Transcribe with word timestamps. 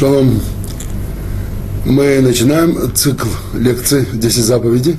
Шалом. 0.00 0.40
Мы 1.84 2.22
начинаем 2.22 2.90
цикл 2.94 3.28
лекций 3.52 4.06
«10 4.10 4.42
заповедей». 4.44 4.96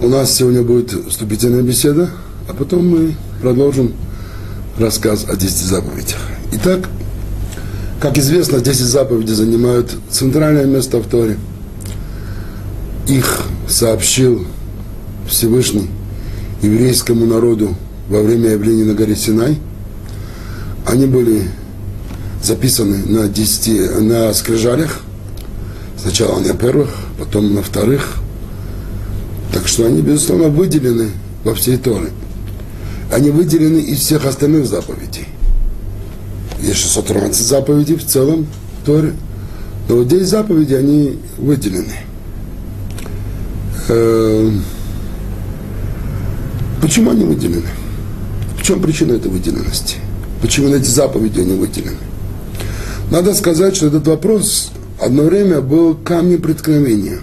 У 0.00 0.06
нас 0.06 0.32
сегодня 0.32 0.62
будет 0.62 0.92
вступительная 1.08 1.62
беседа, 1.62 2.08
а 2.48 2.54
потом 2.54 2.88
мы 2.88 3.16
продолжим 3.40 3.92
рассказ 4.78 5.26
о 5.28 5.34
10 5.34 5.56
заповедях. 5.56 6.18
Итак, 6.52 6.88
как 8.00 8.16
известно, 8.18 8.60
10 8.60 8.82
заповедей 8.82 9.34
занимают 9.34 9.90
центральное 10.08 10.66
место 10.66 10.98
в 10.98 11.08
Торе. 11.08 11.36
Их 13.08 13.40
сообщил 13.68 14.46
Всевышний 15.28 15.90
еврейскому 16.62 17.26
народу 17.26 17.74
во 18.08 18.22
время 18.22 18.50
явления 18.50 18.84
на 18.84 18.94
горе 18.94 19.16
Синай. 19.16 19.58
Они 20.86 21.06
были 21.06 21.48
записаны 22.42 22.98
на, 23.06 23.28
10, 23.28 24.00
на 24.00 24.32
скрижалях. 24.34 25.00
Сначала 25.96 26.40
на 26.40 26.54
первых, 26.54 26.90
потом 27.18 27.54
на 27.54 27.62
вторых. 27.62 28.16
Так 29.52 29.68
что 29.68 29.86
они, 29.86 30.02
безусловно, 30.02 30.48
выделены 30.48 31.10
во 31.44 31.54
всей 31.54 31.76
Торе. 31.76 32.10
Они 33.12 33.30
выделены 33.30 33.78
из 33.78 33.98
всех 33.98 34.24
остальных 34.24 34.66
заповедей. 34.66 35.28
Есть 36.62 36.80
613 36.80 37.46
заповедей 37.46 37.96
в 37.96 38.06
целом 38.06 38.46
в 38.80 38.86
Торе. 38.86 39.12
Но 39.88 39.96
вот 39.96 40.06
здесь 40.06 40.28
заповеди, 40.28 40.74
они 40.74 41.18
выделены. 41.36 41.94
Эм, 43.88 44.64
почему 46.80 47.10
они 47.10 47.24
выделены? 47.24 47.66
В 48.58 48.62
чем 48.62 48.80
причина 48.80 49.12
этой 49.12 49.30
выделенности? 49.30 49.96
Почему 50.40 50.68
эти 50.68 50.88
заповеди 50.88 51.40
они 51.40 51.54
выделены? 51.54 51.98
Надо 53.12 53.34
сказать, 53.34 53.76
что 53.76 53.88
этот 53.88 54.06
вопрос 54.06 54.70
одно 54.98 55.24
время 55.24 55.60
был 55.60 55.94
камнем 55.94 56.40
преткновения. 56.40 57.18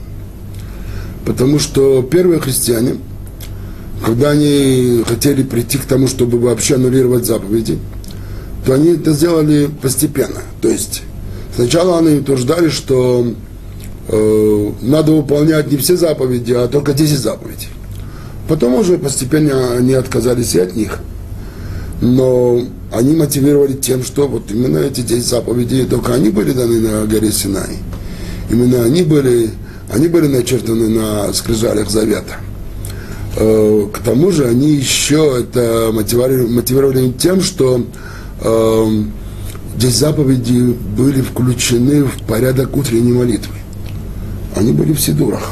Потому 1.26 1.58
что 1.58 2.04
первые 2.04 2.40
христиане, 2.40 2.98
когда 4.06 4.30
они 4.30 5.04
хотели 5.08 5.42
прийти 5.42 5.80
к 5.80 5.86
тому, 5.86 6.08
чтобы 6.08 6.38
вообще 6.38 6.76
аннулировать 6.76 7.26
заповеди, 7.26 7.80
то 8.68 8.76
они 8.76 8.98
это 8.98 9.14
сделали 9.14 9.68
постепенно. 9.82 10.44
То 10.62 10.70
есть 10.70 11.02
сначала 11.56 11.98
они 11.98 12.20
утверждали, 12.20 12.70
что 12.70 13.26
э, 14.10 14.72
надо 14.84 15.14
выполнять 15.14 15.72
не 15.72 15.78
все 15.78 15.98
заповеди, 15.98 16.54
а 16.54 16.68
только 16.68 16.94
10 16.94 17.18
заповедей. 17.18 17.70
Потом 18.48 18.76
уже 18.76 19.00
постепенно 19.00 19.74
они 19.74 19.94
отказались 19.94 20.54
и 20.54 20.60
от 20.60 20.76
них. 20.76 21.00
Но 22.02 22.62
они 22.92 23.16
мотивировали 23.16 23.74
тем, 23.74 24.04
что 24.04 24.28
вот 24.28 24.52
именно 24.52 24.78
эти 24.78 25.02
10 25.02 25.26
заповедей, 25.26 25.86
только 25.86 26.14
они 26.14 26.30
были 26.30 26.52
даны 26.54 26.80
на 26.80 27.06
горе 27.06 27.32
Синай. 27.32 27.78
Именно 28.50 28.84
они 28.84 29.04
были, 29.04 29.52
они 29.92 30.08
были 30.08 30.28
начертаны 30.28 30.90
на 30.90 31.34
скрижалях 31.34 31.90
Завета. 31.90 32.36
Э, 33.36 33.88
к 33.94 34.00
тому 34.00 34.32
же 34.32 34.46
они 34.46 34.74
еще 34.74 35.40
это 35.40 35.92
мотивировали, 35.94 36.48
мотивировали 36.48 37.12
тем, 37.12 37.42
что 37.42 37.86
э, 38.42 39.04
10 39.78 39.96
заповедей 39.96 40.74
были 40.74 41.22
включены 41.22 42.06
в 42.06 42.22
порядок 42.24 42.76
утренней 42.76 43.14
молитвы. 43.14 43.56
Они 44.56 44.72
были 44.72 44.94
в 44.94 45.00
Сидурах. 45.00 45.52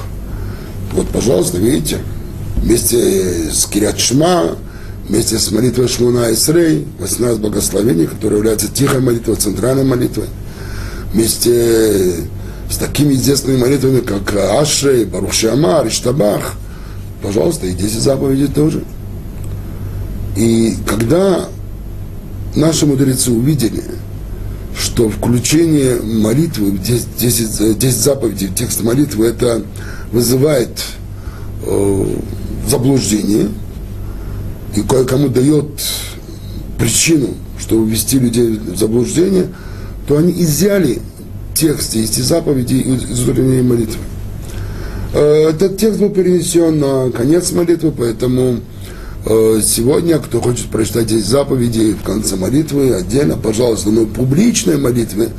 Вот, 0.93 1.07
пожалуйста, 1.09 1.57
видите, 1.59 1.99
вместе 2.57 3.51
с 3.51 3.65
Кирят 3.65 3.99
Шма, 3.99 4.57
вместе 5.07 5.39
с 5.39 5.51
молитвой 5.51 5.87
Шмуна 5.87 6.33
Исрей, 6.33 6.85
18 6.99 7.39
благословений, 7.39 8.07
которые 8.07 8.39
являются 8.39 8.67
тихой 8.67 8.99
молитвой, 8.99 9.35
центральной 9.35 9.85
молитвой, 9.85 10.25
вместе 11.13 12.13
с 12.69 12.77
такими 12.77 13.13
известными 13.13 13.57
молитвами, 13.57 14.01
как 14.01 14.35
Ашрей, 14.35 15.05
Барушамар, 15.05 15.87
Иштабах, 15.87 16.55
пожалуйста, 17.21 17.67
и 17.67 17.73
10 17.73 18.01
заповедей 18.01 18.47
тоже. 18.47 18.83
И 20.35 20.75
когда 20.85 21.47
наши 22.55 22.85
мудрецы 22.85 23.31
увидели, 23.31 23.83
что 24.77 25.09
включение 25.09 26.01
молитвы, 26.01 26.71
10, 26.71 27.07
10, 27.17 27.79
10 27.79 27.97
заповедей 27.97 28.47
в 28.47 28.55
текст 28.55 28.83
молитвы, 28.83 29.27
это 29.27 29.63
вызывает 30.11 30.83
э, 31.63 32.05
заблуждение– 32.67 33.49
и 34.75 34.81
кое-кому 34.81 35.29
дает 35.29 35.65
причину, 36.77 37.29
чтобы 37.59 37.89
ввести 37.89 38.19
людей 38.19 38.57
в 38.57 38.77
заблуждение, 38.77 39.47
то 40.07 40.17
они 40.17 40.31
изъяли 40.31 40.99
текст 41.53 41.95
из 41.95 42.15
заповедей 42.15 42.81
из 42.81 43.27
утренней 43.27 43.61
молитвы. 43.61 43.99
Э, 45.13 45.49
этот 45.49 45.77
текст 45.77 45.99
был 45.99 46.09
перенесен 46.09 46.79
на 46.79 47.11
конец 47.11 47.51
молитвы, 47.51 47.91
поэтому 47.91 48.59
э, 49.25 49.61
сегодня, 49.63 50.19
кто 50.19 50.41
хочет 50.41 50.67
прочитать 50.67 51.11
эти 51.11 51.19
заповеди 51.19 51.93
в 51.93 52.03
конце 52.03 52.35
молитвы, 52.35 52.93
отдельно, 52.93 53.37
пожалуйста, 53.37 53.89
но 53.89 54.05
публичные 54.05 54.77
молитвы, 54.77 55.29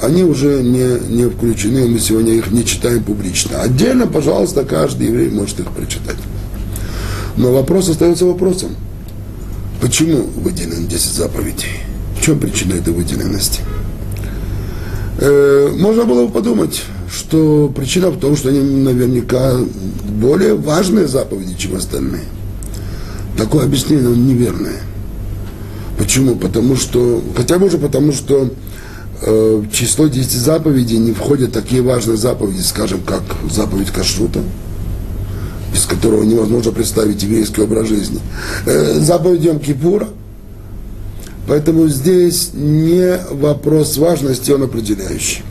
они 0.00 0.22
уже 0.22 0.62
не, 0.62 1.12
не 1.12 1.28
включены, 1.28 1.88
мы 1.88 1.98
сегодня 1.98 2.34
их 2.34 2.50
не 2.52 2.64
читаем 2.64 3.02
публично. 3.02 3.60
Отдельно, 3.60 4.06
пожалуйста, 4.06 4.64
каждый 4.64 5.08
еврей 5.08 5.30
может 5.30 5.58
их 5.58 5.72
прочитать. 5.72 6.16
Но 7.38 7.52
вопрос 7.52 7.88
остается 7.88 8.26
вопросом. 8.26 8.70
Почему 9.80 10.24
выделены 10.42 10.88
10 10.88 11.12
заповедей? 11.12 11.68
В 12.18 12.24
чем 12.24 12.40
причина 12.40 12.74
этой 12.74 12.92
выделенности? 12.92 13.60
Э, 15.18 15.72
можно 15.78 16.04
было 16.04 16.26
бы 16.26 16.32
подумать, 16.32 16.82
что 17.08 17.72
причина 17.74 18.10
в 18.10 18.18
том, 18.18 18.36
что 18.36 18.48
они 18.48 18.58
наверняка 18.58 19.54
более 20.20 20.56
важные 20.56 21.06
заповеди, 21.06 21.54
чем 21.56 21.76
остальные. 21.76 22.24
Такое 23.36 23.66
объяснение 23.66 24.16
неверное. 24.16 24.80
Почему? 25.96 26.34
Потому 26.34 26.74
что, 26.74 27.22
хотя 27.36 27.60
бы 27.60 27.66
уже 27.66 27.78
потому, 27.78 28.10
что 28.10 28.50
э, 29.22 29.62
в 29.64 29.72
число 29.72 30.08
10 30.08 30.32
заповедей 30.32 30.98
не 30.98 31.12
входят 31.12 31.52
такие 31.52 31.82
важные 31.82 32.16
заповеди, 32.16 32.62
скажем, 32.62 33.00
как 33.06 33.22
заповедь 33.48 33.90
Кашрута, 33.90 34.40
без 35.72 35.84
которого 35.84 36.22
невозможно 36.22 36.72
представить 36.72 37.22
еврейский 37.22 37.60
образ 37.60 37.88
жизни. 37.88 38.20
Э, 38.66 38.98
заповедь 39.00 39.44
Йом 39.44 39.60
Кипура. 39.60 40.08
Поэтому 41.46 41.88
здесь 41.88 42.50
не 42.52 43.18
вопрос 43.30 43.96
важности, 43.96 44.50
он 44.50 44.64
определяющий. 44.64 45.42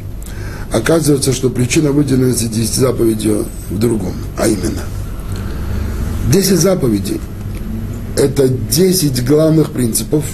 Оказывается, 0.71 1.33
что 1.33 1.49
причина 1.49 1.91
выделенности 1.91 2.45
10 2.45 2.73
заповедей 2.73 3.45
в 3.69 3.79
другом, 3.79 4.13
а 4.37 4.47
именно 4.47 4.83
10 6.31 6.59
заповедей– 6.59 7.19
это 8.17 8.47
10 8.47 9.25
главных 9.25 9.71
принципов, 9.71 10.25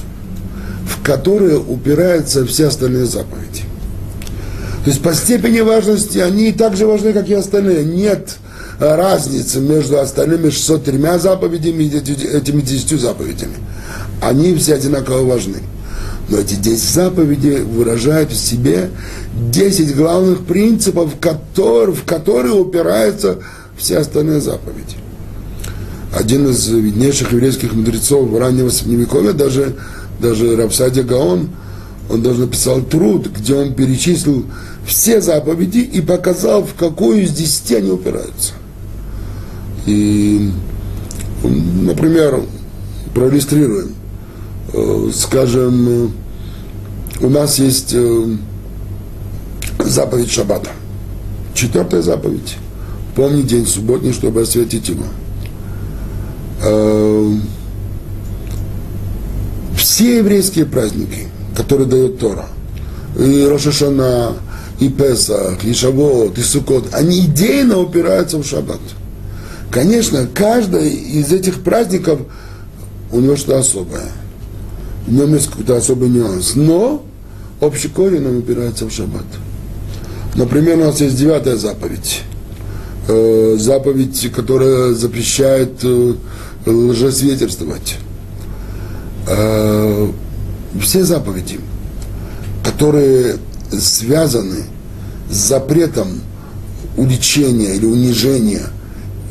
в 0.87 1.03
которые 1.03 1.59
упираются 1.59 2.45
все 2.45 2.67
остальные 2.67 3.05
заповеди. 3.05 3.63
То 4.83 4.89
есть 4.89 5.01
по 5.01 5.13
степени 5.13 5.61
важности 5.61 6.17
они 6.17 6.51
так 6.51 6.75
же 6.75 6.87
важны, 6.87 7.13
как 7.13 7.29
и 7.29 7.33
остальные. 7.33 7.85
Нет 7.85 8.37
разницы 8.83 9.59
между 9.59 9.99
остальными 9.99 10.49
603 10.49 11.19
заповедями 11.19 11.83
и 11.83 11.97
этими 11.97 12.61
10 12.61 12.99
заповедями. 12.99 13.55
Они 14.21 14.55
все 14.55 14.75
одинаково 14.75 15.23
важны. 15.23 15.59
Но 16.29 16.37
эти 16.37 16.55
10 16.55 16.79
заповедей 16.79 17.61
выражают 17.61 18.31
в 18.31 18.37
себе 18.37 18.89
10 19.51 19.95
главных 19.95 20.45
принципов, 20.45 21.13
которые, 21.19 21.95
в 21.95 22.03
которые 22.03 22.53
упираются 22.53 23.39
все 23.77 23.97
остальные 23.97 24.41
заповеди. 24.41 24.97
Один 26.15 26.47
из 26.47 26.67
виднейших 26.67 27.31
еврейских 27.31 27.73
мудрецов 27.73 28.29
раннего 28.37 28.69
Средневековья, 28.69 29.33
даже, 29.33 29.75
даже 30.19 30.55
Рапсади 30.55 31.01
Гаон, 31.01 31.49
он 32.09 32.21
даже 32.21 32.41
написал 32.41 32.81
труд, 32.81 33.29
где 33.35 33.55
он 33.55 33.73
перечислил 33.73 34.45
все 34.85 35.21
заповеди 35.21 35.79
и 35.79 36.01
показал, 36.01 36.63
в 36.63 36.75
какую 36.75 37.23
из 37.23 37.31
десяти 37.31 37.75
они 37.75 37.91
упираются. 37.91 38.53
И, 39.85 40.51
например, 41.43 42.43
проиллюстрируем. 43.13 43.95
Э, 44.73 45.09
скажем, 45.13 46.13
у 47.21 47.29
нас 47.29 47.59
есть 47.59 47.93
э, 47.93 48.37
заповедь 49.79 50.31
Шаббата. 50.31 50.69
Четвертая 51.53 52.01
заповедь. 52.01 52.57
Помни 53.15 53.43
день 53.43 53.67
субботний, 53.67 54.13
чтобы 54.13 54.41
осветить 54.41 54.89
его. 54.89 55.05
Э, 56.63 57.33
все 59.77 60.17
еврейские 60.17 60.65
праздники, 60.65 61.27
которые 61.55 61.87
дает 61.87 62.17
Тора, 62.17 62.47
и 63.19 63.45
Рошашана, 63.45 64.33
и 64.79 64.89
Песах, 64.89 65.63
и 65.63 65.73
Шавот, 65.73 66.37
и 66.37 66.41
Сукот, 66.41 66.93
они 66.93 67.19
идейно 67.25 67.79
упираются 67.79 68.37
в 68.37 68.45
Шаббат. 68.45 68.79
Конечно, 69.73 70.27
каждый 70.31 70.87
из 70.87 71.33
этих 71.33 71.63
праздников 71.63 72.19
у 73.11 73.19
него 73.19 73.35
что-то 73.35 73.57
особое. 73.57 74.05
В 75.07 75.11
нем 75.11 75.33
есть 75.33 75.49
какой-то 75.49 75.77
особый 75.77 76.09
нюанс. 76.09 76.53
Но 76.53 77.03
общий 77.59 77.87
корень 77.87 78.23
он 78.27 78.37
упирается 78.37 78.85
в 78.85 78.91
шаббат. 78.91 79.25
Например, 80.35 80.77
у 80.77 80.85
нас 80.85 81.01
есть 81.01 81.17
девятая 81.17 81.55
заповедь. 81.55 82.21
Э, 83.07 83.55
заповедь, 83.57 84.31
которая 84.31 84.93
запрещает 84.93 85.83
э, 85.83 86.13
лжесвидетельствовать. 86.67 87.95
Э, 89.27 90.07
все 90.79 91.03
заповеди, 91.03 91.59
которые 92.63 93.37
связаны 93.71 94.65
с 95.31 95.35
запретом 95.35 96.21
уличения 96.95 97.73
или 97.73 97.87
унижения 97.87 98.67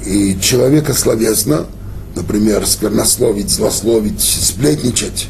и 0.07 0.39
человека 0.41 0.95
словесно, 0.95 1.67
например, 2.15 2.67
сквернословить, 2.67 3.51
злословить, 3.51 4.21
сплетничать, 4.21 5.29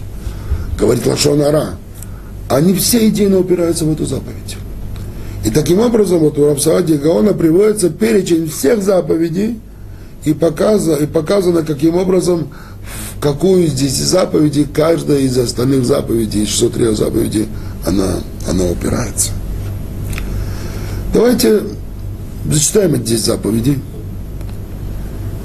говорить 0.78 1.06
лошонара, 1.06 1.76
они 2.48 2.74
все 2.74 3.08
идейно 3.08 3.38
упираются 3.38 3.84
в 3.84 3.92
эту 3.92 4.06
заповедь. 4.06 4.56
И 5.44 5.50
таким 5.50 5.80
образом 5.80 6.20
вот 6.20 6.38
у 6.38 6.46
Рапсаади 6.46 6.94
Гаона 6.94 7.34
приводится 7.34 7.90
перечень 7.90 8.48
всех 8.48 8.82
заповедей 8.82 9.58
и 10.24 10.32
показано, 10.34 10.96
и 10.96 11.06
показано, 11.06 11.64
каким 11.64 11.96
образом, 11.96 12.48
в 13.16 13.20
какую 13.20 13.66
здесь 13.66 13.96
заповеди, 13.96 14.66
каждая 14.72 15.20
из 15.20 15.36
остальных 15.36 15.84
заповедей, 15.84 16.46
603 16.46 16.94
заповедей, 16.94 17.48
она, 17.84 18.20
она 18.48 18.64
упирается. 18.66 19.30
Давайте 21.12 21.62
зачитаем 22.48 22.94
эти 22.94 23.10
10 23.10 23.24
заповедей, 23.24 23.78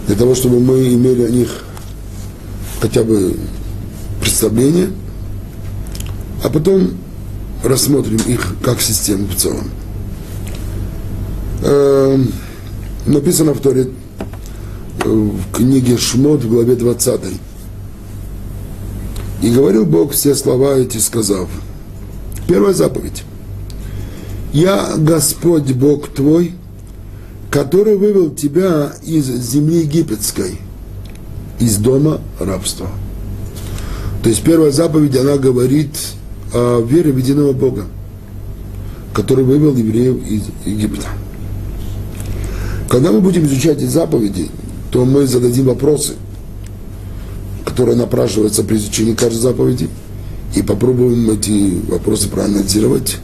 для 0.07 0.15
того, 0.15 0.35
чтобы 0.35 0.59
мы 0.59 0.93
имели 0.93 1.23
о 1.23 1.29
них 1.29 1.63
хотя 2.81 3.03
бы 3.03 3.35
представление, 4.21 4.89
а 6.43 6.49
потом 6.49 6.91
рассмотрим 7.63 8.17
их 8.27 8.55
как 8.63 8.81
систему 8.81 9.27
в 9.27 9.35
целом. 9.35 9.69
Э, 11.63 12.17
написано 13.05 13.53
в 13.53 13.59
Торе, 13.59 13.89
э, 15.03 15.09
в 15.09 15.51
книге 15.51 15.97
Шмот 15.97 16.43
в 16.43 16.49
главе 16.49 16.75
20. 16.75 17.21
И 19.41 19.51
говорил 19.51 19.85
Бог 19.85 20.13
все 20.13 20.35
слова 20.35 20.75
эти, 20.75 20.97
сказав. 20.97 21.49
Первая 22.47 22.73
заповедь. 22.73 23.23
Я 24.53 24.95
Господь 24.97 25.73
Бог 25.73 26.07
твой, 26.07 26.53
который 27.49 27.97
вывел 27.97 28.29
тебя 28.31 28.93
из 29.03 29.25
земли 29.25 29.79
египетской, 29.79 30.59
из 31.59 31.77
дома 31.77 32.19
рабства. 32.39 32.87
То 34.23 34.29
есть 34.29 34.43
первая 34.43 34.71
заповедь, 34.71 35.15
она 35.15 35.37
говорит 35.37 35.91
о 36.53 36.81
вере 36.81 37.11
в 37.11 37.17
единого 37.17 37.53
Бога, 37.53 37.85
который 39.13 39.45
вывел 39.45 39.75
евреев 39.75 40.17
из 40.27 40.43
Египта. 40.65 41.07
Когда 42.89 43.11
мы 43.11 43.21
будем 43.21 43.45
изучать 43.45 43.77
эти 43.77 43.85
заповеди, 43.85 44.49
то 44.91 45.05
мы 45.05 45.27
зададим 45.27 45.65
вопросы, 45.65 46.13
которые 47.65 47.97
напрашиваются 47.97 48.63
при 48.63 48.77
изучении 48.77 49.13
каждой 49.13 49.39
заповеди, 49.39 49.89
и 50.55 50.61
попробуем 50.61 51.29
эти 51.29 51.77
вопросы 51.89 52.29
проанализировать. 52.29 53.17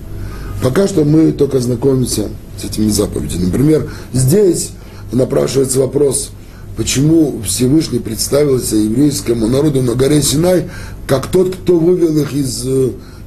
Пока 0.63 0.87
что 0.87 1.03
мы 1.03 1.33
только 1.33 1.59
знакомимся 1.59 2.29
с 2.57 2.63
этими 2.63 2.89
заповедями. 2.89 3.47
Например, 3.47 3.91
здесь 4.13 4.71
напрашивается 5.11 5.79
вопрос, 5.79 6.31
почему 6.77 7.41
Всевышний 7.45 7.99
представился 7.99 8.77
еврейскому 8.77 9.47
народу 9.47 9.81
на 9.81 9.93
горе 9.95 10.21
Синай, 10.21 10.69
как 11.05 11.27
тот, 11.27 11.53
кто 11.53 11.77
вывел 11.77 12.17
их 12.17 12.31
из, 12.31 12.65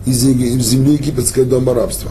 из 0.07 0.17
земли 0.17 0.95
египетской 0.95 1.45
дома 1.45 1.75
рабства. 1.75 2.11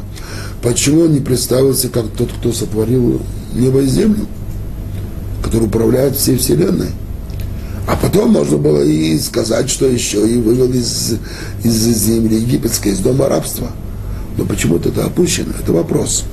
Почему 0.62 1.01
он 1.01 1.13
не 1.13 1.22
представился 1.22 1.89
как 1.89 2.06
тот, 2.16 2.30
кто 2.31 2.54
сотворил 2.54 3.19
небо 3.56 3.81
и 3.81 3.88
землю, 3.88 4.27
который 5.42 5.66
управляет 5.66 6.16
всей 6.16 6.38
вселенной? 6.38 6.89
А 7.88 7.95
потом 7.95 8.31
можно 8.31 8.57
было 8.57 8.83
и 8.83 9.18
сказать, 9.18 9.72
что 9.72 9.88
еще 9.88 10.27
и 10.30 10.38
вывел 10.38 10.72
из, 10.72 11.16
из 11.63 11.74
земли 11.74 12.36
египетской, 12.36 12.89
из 12.89 13.00
дома 13.00 13.27
рабства. 13.27 13.72
Но 14.38 14.46
почему-то 14.46 14.90
это 14.90 15.06
опущено, 15.06 15.54
это 15.62 15.72
вопрос. 15.72 16.26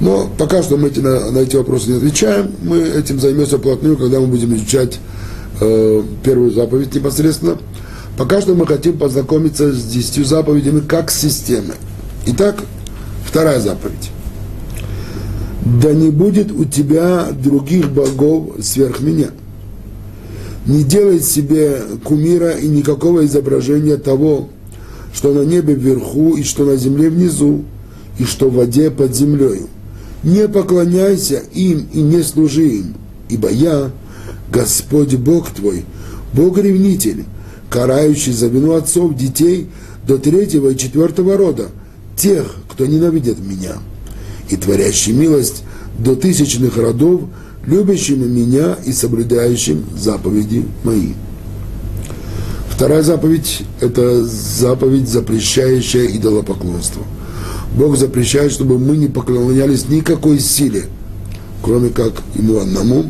Но 0.00 0.28
пока 0.36 0.62
что 0.62 0.76
мы 0.76 0.88
эти, 0.88 1.00
на, 1.00 1.30
на 1.30 1.38
эти 1.38 1.56
вопросы 1.56 1.90
не 1.90 1.96
отвечаем. 1.96 2.52
Мы 2.62 2.78
этим 2.78 3.20
займемся 3.20 3.58
плотную, 3.58 3.96
когда 3.96 4.20
мы 4.20 4.26
будем 4.26 4.54
изучать 4.54 4.98
э, 5.60 6.02
первую 6.22 6.50
заповедь 6.50 6.94
непосредственно. 6.94 7.58
Пока 8.18 8.40
что 8.40 8.54
мы 8.54 8.66
хотим 8.66 8.98
познакомиться 8.98 9.72
с 9.72 9.84
десятью 9.84 10.24
заповедями 10.24 10.80
как 10.80 11.10
с 11.10 11.20
системой. 11.20 11.76
Итак, 12.26 12.56
Вторая 13.34 13.58
заповедь. 13.58 14.12
Да 15.64 15.92
не 15.92 16.10
будет 16.10 16.52
у 16.52 16.64
тебя 16.64 17.30
других 17.32 17.90
богов 17.90 18.54
сверх 18.62 19.00
меня. 19.00 19.30
Не 20.66 20.84
делай 20.84 21.18
себе 21.18 21.80
кумира 22.04 22.50
и 22.50 22.68
никакого 22.68 23.26
изображения 23.26 23.96
того, 23.96 24.50
что 25.14 25.32
на 25.32 25.44
небе 25.44 25.74
вверху 25.74 26.36
и 26.36 26.42
что 26.42 26.64
на 26.64 26.76
земле 26.76 27.08
внизу, 27.08 27.64
и 28.18 28.24
что 28.24 28.50
в 28.50 28.54
воде 28.54 28.90
под 28.90 29.14
землею. 29.14 29.68
Не 30.22 30.48
поклоняйся 30.48 31.42
им 31.52 31.86
и 31.92 32.00
не 32.00 32.22
служи 32.22 32.66
им, 32.66 32.94
ибо 33.28 33.50
я, 33.50 33.90
Господь 34.52 35.14
Бог 35.14 35.50
твой, 35.50 35.84
Бог-ревнитель, 36.32 37.24
карающий 37.70 38.32
за 38.32 38.48
вину 38.48 38.72
отцов 38.72 39.16
детей 39.16 39.68
до 40.06 40.18
третьего 40.18 40.70
и 40.70 40.76
четвертого 40.76 41.36
рода, 41.36 41.68
тех, 42.16 42.56
кто 42.68 42.86
ненавидит 42.86 43.38
меня, 43.38 43.74
и 44.48 44.56
творящий 44.56 45.12
милость 45.12 45.62
до 45.98 46.16
тысячных 46.16 46.76
родов, 46.76 47.22
любящим 47.66 48.34
меня 48.34 48.76
и 48.84 48.92
соблюдающим 48.92 49.84
заповеди 49.96 50.64
мои. 50.82 51.12
Вторая 52.76 53.02
заповедь– 53.02 53.62
это 53.80 54.24
заповедь, 54.24 55.08
запрещающая 55.08 56.06
идолопоклонство. 56.06 57.02
Бог 57.76 57.96
запрещает, 57.96 58.52
чтобы 58.52 58.78
мы 58.78 58.96
не 58.96 59.08
поклонялись 59.08 59.88
никакой 59.88 60.40
силе, 60.40 60.84
кроме 61.62 61.90
как 61.90 62.12
Ему 62.34 62.58
одному. 62.58 63.06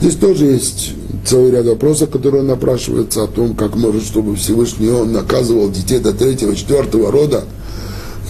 Здесь 0.00 0.16
тоже 0.16 0.46
есть 0.46 0.92
целый 1.24 1.50
ряд 1.50 1.66
вопросов, 1.66 2.10
которые 2.10 2.42
напрашиваются 2.42 3.24
о 3.24 3.28
том, 3.28 3.54
как 3.54 3.76
может, 3.76 4.04
чтобы 4.04 4.36
Всевышний 4.36 4.90
Он 4.90 5.12
наказывал 5.12 5.70
детей 5.70 5.98
до 5.98 6.12
третьего, 6.12 6.54
четвертого 6.54 7.10
рода– 7.10 7.44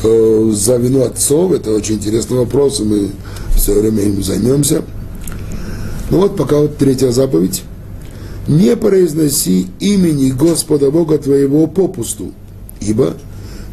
Э, 0.04 0.50
за 0.52 0.76
вину 0.76 1.04
отцов. 1.04 1.52
Это 1.52 1.70
очень 1.70 1.96
интересный 1.96 2.38
вопрос, 2.38 2.80
и 2.80 2.84
мы 2.84 3.10
все 3.56 3.78
время 3.78 4.02
им 4.02 4.22
займемся. 4.22 4.82
Ну 6.10 6.18
вот 6.18 6.36
пока 6.36 6.56
вот 6.58 6.76
третья 6.76 7.10
заповедь. 7.10 7.62
Не 8.48 8.76
произноси 8.76 9.68
имени 9.80 10.30
Господа 10.30 10.90
Бога 10.90 11.18
твоего 11.18 11.66
попусту, 11.66 12.32
ибо 12.80 13.14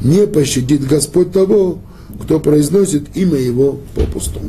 не 0.01 0.27
пощадит 0.27 0.87
Господь 0.87 1.31
того, 1.31 1.79
кто 2.21 2.39
произносит 2.39 3.15
имя 3.15 3.37
Его 3.37 3.79
попусту. 3.95 4.39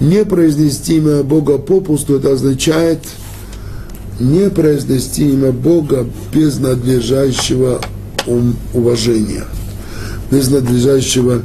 Не 0.00 0.24
произнести 0.24 0.98
имя 0.98 1.22
Бога 1.22 1.58
попусту, 1.58 2.16
это 2.16 2.32
означает 2.32 3.00
не 4.20 4.50
произнести 4.50 5.30
имя 5.30 5.52
Бога 5.52 6.06
без 6.32 6.58
надлежащего 6.58 7.80
уважения– 8.74 9.44
без 10.30 10.50
надлежащего 10.50 11.42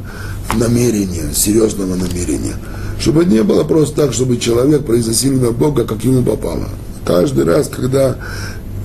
намерения, 0.56 1.32
серьезного 1.34 1.94
намерения. 1.94 2.54
Чтобы 2.98 3.24
не 3.24 3.42
было 3.42 3.64
просто 3.64 3.96
так, 4.02 4.12
чтобы 4.12 4.36
человек 4.36 4.84
произносил 4.84 5.32
имя 5.32 5.50
Бога, 5.50 5.84
как 5.84 6.04
ему 6.04 6.22
попало. 6.22 6.68
Каждый 7.04 7.44
раз, 7.44 7.68
когда 7.68 8.16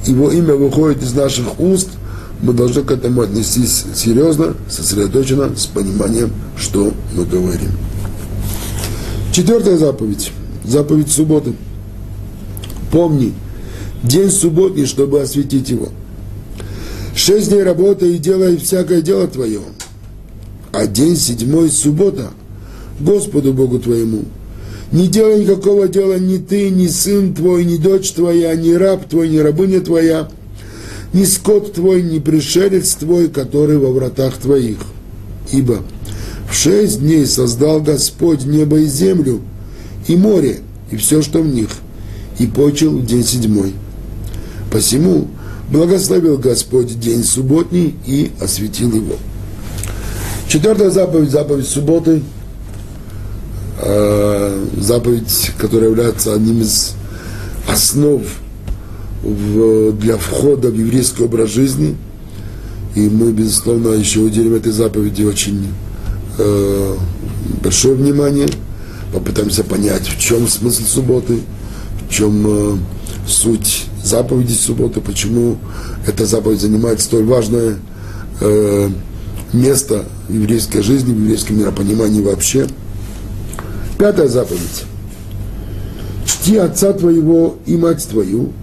его 0.06 0.32
имя 0.32 0.56
выходит 0.56 1.04
из 1.04 1.14
наших 1.14 1.60
уст, 1.60 1.90
мы 2.42 2.54
должны 2.54 2.84
к 2.84 2.92
этому 2.92 3.22
отнестись 3.22 3.86
серьезно, 3.96 4.56
сосредоточенно, 4.70 5.56
с 5.56 5.66
пониманием, 5.66 6.32
что 6.58 6.94
мы 7.14 7.26
говорим. 7.26 7.72
Четвертая 9.32 9.78
заповедь. 9.78 10.32
Заповедь 10.66 11.12
субботы. 11.12 11.54
Помни, 12.92 13.34
день 14.04 14.32
субботний, 14.32 14.86
чтобы 14.86 15.22
осветить 15.22 15.70
его. 15.70 15.90
Шесть 17.16 17.50
дней 17.50 17.64
работай 17.64 18.16
и 18.16 18.18
делай 18.18 18.58
всякое 18.58 19.02
дело 19.02 19.28
твое 19.28 19.60
а 20.72 20.88
день 20.88 21.16
седьмой– 21.16 21.70
суббота, 21.72 22.32
Господу 23.00 23.54
Богу 23.54 23.80
твоему. 23.80 24.26
Не 24.92 25.08
делай 25.08 25.42
никакого 25.42 25.88
дела 25.88 26.18
ни 26.18 26.38
ты, 26.38 26.70
ни 26.70 26.88
сын 26.88 27.34
твой, 27.34 27.64
ни 27.64 27.78
дочь 27.78 28.12
твоя, 28.12 28.56
ни 28.56 28.72
раб 28.72 29.08
твой, 29.08 29.30
ни 29.30 29.38
рабыня 29.38 29.82
твоя, 29.82 30.30
ни 31.14 31.26
скот 31.26 31.74
твой, 31.74 32.02
ни 32.02 32.20
пришелец 32.20 32.96
твой, 32.96 33.28
который 33.30 33.78
во 33.78 33.92
вратах 33.92 34.38
твоих. 34.38 34.80
Ибо 35.52 35.84
в 36.50 36.56
шесть 36.56 37.00
дней 37.02 37.26
создал 37.26 37.82
Господь 37.82 38.46
небо 38.46 38.80
и 38.80 38.86
землю, 38.86 39.42
и 40.08 40.16
море, 40.16 40.62
и 40.90 40.98
все, 40.98 41.22
что 41.22 41.42
в 41.42 41.48
них, 41.48 41.70
и 42.40 42.48
почил 42.48 42.98
в 42.98 43.06
день 43.06 43.24
седьмой. 43.24 43.74
Посему 44.72 45.28
Благословил 45.70 46.40
Господь 46.40 47.00
день 47.00 47.24
субботний 47.24 47.96
и 48.08 48.32
осветил 48.42 48.92
его. 48.92 49.16
Четвертая 50.48 50.90
заповедь, 50.90 51.30
заповедь 51.30 51.68
субботы, 51.68 52.24
заповедь, 53.82 55.52
которая 55.58 55.90
является 55.90 56.34
одним 56.34 56.62
из 56.62 56.96
основ 57.68 58.22
в, 59.24 59.92
для 59.94 60.18
входа 60.18 60.70
в 60.70 60.78
еврейский 60.78 61.24
образ 61.24 61.50
жизни. 61.52 61.96
И 62.96 63.02
мы, 63.02 63.32
безусловно, 63.32 63.90
еще 63.90 64.20
уделим 64.20 64.56
этой 64.56 64.72
заповеди 64.72 65.24
очень 65.24 65.68
э, 66.38 66.96
большое 67.62 67.96
внимание, 67.96 68.48
попытаемся 69.14 69.64
понять, 69.64 70.08
в 70.08 70.20
чем 70.20 70.48
смысл 70.48 70.84
субботы, 70.84 71.40
в 72.10 72.14
чем 72.14 72.46
э, 72.48 72.78
суть 73.28 73.86
заповеди 74.04 74.54
субботы, 74.54 75.02
почему 75.02 75.58
эта 76.08 76.26
заповедь 76.26 76.62
занимает 76.62 77.00
столь 77.00 77.26
важное 77.26 77.76
э, 78.42 78.90
место 79.54 80.06
в 80.28 80.34
еврейской 80.34 80.82
жизни, 80.82 81.14
в 81.14 81.22
еврейском 81.22 81.60
миропонимании 81.60 82.22
вообще. 82.22 82.68
Пятая 84.00 84.30
заповедь. 84.30 84.86
Чти 86.26 86.56
отца 86.56 86.94
твоего 86.94 87.58
и 87.66 87.76
мать 87.76 88.08
твою, 88.08 88.54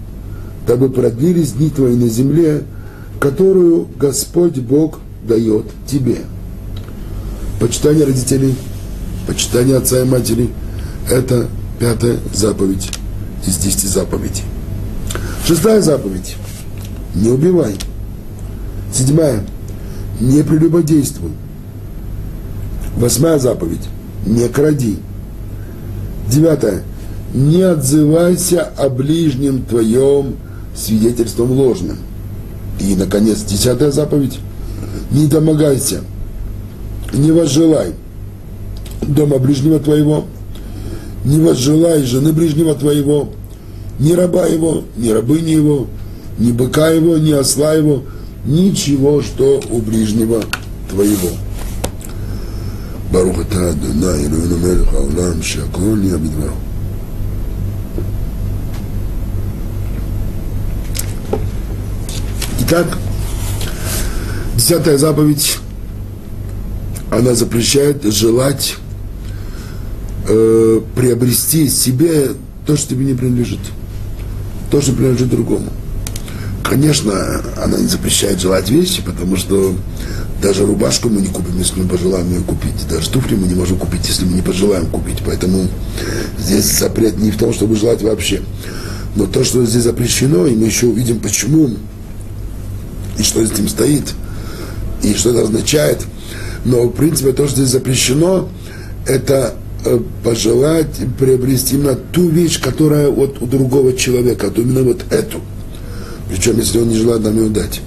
дабы 0.65 0.89
продлились 0.89 1.51
дни 1.51 1.69
твои 1.69 1.95
на 1.95 2.09
земле, 2.09 2.63
которую 3.19 3.87
Господь 3.99 4.57
Бог 4.57 4.99
дает 5.27 5.65
тебе. 5.85 6.21
Почитание 7.59 8.05
родителей, 8.05 8.55
почитание 9.27 9.77
отца 9.77 10.01
и 10.01 10.05
матери– 10.05 10.49
это 11.11 11.45
пятая 11.79 12.17
заповедь 12.33 12.89
из 13.45 13.57
десяти 13.57 13.85
заповедей. 13.85 14.43
Шестая 15.45 15.81
заповедь– 15.81 16.35
не 17.13 17.29
убивай. 17.29 17.75
Седьмая– 18.91 19.45
не 20.19 20.41
прелюбодействуй. 20.41 21.29
Восьмая 22.95 23.37
заповедь– 23.37 23.87
не 24.25 24.47
кради. 24.49 24.97
Девятая– 26.29 26.83
не 27.33 27.61
отзывайся 27.61 28.69
о 28.77 28.89
ближнем 28.89 29.63
твоем 29.63 30.37
свидетельством 30.75 31.51
ложным. 31.51 31.97
И, 32.79 32.95
наконец, 32.95 33.43
десятая 33.43 33.91
заповедь– 33.91 34.39
не 35.11 35.27
домогайся, 35.27 36.01
не 37.13 37.31
возжелай 37.31 37.93
дома 39.01 39.37
ближнего 39.37 39.79
твоего, 39.79 40.25
не 41.23 41.39
возжелай 41.39 42.03
жены 42.03 42.33
ближнего 42.33 42.75
твоего, 42.75 43.29
ни 43.99 44.11
раба 44.13 44.45
его, 44.47 44.83
ни 44.97 45.09
рабыни 45.09 45.51
его, 45.51 45.87
ни 46.39 46.51
быка 46.51 46.89
его, 46.89 47.17
ни 47.17 47.31
осла 47.31 47.73
его, 47.73 48.03
ничего, 48.45 49.21
что 49.21 49.61
у 49.71 49.79
ближнего 49.79 50.43
твоего. 50.89 51.29
ברוך 53.12 53.40
אתה 53.40 53.70
אדוני 53.70 54.26
אלוהינו 54.26 54.58
מלך 54.58 54.94
העולם 54.94 55.42
שהכל 55.42 55.80
נהיה 55.80 56.16
בדברו. 56.16 56.56
Итак, 62.60 62.96
десятая 64.56 64.96
заповедь, 64.96 65.58
она 67.10 67.34
запрещает 67.34 68.02
желать 68.04 68.76
э, 70.26 70.80
приобрести 70.96 71.68
себе 71.68 72.30
то, 72.64 72.74
что 72.76 72.90
тебе 72.90 73.04
не 73.04 73.12
принадлежит 73.12 73.58
то, 74.70 74.80
что 74.80 74.92
принадлежит 74.92 75.28
другому. 75.28 75.66
Конечно, 76.64 77.12
она 77.62 77.76
не 77.76 77.88
запрещает 77.88 78.40
желать 78.40 78.70
вещи, 78.70 79.02
потому 79.02 79.36
что 79.36 79.74
даже 80.41 80.65
рубашку 80.65 81.09
мы 81.09 81.21
не 81.21 81.27
купим, 81.27 81.57
если 81.57 81.81
мы 81.81 81.87
пожелаем 81.87 82.29
ее 82.29 82.41
купить. 82.41 82.87
Даже 82.89 83.09
туфли 83.09 83.35
мы 83.35 83.47
не 83.47 83.55
можем 83.55 83.77
купить, 83.77 84.07
если 84.07 84.25
мы 84.25 84.33
не 84.33 84.41
пожелаем 84.41 84.87
купить. 84.87 85.17
Поэтому 85.25 85.67
здесь 86.37 86.65
запрет 86.65 87.17
не 87.17 87.31
в 87.31 87.37
том, 87.37 87.53
чтобы 87.53 87.75
желать 87.75 88.01
вообще. 88.01 88.41
Но 89.15 89.25
то, 89.25 89.43
что 89.43 89.65
здесь 89.65 89.83
запрещено, 89.83 90.45
и 90.45 90.55
мы 90.55 90.65
еще 90.65 90.87
увидим, 90.87 91.19
почему, 91.19 91.71
и 93.17 93.23
что 93.23 93.43
с 93.45 93.51
этим 93.51 93.67
стоит, 93.67 94.13
и 95.01 95.13
что 95.15 95.31
это 95.31 95.41
означает. 95.41 96.05
Но, 96.65 96.83
в 96.83 96.91
принципе, 96.91 97.31
то, 97.31 97.47
что 97.47 97.57
здесь 97.57 97.71
запрещено, 97.71 98.47
это 99.05 99.55
Э, 99.85 99.99
пожелать 100.23 100.99
приобрести 101.19 101.75
именно 101.75 101.95
ту 101.95 102.27
вещь, 102.27 102.59
которая 102.59 103.09
вот 103.09 103.41
у 103.41 103.45
другого 103.45 103.93
человека, 103.93 104.47
а 104.47 104.49
то 104.49 104.61
именно 104.61 104.81
вот 104.81 105.05
эту. 105.11 105.39
Причем, 106.29 106.57
если 106.57 106.79
он 106.79 106.89
не 106.89 106.97
желает 106.97 107.23
нам 107.23 107.37
ее 107.37 107.49
дать. 107.49 107.79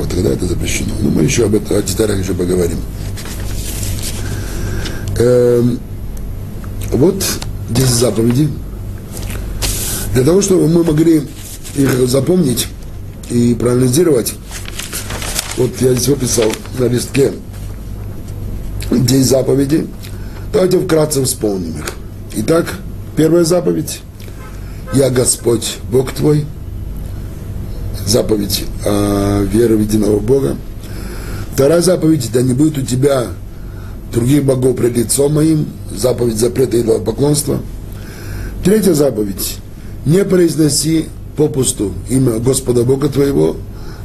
Вот 0.00 0.08
тогда 0.08 0.30
это 0.30 0.46
запрещено. 0.46 0.94
Но 1.00 1.10
мы 1.10 1.22
еще 1.22 1.44
об 1.44 1.54
этом, 1.54 1.76
о 1.76 1.82
деталях 1.82 2.18
еще 2.18 2.34
поговорим. 2.34 2.78
Эм, 5.18 5.78
вот 6.90 7.22
10 7.70 7.88
заповедей. 7.88 8.48
Для 10.14 10.24
того, 10.24 10.42
чтобы 10.42 10.66
мы 10.66 10.82
могли 10.82 11.28
их 11.76 12.08
запомнить 12.08 12.66
и 13.30 13.54
проанализировать, 13.54 14.34
вот 15.56 15.70
я 15.80 15.94
здесь 15.94 16.08
выписал 16.08 16.52
на 16.78 16.86
листке 16.86 17.32
10 18.90 19.24
заповедей– 19.24 19.86
Давайте 20.52 20.80
вкратце 20.80 21.24
вспомним 21.24 21.78
их. 21.78 21.92
Итак, 22.34 22.74
первая 23.16 23.44
заповедь. 23.44 24.00
Я 24.92 25.08
Господь, 25.08 25.78
Бог 25.92 26.12
твой. 26.12 26.44
Заповедь 28.10 28.64
о 28.84 29.44
вере 29.44 29.76
в 29.76 29.80
единого 29.82 30.18
Бога. 30.18 30.56
Вторая 31.54 31.80
заповедь, 31.80 32.28
да 32.32 32.42
не 32.42 32.54
будет 32.54 32.78
у 32.78 32.82
тебя 32.82 33.28
других 34.12 34.44
богов 34.44 34.74
пред 34.74 34.96
лицом 34.96 35.34
моим. 35.34 35.68
Заповедь 35.96 36.36
запрета 36.36 36.80
идолопоклонства. 36.80 37.60
Третья 38.64 38.94
заповедь. 38.94 39.58
Не 40.06 40.24
произноси 40.24 41.06
попусту 41.36 41.92
имя 42.08 42.40
Господа 42.40 42.82
Бога 42.82 43.08
твоего. 43.10 43.56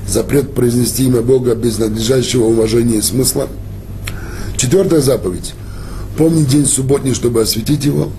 Запрет 0.08 0.54
произнести 0.54 1.06
имя 1.06 1.24
Бога 1.24 1.56
без 1.56 1.80
надлежащего 1.80 2.44
уважения 2.44 2.98
и 2.98 3.02
смысла. 3.02 3.48
Четвертая 4.56 5.02
заповедь 5.02 5.56
Помни 6.16 6.44
день 6.44 6.68
субботний, 6.68 7.16
чтобы 7.16 7.42
осветить 7.42 7.84
его. 7.86 8.12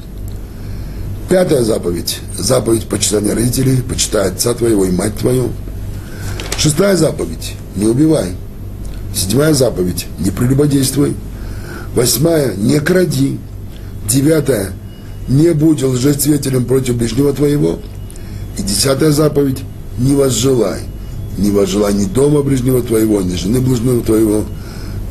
Пятая 1.28 1.62
заповедь. 1.62 2.18
Заповедь 2.36 2.88
почитания 2.88 3.36
родителей, 3.36 3.82
почитай 3.88 4.30
отца 4.30 4.52
твоего 4.52 4.84
и 4.84 4.90
мать 4.90 5.14
твою. 5.14 5.52
Шестая 6.58 6.96
заповедь. 6.96 7.54
Не 7.74 7.86
убивай. 7.86 8.32
Седьмая 9.14 9.54
заповедь. 9.54 10.06
Не 10.18 10.30
прелюбодействуй. 10.30 11.14
Восьмая. 11.94 12.54
Не 12.56 12.80
кради. 12.80 13.38
Девятая. 14.08 14.72
Не 15.28 15.52
будь 15.52 15.82
лжесвидетелем 15.82 16.64
против 16.64 16.96
ближнего 16.96 17.32
твоего. 17.32 17.78
И 18.58 18.62
десятая 18.62 19.10
заповедь. 19.10 19.62
Не 19.98 20.14
возжелай. 20.14 20.80
Не 21.38 21.50
возжелай 21.50 21.92
ни 21.92 22.06
дома 22.06 22.42
ближнего 22.42 22.82
твоего, 22.82 23.20
ни 23.20 23.34
жены 23.36 23.60
ближнего 23.60 24.02
твоего, 24.02 24.44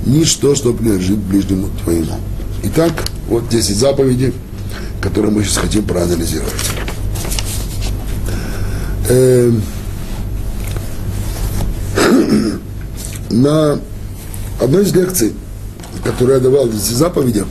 ничто, 0.06 0.56
что 0.56 0.74
принадлежит 0.74 1.20
ближнему 1.20 1.70
твоему. 1.84 2.16
Итак, 2.64 2.94
вот 3.30 3.48
10 3.50 3.78
заповедей, 3.78 4.34
которые 5.02 5.32
мы 5.32 5.44
сейчас 5.44 5.58
хотим 5.58 5.84
проанализировать. 5.84 6.54
На 13.36 13.80
одной 14.62 14.84
из 14.84 14.94
лекций, 14.94 15.34
которую 16.04 16.38
я 16.38 16.44
давал 16.44 16.68
в 16.68 16.74
заповедях, 16.74 17.48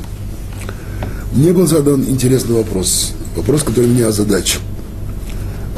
мне 1.32 1.52
был 1.52 1.66
задан 1.66 2.04
интересный 2.04 2.56
вопрос. 2.56 3.12
Вопрос, 3.36 3.62
который 3.62 3.88
меня 3.88 4.08
озадачил. 4.08 4.60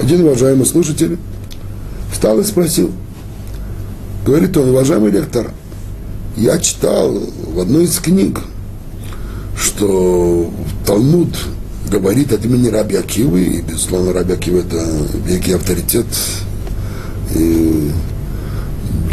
Один 0.01 0.23
уважаемый 0.23 0.67
слушатель 0.67 1.19
встал 2.13 2.39
и 2.39 2.45
спросил. 2.45 2.93
Говорит 4.25 4.57
он, 4.57 4.69
уважаемый 4.71 5.11
лектор, 5.11 5.53
я 6.37 6.59
читал 6.59 7.19
в 7.55 7.59
одной 7.59 7.85
из 7.85 7.99
книг, 7.99 8.41
что 9.59 10.51
Талмуд 10.85 11.35
говорит 11.91 12.33
от 12.33 12.45
имени 12.45 12.69
Раби 12.69 12.97
Акивы, 12.97 13.45
и, 13.45 13.63
безусловно, 13.63 14.13
Раби 14.13 14.35
Акива– 14.35 14.59
это 14.67 14.85
великий 15.25 15.53
авторитет 15.53 16.07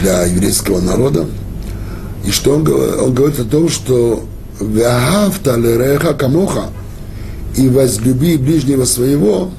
для 0.04 0.24
еврейского 0.26 0.80
народа. 0.80 1.26
И 2.26 2.32
что 2.32 2.52
он, 2.52 2.68
он 2.68 3.14
говорит 3.14 3.40
о 3.40 3.46
том, 3.46 3.70
что 3.70 4.24
«Вяхавта 4.60 5.56
лереха 5.56 6.14
камоха» 6.14 6.66
и 7.58 7.68
возлюби 7.68 8.38
ближнего 8.38 8.86
своего, 8.86 9.50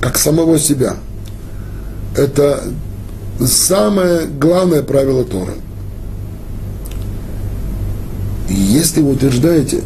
как 0.00 0.18
самого 0.18 0.58
себя. 0.58 0.96
Это 2.16 2.64
самое 3.46 4.26
главное 4.26 4.82
правило 4.82 5.24
Торы– 5.24 5.54
и 8.52 8.54
если 8.54 9.00
вы 9.00 9.12
утверждаете, 9.12 9.82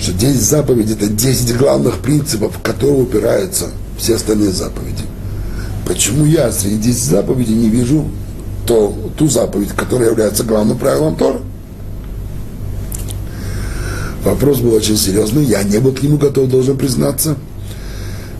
что 0.00 0.12
10 0.12 0.40
заповедей– 0.40 0.94
это 0.98 1.08
10 1.08 1.56
главных 1.58 1.98
принципов, 1.98 2.56
в 2.56 2.62
которые 2.62 3.02
упираются 3.02 3.66
все 3.98 4.14
остальные 4.14 4.52
заповеди, 4.52 5.02
почему 5.86 6.24
я 6.24 6.50
среди 6.50 6.76
10 6.76 7.02
заповедей 7.02 7.54
не 7.54 7.68
вижу 7.68 8.08
то, 8.66 9.05
ту 9.16 9.28
заповедь, 9.28 9.70
которая 9.70 10.10
является 10.10 10.44
главным 10.44 10.78
правилом 10.78 11.16
Тора? 11.16 11.40
Вопрос 14.24 14.58
был 14.58 14.74
очень 14.74 14.96
серьезный, 14.96 15.44
я 15.44 15.62
не 15.62 15.78
был 15.78 15.92
к 15.92 16.02
нему 16.02 16.18
готов, 16.18 16.48
должен 16.48 16.76
признаться. 16.76 17.36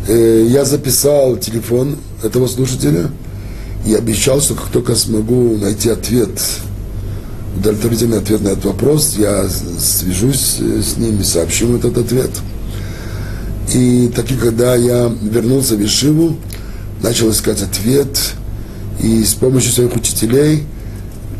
Э, 0.09 0.45
я 0.49 0.65
записал 0.65 1.37
телефон 1.37 1.97
этого 2.23 2.49
слушателя 2.49 3.11
и 3.87 3.95
обещал, 3.95 4.41
что 4.41 4.55
как 4.55 4.69
только 4.69 4.97
смогу 4.97 5.57
найти 5.57 5.89
ответ, 5.91 6.31
удовлетворительный 7.57 8.19
ответ 8.19 8.43
на 8.43 8.49
этот 8.49 8.65
вопрос, 8.65 9.15
я 9.17 9.49
свяжусь 9.49 10.59
с 10.59 10.97
ним 10.97 11.21
и 11.21 11.25
сообщу 11.25 11.77
этот 11.77 11.97
ответ. 11.99 12.31
И 13.73 14.11
таки, 14.15 14.35
когда 14.35 14.75
я 14.75 15.13
вернулся 15.23 15.77
в 15.77 15.85
Ишиву, 15.85 16.37
начал 17.03 17.31
искать 17.31 17.63
ответ, 17.63 18.19
и 19.01 19.25
с 19.25 19.35
помощью 19.35 19.73
своих 19.73 19.97
учителей 19.97 20.65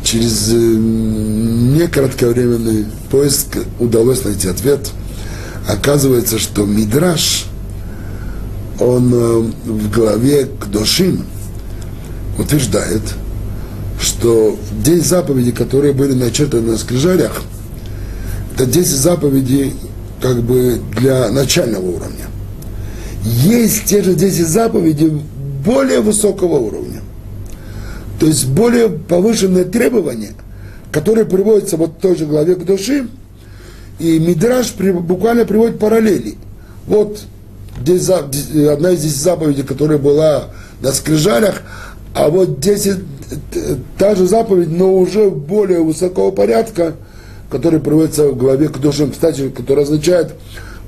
через 0.03 0.49
некоткровременный 0.53 2.85
поиск 3.11 3.57
удалось 3.79 4.23
найти 4.23 4.47
ответ. 4.47 4.89
Оказывается, 5.67 6.39
что 6.39 6.65
Мидраш, 6.65 7.45
он 8.79 9.13
э, 9.13 9.51
в 9.65 9.91
главе 9.91 10.45
к 10.45 10.67
Дошим 10.67 11.25
утверждает, 12.37 13.01
что 13.99 14.57
10 14.83 15.05
заповедей, 15.05 15.51
которые 15.51 15.93
были 15.93 16.13
начертаны 16.13 16.71
на 16.71 16.77
скрижалях, 16.77 17.41
это 18.55 18.65
10 18.65 18.89
заповедей 18.89 19.73
как 20.21 20.41
бы 20.41 20.79
для 20.97 21.29
начального 21.29 21.85
уровня. 21.85 22.27
Есть 23.23 23.85
те 23.85 24.03
же 24.03 24.15
10 24.15 24.47
заповедей 24.47 25.21
более 25.65 25.99
высокого 25.99 26.55
уровня. 26.55 27.01
То 28.19 28.25
есть 28.25 28.47
более 28.47 28.89
повышенные 28.89 29.63
требования, 29.63 30.31
которые 30.91 31.25
приводятся 31.25 31.77
вот 31.77 31.91
в 31.97 32.01
той 32.01 32.15
же 32.15 32.25
главе 32.25 32.55
к 32.55 32.65
души, 32.65 33.07
и 33.99 34.19
Мидраш 34.19 34.73
буквально 34.75 35.45
приводит 35.45 35.79
параллели. 35.79 36.35
Вот 36.87 37.19
здесь 37.81 38.09
одна 38.09 38.91
из 38.91 39.01
10 39.01 39.17
заповедей, 39.17 39.63
которая 39.63 39.97
была 39.97 40.45
на 40.81 40.91
скрижалях, 40.91 41.61
а 42.13 42.29
вот 42.29 42.59
10, 42.59 42.97
та 43.97 44.15
же 44.15 44.27
заповедь, 44.27 44.69
но 44.69 44.95
уже 44.95 45.29
более 45.29 45.81
высокого 45.83 46.31
порядка, 46.31 46.95
который 47.49 47.79
приводится 47.79 48.29
в 48.29 48.37
главе 48.37 48.69
к 48.69 48.79
душам, 48.79 49.11
кстати, 49.11 49.49
который 49.49 49.83
означает 49.83 50.33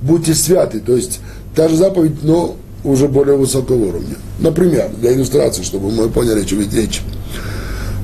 «будьте 0.02 0.34
святы», 0.34 0.80
то 0.80 0.96
есть 0.96 1.20
та 1.56 1.68
же 1.68 1.76
заповедь, 1.76 2.24
но 2.24 2.56
уже 2.84 3.08
более 3.08 3.36
высокого 3.36 3.90
уровня. 3.90 4.16
Например, 4.40 4.90
для 5.00 5.14
иллюстрации, 5.14 5.64
чтобы 5.64 5.92
мы 5.92 6.10
поняли, 6.10 6.42
о 6.42 6.46
чем 6.46 6.62
идет 6.64 6.74
речь. 6.74 7.02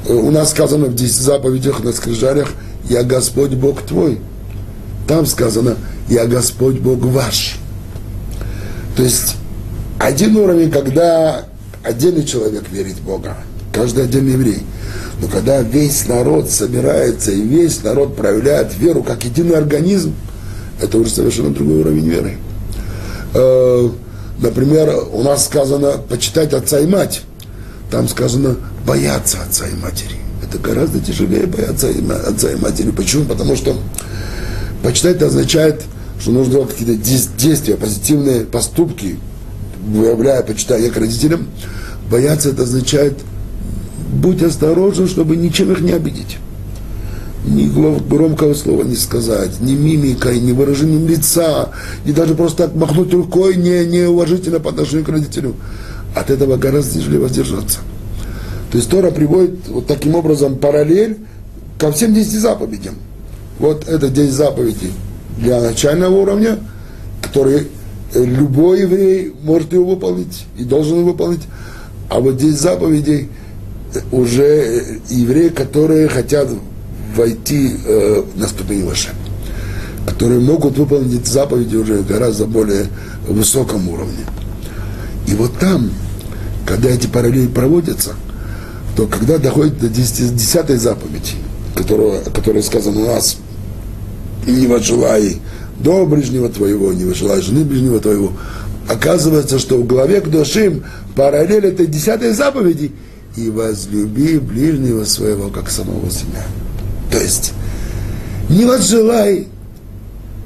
У 0.07 0.29
нас 0.29 0.51
сказано 0.51 0.85
в 0.85 0.95
10 0.95 1.15
заповедях 1.15 1.83
на 1.83 1.91
скрижалях 1.91 2.49
«Я 2.89 3.03
Господь 3.03 3.51
Бог 3.51 3.81
твой». 3.81 4.19
Там 5.07 5.25
сказано 5.25 5.77
«Я 6.07 6.25
Господь 6.25 6.79
Бог 6.79 6.99
ваш». 6.99 7.57
То 8.95 9.03
есть 9.03 9.35
один 9.99 10.37
уровень, 10.37 10.69
когда 10.69 11.45
отдельный 11.83 12.23
человек 12.23 12.69
верит 12.71 12.95
в 12.97 13.01
Бога, 13.03 13.35
каждый 13.73 14.03
отдельный 14.03 14.33
еврей. 14.33 14.59
Но 15.21 15.27
когда 15.27 15.61
весь 15.61 16.07
народ 16.07 16.51
собирается 16.51 17.31
и 17.31 17.41
весь 17.41 17.83
народ 17.83 18.15
проявляет 18.15 18.77
веру 18.77 19.01
как 19.01 19.23
единый 19.23 19.57
организм, 19.57 20.13
это 20.81 20.97
уже 20.97 21.09
совершенно 21.09 21.49
другой 21.49 21.79
уровень 21.79 22.09
веры. 22.09 22.37
Э, 23.33 23.89
например, 24.39 24.93
у 25.11 25.23
нас 25.23 25.45
сказано 25.45 25.93
почитать 26.09 26.53
отца 26.53 26.79
и 26.79 26.85
мать. 26.85 27.21
Там 27.89 28.07
сказано 28.07 28.57
бояться 28.85 29.39
отца 29.41 29.67
и 29.67 29.75
матери. 29.75 30.17
Это 30.43 30.59
гораздо 30.59 30.99
тяжелее 30.99 31.47
бояться 31.47 31.89
отца 32.27 32.51
и 32.51 32.55
матери. 32.55 32.91
Почему? 32.91 33.25
Потому 33.25 33.55
что 33.55 33.75
почитать 34.83 35.17
это 35.17 35.27
означает, 35.27 35.83
что 36.19 36.31
нужно 36.31 36.53
делать 36.53 36.71
какие-то 36.71 36.95
действия, 36.95 37.75
позитивные 37.75 38.41
поступки, 38.41 39.17
выявляя 39.85 40.43
почитание 40.43 40.89
к 40.91 40.97
родителям. 40.97 41.47
Бояться 42.09 42.49
это 42.49 42.63
означает 42.63 43.17
будь 44.13 44.41
осторожен, 44.43 45.07
чтобы 45.07 45.35
ничем 45.35 45.71
их 45.71 45.81
не 45.81 45.91
обидеть. 45.91 46.37
Ни 47.45 47.67
громкого 47.67 48.55
слова 48.55 48.83
не 48.83 48.95
сказать, 48.95 49.59
ни 49.61 49.73
мимикой, 49.73 50.39
ни 50.39 50.51
выражением 50.51 51.07
лица, 51.07 51.69
ни 52.03 52.11
даже 52.11 52.33
просто 52.33 52.63
так 52.63 52.75
махнуть 52.75 53.13
рукой 53.13 53.55
не, 53.55 53.85
неуважительно 53.85 54.59
по 54.59 54.71
отношению 54.71 55.05
к 55.05 55.09
родителю. 55.09 55.55
От 56.15 56.31
этого 56.31 56.57
гораздо 56.57 56.99
тяжелее 56.99 57.19
воздержаться. 57.19 57.79
То 58.71 58.77
есть 58.77 58.89
Тора 58.89 59.11
приводит 59.11 59.67
вот 59.67 59.87
таким 59.87 60.15
образом 60.15 60.57
параллель 60.57 61.17
ко 61.77 61.91
всем 61.91 62.13
10 62.13 62.31
заповедям. 62.39 62.95
Вот 63.59 63.87
это 63.87 64.09
10 64.09 64.31
заповедей 64.31 64.91
для 65.37 65.61
начального 65.61 66.15
уровня, 66.15 66.59
которые 67.21 67.67
любой 68.13 68.81
еврей 68.81 69.33
может 69.43 69.73
его 69.73 69.85
выполнить 69.85 70.45
и 70.57 70.63
должен 70.63 70.99
его 70.99 71.11
выполнить. 71.11 71.43
А 72.09 72.19
вот 72.19 72.37
10 72.37 72.59
заповедей 72.59 73.29
уже 74.11 74.99
евреи, 75.09 75.49
которые 75.49 76.07
хотят 76.07 76.49
войти 77.15 77.71
э, 77.85 78.23
на 78.35 78.47
ступень 78.47 78.85
выше, 78.85 79.09
которые 80.05 80.41
могут 80.41 80.77
выполнить 80.77 81.25
заповеди 81.25 81.77
уже 81.77 82.01
гораздо 82.03 82.45
более 82.45 82.87
высоком 83.27 83.87
уровне. 83.89 84.25
И 85.27 85.33
вот 85.33 85.57
там, 85.59 85.89
когда 86.65 86.89
эти 86.89 87.07
параллели 87.07 87.47
проводятся, 87.47 88.15
то 88.95 89.07
когда 89.07 89.37
доходит 89.37 89.79
до 89.79 89.89
10, 89.89 90.35
10 90.35 90.81
заповеди, 90.81 91.33
которая, 91.75 92.21
которая 92.23 92.63
сказана 92.63 93.01
у 93.01 93.05
нас, 93.05 93.37
не 94.47 94.67
возжелай 94.67 95.37
до 95.79 96.05
ближнего 96.05 96.49
твоего, 96.49 96.93
не 96.93 97.03
возжелай 97.03 97.41
жены 97.41 97.65
ближнего 97.65 97.99
твоего, 97.99 98.31
оказывается, 98.87 99.59
что 99.59 99.77
в 99.77 99.85
главе 99.85 100.21
к 100.21 100.29
душим 100.29 100.83
параллель 101.15 101.65
этой 101.65 101.87
десятой 101.87 102.31
заповеди 102.31 102.91
и 103.35 103.49
возлюби 103.49 104.39
ближнего 104.39 105.03
своего, 105.03 105.49
как 105.49 105.69
самого 105.69 106.09
себя. 106.09 106.43
То 107.11 107.19
есть, 107.19 107.53
не 108.49 108.65
возжелай, 108.65 109.47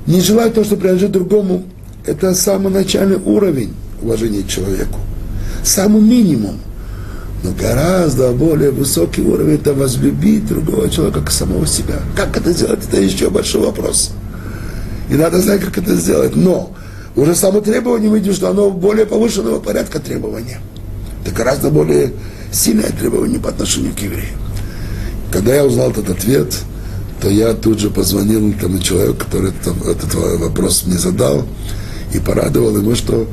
не 0.08 0.22
желай 0.22 0.50
то, 0.50 0.64
что 0.64 0.76
принадлежит 0.76 1.12
другому, 1.12 1.66
это 2.06 2.34
самый 2.34 2.72
начальный 2.74 3.18
уровень 3.18 3.74
уважения 4.02 4.42
к 4.42 4.48
человеку. 4.48 5.00
Самый 5.64 6.02
минимум. 6.02 6.56
Но 7.43 7.52
гораздо 7.52 8.32
более 8.32 8.71
высокий 8.71 9.21
уровень 9.21 9.56
это 9.56 9.73
возлюбить 9.73 10.47
другого 10.47 10.89
человека 10.89 11.21
как 11.21 11.32
самого 11.32 11.65
себя. 11.65 11.99
Как 12.15 12.36
это 12.36 12.52
сделать, 12.52 12.80
это 12.86 12.99
еще 12.99 13.30
большой 13.30 13.62
вопрос. 13.62 14.12
И 15.10 15.15
надо 15.15 15.39
знать, 15.41 15.62
как 15.62 15.78
это 15.78 15.95
сделать. 15.95 16.36
Но 16.36 16.73
уже 17.15 17.36
само 17.36 17.62
требование 17.62 18.10
мы 18.10 18.19
видим, 18.19 18.34
что 18.34 18.49
оно 18.49 18.69
более 18.69 19.06
повышенного 19.06 19.60
порядка 19.60 19.99
требования. 19.99 20.60
Это 21.23 21.34
гораздо 21.34 21.69
более 21.69 22.13
сильное 22.52 22.91
требование 22.91 23.39
по 23.39 23.49
отношению 23.49 23.93
к 23.93 23.99
евреям. 23.99 24.38
Когда 25.32 25.56
я 25.56 25.65
узнал 25.65 25.91
этот 25.91 26.10
ответ, 26.10 26.54
то 27.21 27.30
я 27.30 27.54
тут 27.54 27.80
же 27.80 27.89
позвонил 27.89 28.54
тому 28.60 28.80
человеку, 28.80 29.17
который 29.25 29.52
этот, 29.52 30.13
вопрос 30.13 30.84
мне 30.86 30.97
задал, 30.97 31.45
и 32.13 32.19
порадовал 32.19 32.78
ему, 32.78 32.95
что 32.95 33.28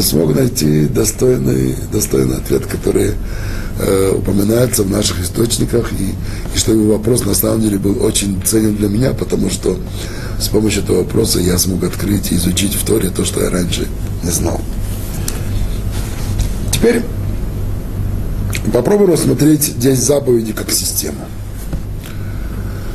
смог 0.00 0.34
найти 0.34 0.86
достойный, 0.86 1.74
достойный 1.92 2.36
ответ, 2.36 2.66
который 2.66 3.12
э, 3.78 4.12
упоминается 4.16 4.82
в 4.82 4.90
наших 4.90 5.20
источниках, 5.20 5.92
и, 5.92 6.14
и 6.54 6.58
что 6.58 6.72
его 6.72 6.92
вопрос 6.92 7.24
на 7.24 7.34
самом 7.34 7.62
деле 7.62 7.78
был 7.78 8.02
очень 8.04 8.40
ценен 8.44 8.76
для 8.76 8.88
меня, 8.88 9.12
потому 9.12 9.50
что 9.50 9.78
с 10.40 10.48
помощью 10.48 10.82
этого 10.82 10.98
вопроса 10.98 11.40
я 11.40 11.58
смог 11.58 11.84
открыть 11.84 12.32
и 12.32 12.36
изучить 12.36 12.74
в 12.74 12.84
Торе 12.84 13.10
то, 13.10 13.24
что 13.24 13.42
я 13.42 13.50
раньше 13.50 13.86
не 14.22 14.30
знал. 14.30 14.60
Теперь 16.72 17.02
попробуем 18.72 19.12
рассмотреть 19.12 19.78
10 19.78 19.98
заповедей 20.02 20.52
как 20.52 20.70
систему. 20.70 21.26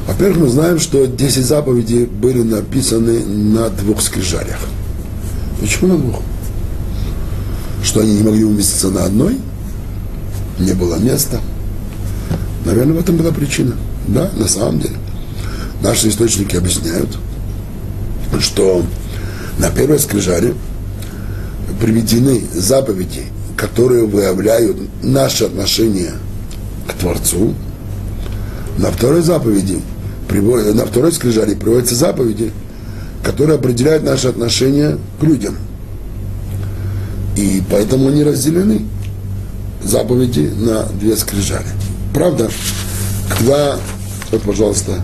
Во-первых, 0.07 0.39
мы 0.39 0.47
знаем, 0.49 0.79
что 0.79 1.05
10 1.05 1.45
заповедей 1.45 2.05
были 2.05 2.41
написаны 2.41 3.25
на 3.25 3.69
двух 3.69 4.01
скрижалях. 4.01 4.59
Почему 5.59 5.93
на 5.93 5.97
двух? 5.97 6.21
Что 7.83 8.01
они 8.01 8.15
не 8.15 8.23
могли 8.23 8.43
уместиться 8.43 8.89
на 8.89 9.05
одной? 9.05 9.37
Не 10.59 10.73
было 10.73 10.95
места. 10.95 11.39
Наверное, 12.65 12.93
в 12.93 12.99
этом 12.99 13.17
была 13.17 13.31
причина. 13.31 13.75
Да, 14.07 14.29
на 14.35 14.47
самом 14.47 14.79
деле. 14.79 14.95
Наши 15.81 16.09
источники 16.09 16.55
объясняют, 16.55 17.17
что 18.39 18.83
на 19.57 19.69
первой 19.71 19.99
скрижале 19.99 20.53
приведены 21.79 22.43
заповеди, 22.53 23.23
которые 23.57 24.05
выявляют 24.05 24.77
наше 25.01 25.45
отношение 25.45 26.13
к 26.87 26.93
Творцу. 26.93 27.55
На 28.77 28.91
второй 28.91 29.21
заповеди, 29.21 29.81
на 30.29 30.85
второй 30.85 31.11
скрижале 31.11 31.55
приводятся 31.55 31.95
заповеди, 31.95 32.51
которые 33.23 33.55
определяют 33.55 34.03
наше 34.03 34.27
отношение 34.27 34.97
к 35.19 35.23
людям. 35.23 35.55
И 37.41 37.63
поэтому 37.71 38.09
они 38.09 38.23
разделены. 38.23 38.85
заповеди 39.83 40.51
на 40.55 40.83
две 40.99 41.15
скрижали. 41.17 41.65
Правда, 42.13 42.51
когда, 43.29 43.77
вот, 44.31 44.43
пожалуйста, 44.43 45.01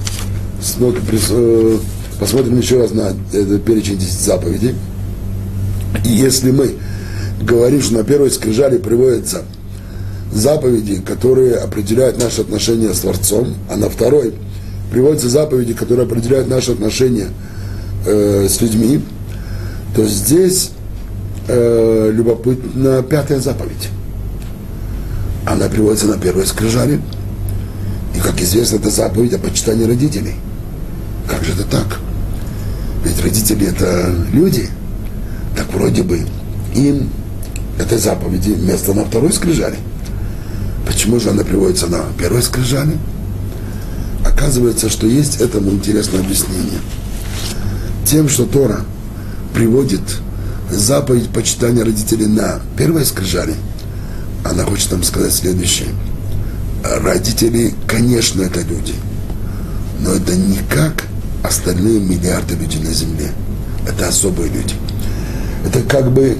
э, 1.31 1.77
посмотрим 2.19 2.59
еще 2.59 2.79
раз 2.79 2.91
на 2.91 3.13
этот 3.33 3.65
перечень 3.65 3.97
10 3.97 4.19
заповедей. 4.21 4.75
И 6.05 6.09
если 6.09 6.51
мы 6.51 6.75
говорим, 7.41 7.81
что 7.81 7.95
на 7.95 8.03
первой 8.03 8.29
скрижали 8.29 8.77
приводятся 8.77 9.41
заповеди, 10.31 11.01
которые 11.01 11.55
определяют 11.55 12.21
наши 12.21 12.41
отношения 12.41 12.93
с 12.93 12.99
Творцом, 12.99 13.55
а 13.67 13.77
на 13.77 13.89
второй 13.89 14.35
приводятся 14.91 15.27
заповеди, 15.27 15.73
которые 15.73 16.05
определяют 16.05 16.49
наши 16.49 16.73
отношения 16.73 17.29
э, 18.05 18.47
с 18.47 18.61
людьми, 18.61 19.01
то 19.95 20.05
здесь 20.05 20.69
э, 21.47 22.11
любопытна 22.13 23.03
пятая 23.03 23.39
заповедь. 23.39 23.89
Она 25.45 25.67
приводится 25.67 26.07
на 26.07 26.17
первой 26.17 26.45
скрижали. 26.45 26.99
И, 28.15 28.19
как 28.19 28.41
известно, 28.41 28.77
это 28.77 28.89
заповедь 28.89 29.33
о 29.33 29.39
почитании 29.39 29.85
родителей. 29.85 30.35
Как 31.27 31.43
же 31.43 31.53
это 31.53 31.63
так? 31.63 31.99
Ведь 33.03 33.21
родители 33.23 33.67
это 33.67 34.13
люди. 34.31 34.69
Так 35.55 35.73
вроде 35.73 36.03
бы 36.03 36.25
им 36.75 37.09
этой 37.79 37.97
заповеди 37.97 38.49
место 38.49 38.93
на 38.93 39.05
второй 39.05 39.31
скрижали. 39.31 39.77
Почему 40.85 41.19
же 41.19 41.29
она 41.29 41.43
приводится 41.43 41.87
на 41.87 42.01
первой 42.17 42.41
скрижали? 42.41 42.97
Оказывается, 44.25 44.89
что 44.89 45.07
есть 45.07 45.41
этому 45.41 45.71
интересное 45.71 46.21
объяснение. 46.21 46.79
Тем, 48.05 48.29
что 48.29 48.45
Тора 48.45 48.81
приводит 49.53 50.01
заповедь 50.69 51.29
почитания 51.29 51.83
родителей 51.83 52.27
на 52.27 52.59
первой 52.77 53.05
скрижали, 53.05 53.55
она 54.43 54.63
хочет 54.63 54.91
нам 54.91 55.03
сказать 55.03 55.33
следующее. 55.33 55.89
Родители, 56.83 57.73
конечно, 57.87 58.41
это 58.43 58.61
люди, 58.61 58.93
но 59.99 60.11
это 60.11 60.35
не 60.35 60.59
как 60.69 61.03
остальные 61.43 61.99
миллиарды 61.99 62.55
людей 62.55 62.81
на 62.81 62.91
земле. 62.91 63.31
Это 63.87 64.07
особые 64.07 64.49
люди. 64.49 64.75
Это 65.65 65.81
как 65.81 66.11
бы 66.11 66.37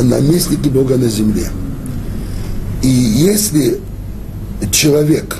наместники 0.00 0.68
Бога 0.68 0.96
на 0.96 1.08
земле. 1.08 1.48
И 2.82 2.88
если 2.88 3.80
человек 4.72 5.38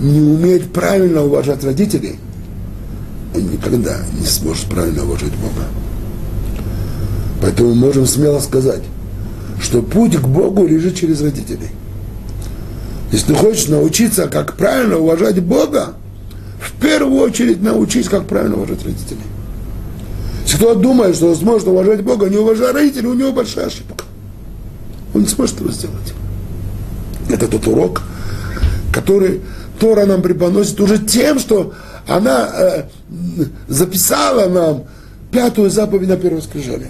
не 0.00 0.20
умеет 0.20 0.72
правильно 0.72 1.22
уважать 1.22 1.62
родителей, 1.64 2.18
он 3.34 3.50
никогда 3.50 3.98
не 4.18 4.26
сможет 4.26 4.66
правильно 4.66 5.04
уважать 5.04 5.32
Бога. 5.34 5.66
Поэтому 7.42 7.70
мы 7.70 7.86
можем 7.86 8.06
смело 8.06 8.38
сказать, 8.38 8.82
что 9.60 9.82
путь 9.82 10.16
к 10.16 10.26
Богу 10.26 10.64
лежит 10.64 10.94
через 10.96 11.20
родителей. 11.20 11.70
Если 13.10 13.26
ты 13.26 13.34
хочешь 13.34 13.66
научиться, 13.66 14.28
как 14.28 14.56
правильно 14.56 14.96
уважать 14.96 15.42
Бога, 15.42 15.94
в 16.60 16.72
первую 16.80 17.20
очередь 17.20 17.60
научись, 17.60 18.08
как 18.08 18.26
правильно 18.28 18.56
уважать 18.56 18.84
родителей. 18.84 19.20
Если 20.44 20.56
кто 20.56 20.74
думает, 20.76 21.16
что 21.16 21.30
он 21.30 21.36
сможет 21.36 21.66
уважать 21.66 22.02
Бога, 22.02 22.28
не 22.28 22.36
уважая 22.36 22.72
родителей, 22.72 23.08
у 23.08 23.14
него 23.14 23.32
большая 23.32 23.66
ошибка. 23.66 24.04
Он 25.12 25.22
не 25.22 25.28
сможет 25.28 25.56
этого 25.56 25.72
сделать. 25.72 26.14
Это 27.28 27.48
тот 27.48 27.66
урок, 27.66 28.02
который 28.94 29.40
Тора 29.80 30.06
нам 30.06 30.22
преподносит 30.22 30.80
уже 30.80 30.98
тем, 30.98 31.40
что 31.40 31.74
она 32.06 32.48
э, 32.54 32.82
записала 33.66 34.48
нам 34.48 34.84
пятую 35.32 35.70
заповедь 35.70 36.08
на 36.08 36.16
первой 36.16 36.40
скрижале. 36.40 36.88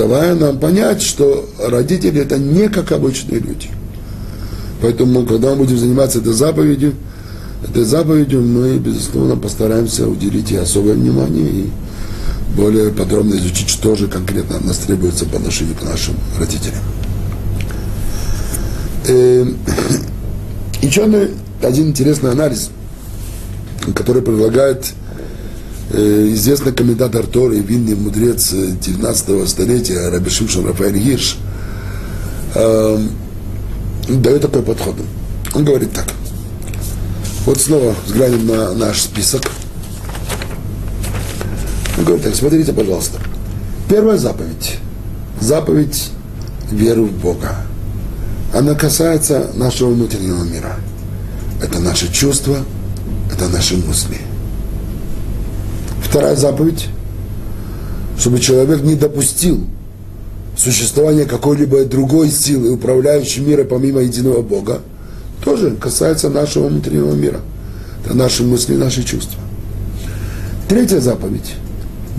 Давая 0.00 0.34
нам 0.34 0.58
понять, 0.58 1.02
что 1.02 1.46
родители 1.62 2.22
это 2.22 2.38
не 2.38 2.70
как 2.70 2.90
обычные 2.90 3.38
люди. 3.38 3.68
Поэтому, 4.80 5.26
когда 5.26 5.50
мы 5.50 5.56
будем 5.56 5.76
заниматься 5.76 6.20
этой 6.20 6.32
заповедью, 6.32 6.94
этой 7.62 7.84
заповедью 7.84 8.40
мы, 8.40 8.78
безусловно, 8.78 9.36
постараемся 9.36 10.08
уделить 10.08 10.52
ей 10.52 10.60
особое 10.60 10.94
внимание 10.94 11.50
и 11.50 11.70
более 12.56 12.92
подробно 12.92 13.34
изучить, 13.34 13.68
что 13.68 13.94
же 13.94 14.08
конкретно 14.08 14.56
от 14.56 14.64
нас 14.64 14.78
требуется 14.78 15.26
по 15.26 15.36
отношению 15.36 15.74
к 15.74 15.82
нашим 15.82 16.14
родителям. 16.38 16.80
Эм, 19.06 19.58
еще 20.80 21.02
один 21.62 21.88
интересный 21.88 22.30
анализ, 22.30 22.70
который 23.94 24.22
предлагает 24.22 24.94
известный 25.90 26.72
комментатор 26.72 27.26
Торы 27.26 27.58
и 27.58 27.62
винный 27.62 27.96
мудрец 27.96 28.50
19 28.52 29.48
столетия 29.48 30.08
Раби 30.08 30.30
Шимшон 30.30 30.66
Рафаэль 30.66 30.98
Гирш, 30.98 31.36
э, 32.54 32.98
дает 34.08 34.42
такой 34.42 34.62
подход. 34.62 34.96
Он 35.54 35.64
говорит 35.64 35.92
так. 35.92 36.06
Вот 37.46 37.60
снова 37.60 37.94
взглянем 38.06 38.46
на 38.46 38.74
наш 38.74 39.02
список. 39.02 39.42
Он 41.98 42.04
говорит 42.04 42.24
так, 42.24 42.34
смотрите, 42.34 42.72
пожалуйста. 42.72 43.18
Первая 43.88 44.18
заповедь. 44.18 44.76
Заповедь 45.40 46.10
веры 46.70 47.02
в 47.02 47.12
Бога. 47.12 47.56
Она 48.54 48.74
касается 48.74 49.50
нашего 49.54 49.90
внутреннего 49.90 50.44
мира. 50.44 50.76
Это 51.62 51.78
наши 51.78 52.12
чувства, 52.12 52.58
это 53.32 53.48
наши 53.48 53.76
мысли. 53.76 54.18
Вторая 56.10 56.34
заповедь, 56.34 56.88
чтобы 58.18 58.40
человек 58.40 58.82
не 58.82 58.96
допустил 58.96 59.64
существования 60.56 61.24
какой-либо 61.24 61.84
другой 61.84 62.30
силы, 62.30 62.72
управляющей 62.72 63.44
миром 63.44 63.68
помимо 63.68 64.00
единого 64.00 64.42
Бога, 64.42 64.80
тоже 65.44 65.70
касается 65.76 66.28
нашего 66.28 66.66
внутреннего 66.66 67.12
мира. 67.12 67.38
Это 68.04 68.16
наши 68.16 68.42
мысли, 68.42 68.74
наши 68.74 69.04
чувства. 69.04 69.38
Третья 70.68 70.98
заповедь. 70.98 71.54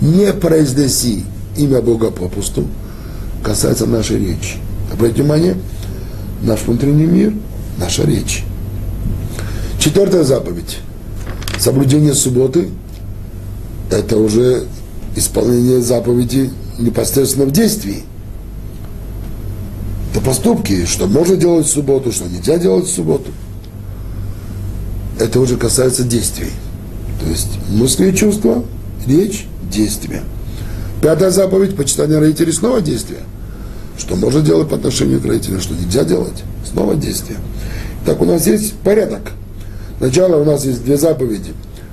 Не 0.00 0.32
произнеси 0.32 1.26
имя 1.58 1.82
Бога 1.82 2.10
попусту, 2.10 2.66
касается 3.44 3.84
нашей 3.84 4.20
речи. 4.20 4.56
Обратите 4.90 5.20
внимание, 5.20 5.56
наш 6.40 6.62
внутренний 6.62 7.04
мир, 7.04 7.34
наша 7.76 8.04
речь. 8.04 8.42
Четвертая 9.78 10.24
заповедь. 10.24 10.78
Соблюдение 11.58 12.14
субботы– 12.14 12.70
это 13.92 14.16
уже 14.16 14.64
исполнение 15.16 15.80
заповеди 15.80 16.50
непосредственно 16.78 17.46
в 17.46 17.52
действии. 17.52 18.04
Это 20.10 20.20
поступки, 20.20 20.84
что 20.86 21.06
можно 21.06 21.36
делать 21.36 21.66
в 21.66 21.70
субботу, 21.70 22.12
что 22.12 22.28
нельзя 22.28 22.58
делать 22.58 22.86
в 22.86 22.92
субботу. 22.92 23.30
Это 25.18 25.40
уже 25.40 25.56
касается 25.56 26.04
действий. 26.04 26.50
То 27.20 27.28
есть 27.28 27.48
мысли 27.70 28.10
и 28.10 28.14
чувства, 28.14 28.64
речь, 29.06 29.46
действия. 29.70 30.22
Пятая 31.00 31.30
заповедь– 31.30 31.76
почитание 31.76 32.18
родителей 32.18 32.52
снова 32.52 32.80
действия. 32.80 33.20
Что 33.98 34.16
можно 34.16 34.40
делать 34.40 34.68
по 34.68 34.76
отношению 34.76 35.20
к 35.20 35.26
родителям, 35.26 35.60
что 35.60 35.74
нельзя 35.74 36.04
делать, 36.04 36.42
снова 36.70 36.94
действие. 36.94 37.38
Так 38.04 38.20
у 38.20 38.24
нас 38.24 38.46
есть 38.46 38.72
порядок. 38.74 39.32
Сначала 39.98 40.36
у 40.36 40.44
нас 40.44 40.64
есть 40.64 40.82
две 40.84 40.96
заповеди, 40.96 41.52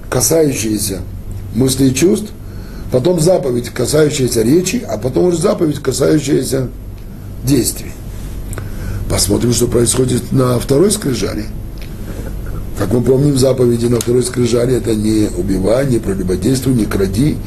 касающиеся 0.10 1.02
мыслей 1.56 1.90
и 1.90 1.96
чувств, 1.96 2.28
потом 2.92 3.20
заповедь, 3.20 3.70
касающаяся 3.70 4.42
речи, 4.42 4.84
а 4.88 4.98
потом 4.98 5.26
уже 5.26 5.38
заповедь, 5.38 5.80
касающаяся 5.80 6.70
действий. 7.44 7.92
Посмотрим, 9.10 9.54
что 9.54 9.68
происходит 9.68 10.32
на 10.32 10.60
второй 10.60 10.92
скрижали. 10.92 11.46
Как 12.78 12.94
мы 12.94 13.02
помним, 13.02 13.38
заповеди 13.38 13.88
на 13.88 14.00
второй 14.00 14.24
скрижали 14.24 14.76
это 14.76 14.96
не 14.96 15.28
убивай, 15.36 15.88
не 15.88 16.00
прелюбодействуй, 16.00 16.74
не 16.74 16.86
кради, 16.86 17.38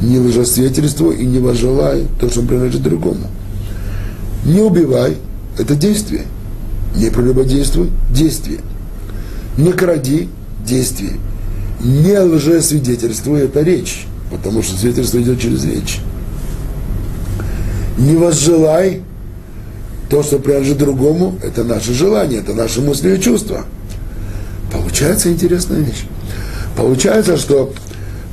не 0.00 0.18
лжесвидетельствуй 0.18 1.16
и 1.16 1.26
не 1.26 1.38
возжелай 1.40 2.06
то, 2.20 2.30
что 2.30 2.42
принадлежит 2.42 2.82
другому. 2.82 3.26
Не 4.44 4.60
убивай– 4.60 5.16
это 5.58 5.74
действие. 5.74 6.24
Не 6.96 7.10
прелюбодействуй– 7.10 7.90
действие. 8.10 8.60
Не 9.56 9.72
кради– 9.72 10.28
действие. 10.66 11.14
Не 11.82 12.18
лжесвидетельствуй– 12.18 13.40
это 13.42 13.62
речь, 13.62 14.06
потому 14.30 14.62
что 14.62 14.76
свидетельство 14.76 15.18
идет 15.20 15.40
через 15.40 15.64
речь. 15.64 15.98
Не 17.98 18.16
возжелай 18.16 19.02
то, 20.08 20.22
что 20.22 20.38
принадлежит 20.38 20.78
другому, 20.78 21.38
это 21.42 21.64
наше 21.64 21.92
желание, 21.92 22.40
это 22.40 22.54
наши 22.54 22.80
мысли 22.80 23.16
и 23.16 23.20
чувства. 23.20 23.64
Получается 24.72 25.30
интересная 25.30 25.80
вещь. 25.80 26.04
Получается, 26.76 27.36
что 27.36 27.74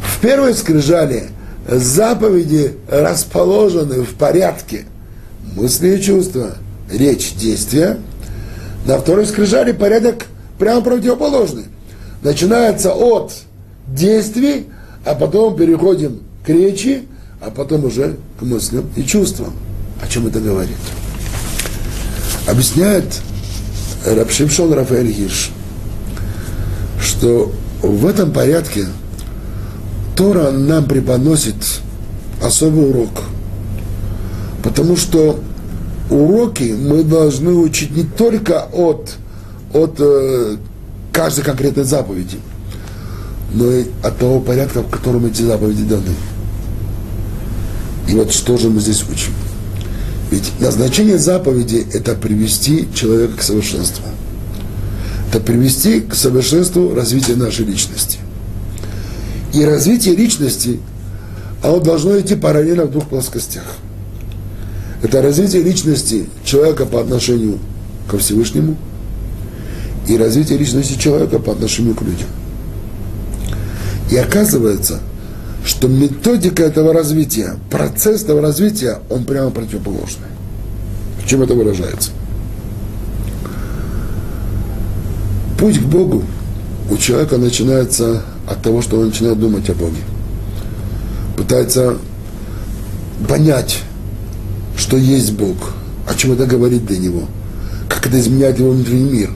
в 0.01 0.19
первой 0.21 0.53
скрижали 0.53 1.29
заповеди 1.67 2.73
расположены 2.87 4.03
в 4.03 4.13
порядке– 4.15 4.85
мысли 5.55 5.97
и 5.97 6.01
чувства, 6.01 6.55
речь, 6.91 7.33
действия. 7.33 7.97
На 8.85 8.97
второй 8.97 9.25
скрижали 9.25 9.71
порядок 9.71 10.25
прямо 10.57 10.81
противоположный. 10.81 11.65
Начинается 12.21 12.93
от 12.93 13.33
действий, 13.87 14.67
а 15.05 15.15
потом 15.15 15.55
переходим 15.55 16.19
к 16.45 16.49
речи, 16.49 17.03
а 17.41 17.49
потом 17.49 17.85
уже 17.85 18.17
к 18.39 18.41
мыслям 18.41 18.89
и 18.95 19.03
чувствам. 19.03 19.53
О 20.01 20.07
чем 20.07 20.27
это 20.27 20.39
говорит? 20.39 20.77
Объясняет 22.47 23.05
Рабшимшон 24.05 24.73
Рафаэль 24.73 25.11
Гирш, 25.11 25.51
что 27.01 27.51
в 27.81 28.05
этом 28.05 28.31
порядке 28.31 28.85
Тора 30.15 30.51
нам 30.51 30.85
преподносит 30.85 31.55
особый 32.43 32.89
урок. 32.89 33.23
Потому 34.63 34.97
что 34.97 35.39
уроки 36.09 36.75
мы 36.77 37.03
должны 37.03 37.53
учить 37.53 37.95
не 37.95 38.03
только 38.03 38.65
от, 38.73 39.15
от 39.73 39.95
э, 39.99 40.57
каждой 41.19 41.43
конкретной 41.43 41.83
заповеди, 41.83 42.37
но 43.53 43.69
и 43.69 43.87
от 44.01 44.17
того 44.19 44.39
порядка, 44.39 44.83
в 44.83 44.89
котором 44.89 45.25
эти 45.25 45.41
заповеди 45.41 45.83
даны. 45.83 46.15
И 48.07 48.13
вот 48.13 48.31
что 48.31 48.57
же 48.57 48.69
мы 48.69 48.79
здесь 48.79 49.03
учим? 49.03 49.33
Ведь 50.31 50.49
назначение 50.61 51.17
заповеди– 51.17 51.85
это 51.93 52.15
привести 52.15 52.87
человека 52.95 53.39
к 53.39 53.43
совершенству. 53.43 54.05
Это 55.27 55.41
привести 55.41 55.99
к 55.99 56.15
совершенству 56.15 56.95
развития 56.95 57.35
нашей 57.35 57.65
личности. 57.65 58.19
И 59.53 59.65
развитие 59.65 60.15
личности, 60.15 60.79
оно 61.61 61.81
должно 61.81 62.17
идти 62.17 62.35
параллельно 62.35 62.85
в 62.85 62.91
двух 62.91 63.09
плоскостях. 63.09 63.65
Это 65.03 65.21
развитие 65.21 65.63
личности 65.63 66.29
человека 66.45 66.85
по 66.85 67.01
отношению 67.01 67.59
ко 68.09 68.17
Всевышнему 68.17 68.77
и 70.07 70.17
развитие 70.17 70.57
личности 70.57 70.99
человека 70.99 71.39
по 71.39 71.51
отношению 71.51 71.95
к 71.95 72.01
людям. 72.01 72.27
И 74.11 74.17
оказывается, 74.17 74.99
что 75.63 75.87
методика 75.87 76.63
этого 76.63 76.93
развития, 76.93 77.55
процесс 77.69 78.23
этого 78.23 78.41
развития, 78.41 78.99
он 79.09 79.23
прямо 79.23 79.51
противоположный. 79.51 80.27
В 81.23 81.27
чем 81.27 81.43
это 81.43 81.53
выражается? 81.53 82.11
Путь 85.59 85.79
к 85.79 85.85
Богу 85.85 86.23
у 86.89 86.97
человека 86.97 87.37
начинается 87.37 88.23
от 88.47 88.61
того, 88.61 88.81
что 88.81 88.99
он 88.99 89.07
начинает 89.07 89.39
думать 89.39 89.69
о 89.69 89.73
Боге. 89.73 90.01
Пытается 91.37 91.97
понять, 93.27 93.79
что 94.75 94.97
есть 94.97 95.33
Бог, 95.33 95.73
о 96.07 96.15
чем 96.15 96.31
это 96.31 96.45
говорит 96.45 96.85
для 96.85 96.97
него, 96.97 97.23
как 97.87 98.07
это 98.07 98.19
изменяет 98.19 98.57
его 98.57 98.71
внутренний 98.71 99.11
мир, 99.11 99.29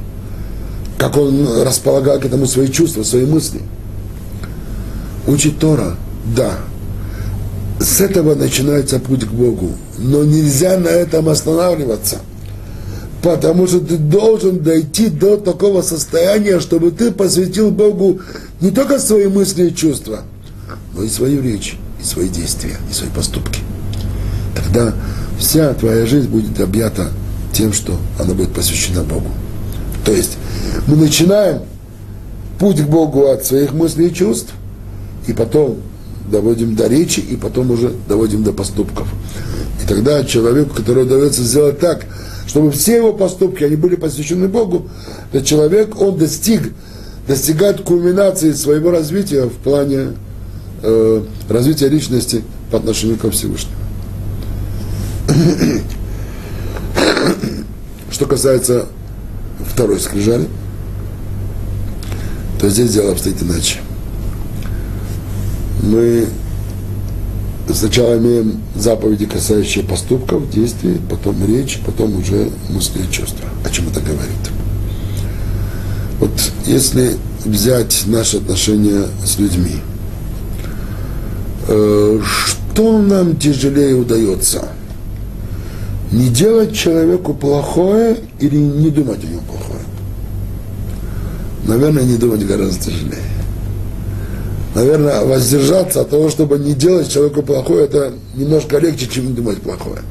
как 1.04 1.18
он 1.18 1.62
располагает 1.64 2.22
к 2.22 2.26
этому 2.28 2.48
свои 2.48 2.70
чувства, 2.70 3.04
свои 3.04 3.26
мысли. 3.26 3.60
Учить 5.28 5.60
Тора– 5.60 5.98
да, 6.38 6.60
с 7.78 8.00
этого 8.00 8.36
начинается 8.36 9.00
путь 9.00 9.26
к 9.26 9.32
Богу. 9.32 9.72
Но 9.98 10.24
нельзя 10.24 10.78
на 10.78 10.88
этом 10.88 11.28
останавливаться. 11.28 12.20
Потому 13.22 13.68
что 13.68 13.82
ты 13.82 13.98
должен 13.98 14.60
дойти 14.60 15.10
до 15.10 15.36
такого 15.36 15.82
состояния, 15.82 16.62
чтобы 16.62 16.92
ты 16.92 17.12
посвятил 17.12 17.70
Богу 17.70 18.22
не 18.62 18.72
только 18.72 18.98
свои 18.98 19.28
мысли 19.28 19.68
и 19.68 19.76
чувства, 19.76 20.22
но 20.96 21.04
и 21.04 21.10
свою 21.10 21.42
речь, 21.42 21.76
и 22.02 22.06
свои 22.06 22.30
действия, 22.30 22.78
и 22.90 22.94
свои 22.94 23.10
поступки. 23.10 23.60
Тогда 24.56 24.94
вся 25.38 25.74
твоя 25.74 26.06
жизнь 26.06 26.30
будет 26.30 26.62
объята 26.62 27.10
тем, 27.52 27.74
что 27.74 28.00
она 28.18 28.34
будет 28.34 28.54
посвящена 28.54 29.04
Богу. 29.04 29.28
То 30.06 30.14
есть 30.14 30.38
мы 30.88 30.96
начинаем 30.96 31.62
путь 32.60 32.82
к 32.82 32.88
Богу 32.88 33.28
от 33.28 33.46
своих 33.46 33.74
мыслей 33.74 34.08
и 34.08 34.14
чувств, 34.14 34.54
и 35.28 35.34
потом 35.34 35.78
доводим 36.30 36.76
до 36.76 36.88
речи 36.88 37.20
и 37.20 37.36
потом 37.36 37.72
уже 37.72 37.94
доводим 38.08 38.44
до 38.44 38.54
поступков. 38.54 39.08
И 39.84 39.88
тогда 39.88 40.24
человеку, 40.24 40.74
который 40.76 41.04
удается 41.04 41.44
сделать 41.44 41.80
так, 41.80 42.06
чтобы 42.48 42.72
все 42.72 42.98
его 42.98 43.14
поступки, 43.14 43.64
они 43.64 43.76
были 43.76 43.96
посвящены 43.96 44.48
Богу, 44.48 44.90
то 45.32 45.42
человек, 45.42 46.00
он 46.00 46.18
достиг, 46.18 46.74
достигает 47.28 47.82
кульминации 47.82 48.52
своего 48.54 48.92
развития 48.92 49.44
в 49.44 49.54
плане 49.54 50.14
э, 50.82 51.24
развития 51.50 51.90
личности 51.90 52.44
по 52.72 52.78
отношению 52.78 53.18
ко 53.18 53.32
Всевышнему. 53.32 53.76
Что 58.12 58.26
касается 58.26 58.86
второй 59.66 60.00
скрижали, 60.00 60.48
то 62.64 62.70
здесь 62.70 62.94
дело 62.94 63.12
обстоит 63.12 63.44
иначе 63.44 63.80
мы 65.82 66.28
сначала 67.70 68.18
имеем 68.18 68.62
заповеди, 68.74 69.26
касающие 69.26 69.84
поступков, 69.84 70.50
действий, 70.50 70.98
потом 71.10 71.46
речь, 71.46 71.82
потом 71.86 72.16
уже 72.18 72.52
мысли 72.70 73.02
и 73.04 73.12
чувства. 73.12 73.50
О 73.66 73.70
чем 73.70 73.90
это 73.90 74.00
говорит? 74.00 74.30
Вот 76.22 76.32
если 76.66 77.18
взять 77.44 78.04
наши 78.06 78.38
отношения 78.38 79.08
с 79.26 79.38
людьми, 79.40 79.82
э, 81.68 82.22
что 82.24 82.98
нам 83.02 83.36
тяжелее 83.36 83.96
удается? 83.96 84.70
Не 86.14 86.30
делать 86.30 86.74
человеку 86.74 87.34
плохое 87.34 88.20
или 88.40 88.56
не 88.56 88.90
думать 88.90 89.22
о 89.22 89.28
нем 89.28 89.42
плохое? 89.42 89.73
Наверное, 91.68 92.04
не 92.04 92.18
думать 92.18 92.46
гораздо 92.46 92.86
тяжелее 92.86 93.24
наверное, 94.76 95.24
воздержаться 95.24 96.02
от 96.02 96.10
того, 96.10 96.30
чтобы 96.30 96.58
не 96.58 96.74
делать 96.74 97.12
человеку 97.12 97.42
плохое, 97.42 97.86
это 97.86 98.14
немножко 98.36 98.78
легче, 98.78 99.08
чем 99.08 99.34
думать 99.34 99.62
плохое. 99.62 100.02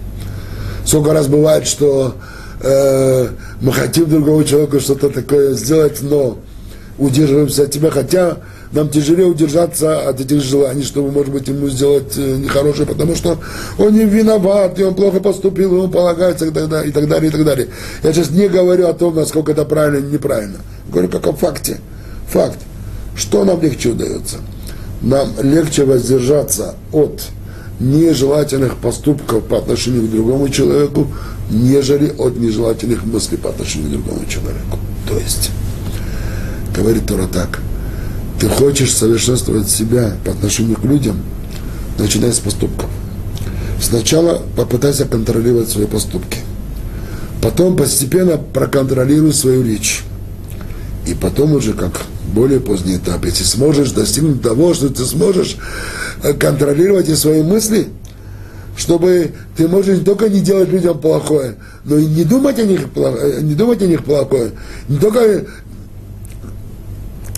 Сколько 0.84 1.12
раз 1.12 1.26
бывает, 1.28 1.66
что 1.66 2.14
э, 2.60 3.28
мы 3.60 3.72
хотим 3.72 4.08
другого 4.08 4.44
человека 4.44 4.80
что-то 4.80 5.10
такое 5.10 5.54
сделать, 5.54 5.98
но 6.02 6.38
удерживаемся 6.98 7.64
от 7.64 7.70
тебя, 7.70 7.90
хотя 7.90 8.38
нам 8.72 8.88
тяжелее 8.88 9.26
удержаться 9.26 10.08
от 10.08 10.20
этих 10.20 10.40
желаний, 10.40 10.82
чтобы, 10.82 11.10
может 11.10 11.32
быть, 11.32 11.46
ему 11.46 11.68
сделать 11.68 12.14
э, 12.16 12.36
нехорошее, 12.36 12.86
потому 12.86 13.14
что 13.14 13.38
он 13.78 13.94
не 13.94 14.04
виноват, 14.04 14.78
и 14.78 14.84
он 14.84 14.94
плохо 14.94 15.20
поступил, 15.20 15.88
полагается, 15.88 16.46
и 16.46 16.50
так 16.50 16.68
далее, 16.68 16.90
и 16.90 16.92
так 16.92 17.08
далее, 17.08 17.28
и 17.28 17.32
так 17.32 17.44
далее. 17.44 17.68
Я 18.02 18.12
сейчас 18.12 18.30
не 18.30 18.48
говорю 18.48 18.88
о 18.88 18.92
том, 18.92 19.14
насколько 19.14 19.52
это 19.52 19.64
правильно 19.64 20.04
или 20.04 20.14
неправильно. 20.14 20.58
Говорю 20.92 21.08
как 21.08 21.26
о 21.26 21.32
факте. 21.32 21.80
Факт. 22.28 22.58
Что 23.16 23.44
нам 23.44 23.60
легче 23.60 23.90
удается? 23.90 24.36
Нам 25.00 25.30
легче 25.42 25.84
воздержаться 25.84 26.76
от 26.92 27.22
нежелательных 27.80 28.76
поступков 28.76 29.44
по 29.44 29.58
отношению 29.58 30.06
к 30.06 30.10
другому 30.10 30.48
человеку, 30.48 31.08
нежели 31.50 32.14
от 32.16 32.38
нежелательных 32.38 33.04
мыслей 33.04 33.38
по 33.38 33.50
отношению 33.50 33.88
к 33.88 33.92
другому 33.92 34.24
человеку. 34.26 34.78
То 35.08 35.18
есть, 35.18 35.50
говорит 36.74 37.06
Тора 37.06 37.26
так, 37.26 37.60
ты 38.38 38.48
хочешь 38.48 38.94
совершенствовать 38.94 39.68
себя 39.68 40.16
по 40.24 40.30
отношению 40.30 40.76
к 40.76 40.84
людям, 40.84 41.20
начинай 41.98 42.32
с 42.32 42.38
поступков. 42.38 42.88
Сначала 43.80 44.40
попытайся 44.56 45.04
контролировать 45.04 45.68
свои 45.68 45.86
поступки. 45.86 46.38
Потом 47.42 47.76
постепенно 47.76 48.38
проконтролируй 48.38 49.32
свою 49.32 49.64
речь. 49.64 50.04
И 51.06 51.14
потом 51.14 51.52
уже, 51.52 51.72
как 51.72 51.92
более 52.32 52.60
поздний 52.60 52.96
этап, 52.96 53.24
если 53.24 53.44
сможешь 53.44 53.90
достигнуть 53.90 54.42
того, 54.42 54.74
что 54.74 54.88
ты 54.88 55.04
сможешь 55.04 55.56
э, 56.22 56.32
контролировать 56.32 57.08
и 57.08 57.14
свои 57.14 57.42
мысли, 57.42 57.88
чтобы 58.76 59.32
ты 59.56 59.68
можешь 59.68 59.98
не 59.98 60.04
только 60.04 60.28
не 60.28 60.40
делать 60.40 60.68
людям 60.68 60.98
плохое, 60.98 61.56
но 61.84 61.96
и 61.96 62.06
не 62.06 62.24
думать 62.24 62.58
о 62.58 62.64
них, 62.64 62.82
э, 62.94 63.40
не 63.42 63.54
думать 63.54 63.82
о 63.82 63.86
них 63.86 64.04
плохое, 64.04 64.52
не 64.88 64.98
только 64.98 65.44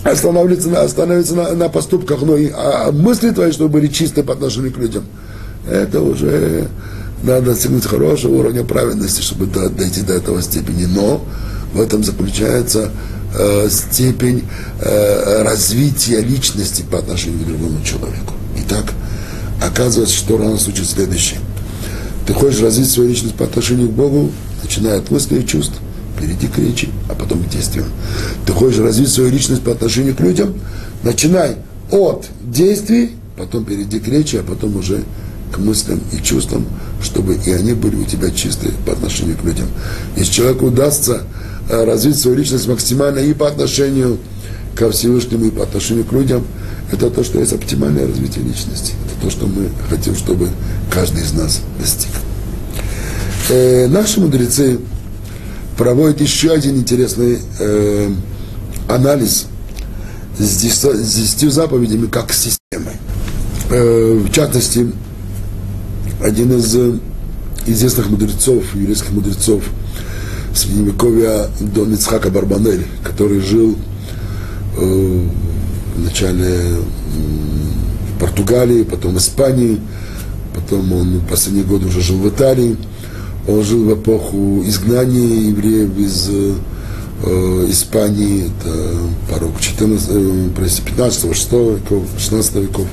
останавливаться 0.03 0.69
на, 0.69 0.81
остановиться 0.81 1.35
на, 1.35 1.53
на 1.53 1.69
поступках, 1.69 2.21
но 2.21 2.37
и 2.37 2.51
а, 2.53 2.91
мысли 2.91 3.31
твои, 3.31 3.51
чтобы 3.51 3.71
были 3.71 3.87
чистые 3.87 4.23
по 4.23 4.33
отношению 4.33 4.71
к 4.71 4.77
людям. 4.77 5.03
Это 5.67 5.99
уже 5.99 6.67
надо 7.23 7.47
достигнуть 7.47 7.85
хорошего 7.85 8.35
уровня 8.35 8.63
праведности, 8.63 9.21
чтобы 9.21 9.47
дойти 9.47 10.01
до 10.01 10.13
этого 10.13 10.43
степени. 10.43 10.85
Но 10.85 11.25
в 11.73 11.81
этом 11.81 12.03
заключается 12.03 12.91
э, 13.37 13.69
степень 13.69 14.43
э, 14.79 15.43
развития 15.43 16.21
личности 16.21 16.83
по 16.89 16.99
отношению 16.99 17.39
к 17.39 17.47
другому 17.47 17.83
человеку. 17.83 18.33
Итак, 18.57 18.93
оказывается, 19.61 20.15
что 20.15 20.37
рано 20.37 20.57
случится 20.57 20.95
следующее. 20.95 21.39
Ты 22.25 22.33
хочешь 22.33 22.61
развить 22.61 22.89
свою 22.89 23.09
личность 23.09 23.35
по 23.35 23.45
отношению 23.45 23.89
к 23.89 23.91
Богу, 23.91 24.31
начиная 24.63 24.97
от 24.97 25.11
мыслей 25.11 25.41
и 25.41 25.45
чувств, 25.45 25.75
перейди 26.19 26.47
к 26.47 26.57
речи, 26.57 26.89
а 27.09 27.13
потом 27.13 27.43
к 27.43 27.49
действиям. 27.49 27.87
Ты 28.45 28.53
хочешь 28.53 28.79
развить 28.79 29.09
свою 29.09 29.29
личность 29.29 29.61
по 29.61 29.71
отношению 29.71 30.15
к 30.15 30.21
людям, 30.21 30.55
начинай 31.03 31.57
от 31.91 32.25
действий, 32.41 33.11
потом 33.37 33.65
перейди 33.65 33.99
к 33.99 34.07
речи, 34.07 34.37
а 34.37 34.43
потом 34.43 34.77
уже 34.77 35.03
к 35.51 35.57
мыслям 35.57 36.01
и 36.11 36.21
чувствам, 36.23 36.65
чтобы 37.01 37.35
и 37.35 37.51
они 37.51 37.73
были 37.73 37.95
у 37.95 38.05
тебя 38.05 38.31
чистые 38.31 38.73
по 38.85 38.93
отношению 38.93 39.37
к 39.37 39.43
людям. 39.43 39.67
Если 40.17 40.33
человеку 40.33 40.67
удастся 40.67 41.23
развить 41.69 42.19
свою 42.19 42.37
личность 42.37 42.67
максимально 42.67 43.19
и 43.19 43.33
по 43.33 43.47
отношению 43.47 44.19
ко 44.75 44.91
Всевышнему, 44.91 45.45
и 45.45 45.51
по 45.51 45.63
отношению 45.63 46.05
к 46.05 46.11
людям, 46.11 46.45
это 46.91 47.09
то, 47.09 47.23
что 47.23 47.39
есть 47.39 47.53
оптимальное 47.53 48.07
развитие 48.07 48.43
личности. 48.43 48.93
Это 49.05 49.25
то, 49.25 49.31
что 49.31 49.47
мы 49.47 49.69
хотим, 49.89 50.15
чтобы 50.15 50.49
каждый 50.91 51.23
из 51.23 51.33
нас 51.33 51.61
достиг. 51.79 52.11
Э, 53.49 53.87
наши 53.87 54.19
мудрецы 54.19 54.79
проводит 55.77 56.21
еще 56.21 56.51
один 56.51 56.77
интересный 56.77 57.39
э, 57.59 58.11
анализ 58.87 59.47
с 60.37 60.57
десятью 60.57 61.51
заповедями 61.51 62.07
как 62.07 62.31
системой. 62.33 62.95
Э, 63.69 64.19
в 64.23 64.31
частности, 64.31 64.91
один 66.21 66.57
из 66.57 66.75
э, 66.75 66.99
известных 67.65 68.09
мудрецов, 68.09 68.63
еврейских 68.75 69.11
мудрецов 69.11 69.63
Средневековья 70.55 71.47
Дон 71.59 71.93
Ицхака 71.93 72.29
Барбанель, 72.29 72.85
который 73.03 73.41
жил 73.41 73.75
э, 74.77 75.27
в 75.95 76.03
начале 76.03 76.77
в 78.15 78.19
Португалии, 78.19 78.83
потом 78.83 79.15
в 79.15 79.17
Испании, 79.17 79.79
потом 80.53 80.91
он 80.93 81.19
в 81.19 81.27
последние 81.27 81.65
годы 81.65 81.87
уже 81.87 82.01
жил 82.01 82.17
в 82.17 82.29
Италии. 82.29 82.77
Он 83.47 83.63
жил 83.63 83.83
в 83.83 83.93
эпоху 83.93 84.63
изгнания 84.65 85.49
евреев 85.49 85.97
из 85.97 86.29
э, 86.29 87.67
Испании, 87.69 88.45
это 88.45 88.97
порог 89.29 89.59
14, 89.59 90.07
э, 90.09 90.49
15 90.85 91.35
6 91.35 91.51
веков, 91.51 92.03
16 92.17 92.55
веков. 92.55 92.87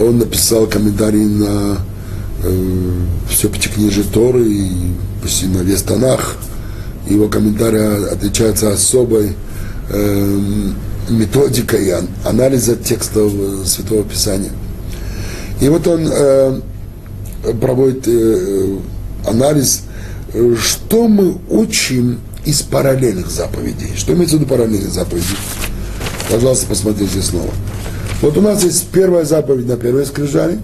Он 0.00 0.18
написал 0.18 0.66
комментарий 0.66 1.24
на 1.24 1.78
э, 2.44 2.92
все 3.28 3.48
пятикнижие 3.48 4.04
Торы 4.04 4.48
и 4.48 4.92
почти 5.22 5.46
на 5.46 5.58
весь 5.58 5.82
Танах. 5.82 6.36
Его 7.08 7.28
комментарий 7.28 8.06
отличается 8.06 8.72
особой 8.72 9.32
э, 9.90 10.40
методикой 11.08 11.92
анализа 12.24 12.76
текстов 12.76 13.32
Святого 13.66 14.04
Писания. 14.04 14.50
И 15.60 15.68
вот 15.68 15.86
он 15.86 16.08
э, 16.10 16.60
проводит 17.60 18.06
э, 18.06 18.76
анализ, 19.26 19.82
что 20.60 21.08
мы 21.08 21.38
учим 21.48 22.20
из 22.44 22.62
параллельных 22.62 23.30
заповедей. 23.30 23.92
Что 23.96 24.12
имеется 24.12 24.36
в 24.36 24.40
виду 24.40 24.50
параллельных 24.50 24.92
заповедей? 24.92 25.36
Пожалуйста, 26.30 26.66
посмотрите 26.66 27.22
снова. 27.22 27.50
Вот 28.20 28.36
у 28.36 28.40
нас 28.42 28.64
есть 28.64 28.88
первая 28.88 29.24
заповедь 29.24 29.66
на 29.66 29.76
первой 29.76 30.04
скрижали, 30.04 30.58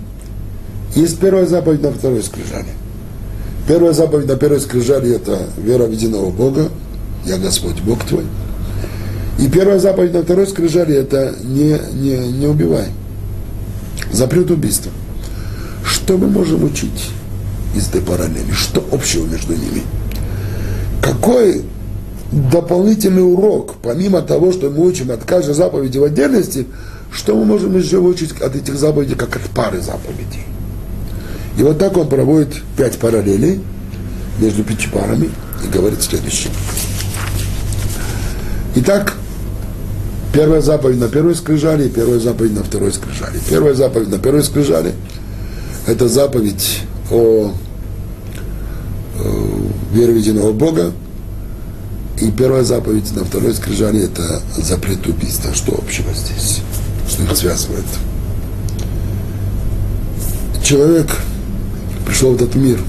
есть 0.94 1.18
первая 1.18 1.46
заповедь 1.46 1.82
на 1.82 1.92
второй 1.92 2.22
скрижали. 2.22 2.66
Первая 3.66 3.94
заповедь 3.94 4.29
на 4.29 4.37
первой 4.37 4.61
скрижали– 4.61 5.14
это 5.16 5.38
вера 5.57 5.85
в 5.85 5.92
единого 5.92 6.31
Бога, 6.31 6.68
я 7.24 7.38
Господь 7.38 7.81
Бог 7.81 8.05
твой. 8.05 8.24
И 9.38 9.48
первая 9.48 9.79
заповедь 9.79 10.12
на 10.12 10.22
второй 10.22 10.46
скрижали– 10.46 10.94
это 10.96 11.35
не, 11.42 11.81
не, 11.94 12.16
не 12.33 12.46
убивай. 12.46 12.88
Запрет 14.12 14.50
убийства. 14.50 14.92
Что 15.83 16.18
мы 16.18 16.29
можем 16.29 16.64
учить 16.64 17.11
из 17.74 17.88
этой 17.88 18.03
параллели? 18.03 18.53
Что 18.53 18.85
общего 18.92 19.27
между 19.27 19.55
ними? 19.55 19.83
Какой 21.00 21.62
дополнительный 22.31 23.22
урок, 23.22 23.77
помимо 23.83 24.20
того, 24.20 24.53
что 24.53 24.68
мы 24.68 24.87
учим 24.87 25.11
от 25.11 25.24
каждой 25.24 25.55
заповеди 25.55 25.96
в 25.96 26.05
отдельности, 26.05 26.66
что 27.11 27.35
мы 27.35 27.44
можем 27.46 27.77
еще 27.79 27.98
выучить 27.98 28.33
от 28.42 28.57
этих 28.57 28.77
заповедей, 28.77 29.14
как 29.14 29.37
от 29.37 29.42
пары 29.55 29.81
заповедей? 29.81 30.44
И 31.56 31.62
вот 31.62 31.78
так 31.78 31.96
он 31.96 32.08
проводит 32.08 32.62
пять 32.76 32.98
параллелей 32.98 33.60
между 34.38 34.64
пяти 34.64 34.88
парами 34.88 35.30
и 35.64 35.68
говорит 35.68 36.02
следующее. 36.02 36.52
Итак, 38.76 39.14
первая 40.32 40.60
заповедь 40.60 40.98
на 40.98 41.08
первой 41.08 41.36
скрижали, 41.36 41.88
первая 41.88 42.18
заповедь 42.18 42.54
на 42.54 42.64
второй 42.64 42.92
скрижали. 42.92 43.38
Первая 43.48 43.74
заповедь 43.74 44.08
на 44.08 44.18
первой 44.18 44.42
скрижали– 44.42 44.94
это 45.86 46.08
заповедь 46.08 46.80
о, 47.10 47.52
о 49.20 49.70
вере 49.92 50.14
в 50.14 50.54
Бога, 50.54 50.92
и 52.20 52.30
первая 52.32 52.64
заповедь 52.64 53.14
на 53.14 53.24
второй 53.24 53.54
скрижали– 53.54 54.02
это 54.04 54.42
запрет 54.56 55.06
убийства. 55.06 55.54
Что 55.54 55.72
общего 55.74 56.12
здесь? 56.12 56.62
Что 57.08 57.22
их 57.22 57.36
связывает? 57.36 57.84
Человек– 60.64 61.06
пришел 62.06 62.32
в 62.32 62.34
этот 62.36 62.54
мир 62.54 62.80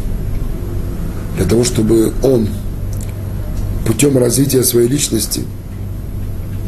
для 1.37 1.45
того, 1.45 1.63
чтобы 1.63 2.13
он 2.23 2.47
путем 3.85 4.17
развития 4.17 4.63
своей 4.63 4.87
личности 4.87 5.43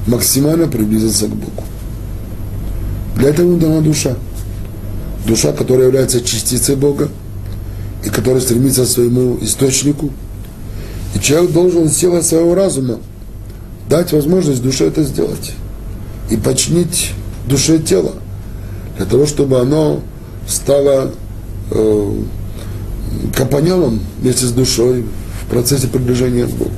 максимально 0.07 0.67
приблизился 0.67 1.27
к 1.27 1.36
Богу. 1.36 1.63
Для 3.15 3.29
этого 3.29 3.47
ему 3.47 3.57
дана 3.60 3.81
душа. 3.81 4.15
Душа, 5.25 5.51
которая 5.51 5.88
является 5.88 6.21
частицей 6.21 6.75
Бога 6.75 7.10
и 8.05 8.10
которая 8.10 8.41
стремится 8.41 8.86
к 8.86 8.88
своему 8.88 9.38
источнику. 9.41 10.12
И 11.15 11.19
человек 11.19 11.51
должен 11.51 11.89
силой 11.89 12.23
своего 12.23 12.55
разума 12.55 12.99
дать 13.89 14.12
возможность 14.12 14.62
душе 14.62 14.88
это 14.88 15.03
сделать 15.03 15.53
и 16.29 16.38
починить 16.38 17.12
душе 17.47 17.79
тело 17.79 18.13
для 18.97 19.05
того, 19.05 19.25
чтобы 19.25 19.60
оно 19.60 20.01
стало 20.47 21.12
э, 21.71 22.21
компаньоном 23.36 23.99
вместе 24.21 24.45
с 24.45 24.51
душой 24.51 25.06
в 25.43 25.49
процессе 25.49 25.88
приближения 25.88 26.45
к 26.45 26.51
Богу. 26.51 26.71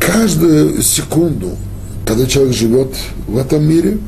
Каждую 0.00 0.82
секунду, 0.82 1.50
когда 2.06 2.26
человек 2.26 2.54
живет 2.54 2.94
в 3.26 3.36
этом 3.36 3.66
мире, 3.68 3.98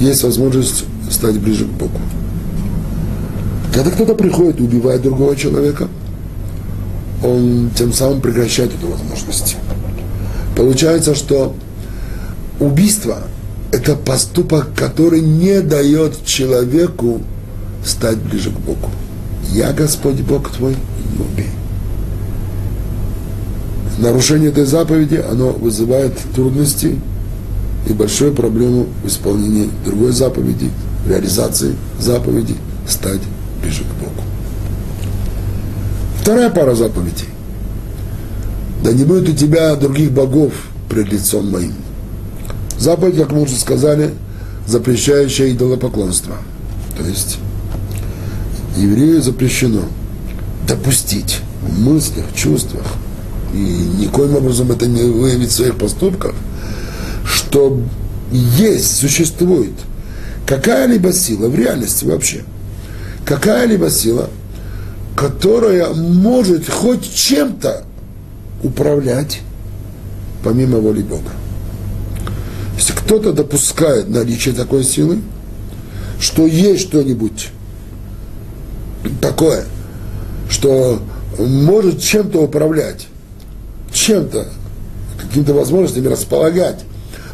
есть 0.00 0.22
возможность 0.22 0.84
стать 1.10 1.38
ближе 1.38 1.64
к 1.64 1.70
Богу. 1.70 1.98
Когда 3.72 3.90
кто-то 3.90 4.14
приходит 4.14 4.60
и 4.60 4.64
убивает 4.64 5.02
другого 5.02 5.34
человека, 5.36 5.88
он 7.22 7.70
тем 7.74 7.92
самым 7.92 8.20
прекращает 8.20 8.72
эту 8.74 8.88
возможность. 8.88 9.56
Получается, 10.56 11.14
что 11.14 11.54
убийство– 12.60 13.18
это 13.72 13.96
поступок, 13.96 14.68
который 14.76 15.20
не 15.20 15.60
дает 15.60 16.24
человеку 16.24 17.22
стать 17.84 18.18
ближе 18.18 18.50
к 18.50 18.58
Богу. 18.58 18.90
Я 19.50 19.72
Господь 19.72 20.20
Бог 20.22 20.50
твой, 20.50 20.72
не 20.72 21.24
убей. 21.24 21.50
Нарушение 23.98 24.50
этой 24.50 24.64
заповеди, 24.64 25.16
оно 25.16 25.50
вызывает 25.50 26.18
трудности 26.34 26.98
и 27.88 27.92
большую 27.92 28.34
проблему 28.34 28.86
в 29.02 29.06
исполнении 29.06 29.70
другой 29.84 30.12
заповеди, 30.12 30.70
реализации 31.06 31.76
заповеди, 32.00 32.56
стать 32.88 33.20
ближе 33.62 33.82
к 33.84 34.02
Богу. 34.02 34.22
Вторая 36.20 36.50
пара 36.50 36.74
заповедей. 36.74 37.28
Да 38.82 38.92
не 38.92 39.04
будет 39.04 39.28
у 39.28 39.32
тебя 39.32 39.74
других 39.76 40.10
богов 40.10 40.52
пред 40.88 41.12
лицом 41.12 41.50
моим. 41.50 41.74
Заповедь, 42.78 43.16
как 43.16 43.32
мы 43.32 43.42
уже 43.42 43.54
сказали, 43.56 44.12
запрещающая 44.66 45.50
идолопоклонство. 45.52 46.34
То 46.96 47.04
есть 47.04 47.38
еврею 48.76 49.22
запрещено 49.22 49.82
допустить 50.66 51.40
в 51.62 51.80
мыслях, 51.80 52.26
чувствах, 52.34 52.84
и 53.52 53.56
никоим 53.56 54.36
образом 54.36 54.72
это 54.72 54.86
не 54.86 55.02
выявить 55.02 55.50
в 55.50 55.52
своих 55.52 55.76
поступках, 55.76 56.34
что 57.24 57.80
есть, 58.32 58.96
существует 58.96 59.72
какая-либо 60.46 61.12
сила 61.12 61.48
в 61.48 61.54
реальности 61.54 62.04
вообще, 62.04 62.42
какая-либо 63.24 63.90
сила, 63.90 64.28
которая 65.16 65.94
может 65.94 66.68
хоть 66.68 67.14
чем-то 67.14 67.84
управлять 68.62 69.40
помимо 70.42 70.78
воли 70.78 71.02
Бога. 71.02 71.30
Если 72.76 72.92
кто-то 72.92 73.32
допускает 73.32 74.08
наличие 74.08 74.52
такой 74.54 74.84
силы, 74.84 75.20
что 76.18 76.46
есть 76.46 76.82
что-нибудь 76.82 77.48
такое, 79.20 79.64
что 80.48 81.00
может 81.38 82.00
чем-то 82.00 82.42
управлять, 82.42 83.06
чем-то, 83.92 84.48
какими-то 85.20 85.54
возможностями 85.54 86.08
располагать, 86.08 86.84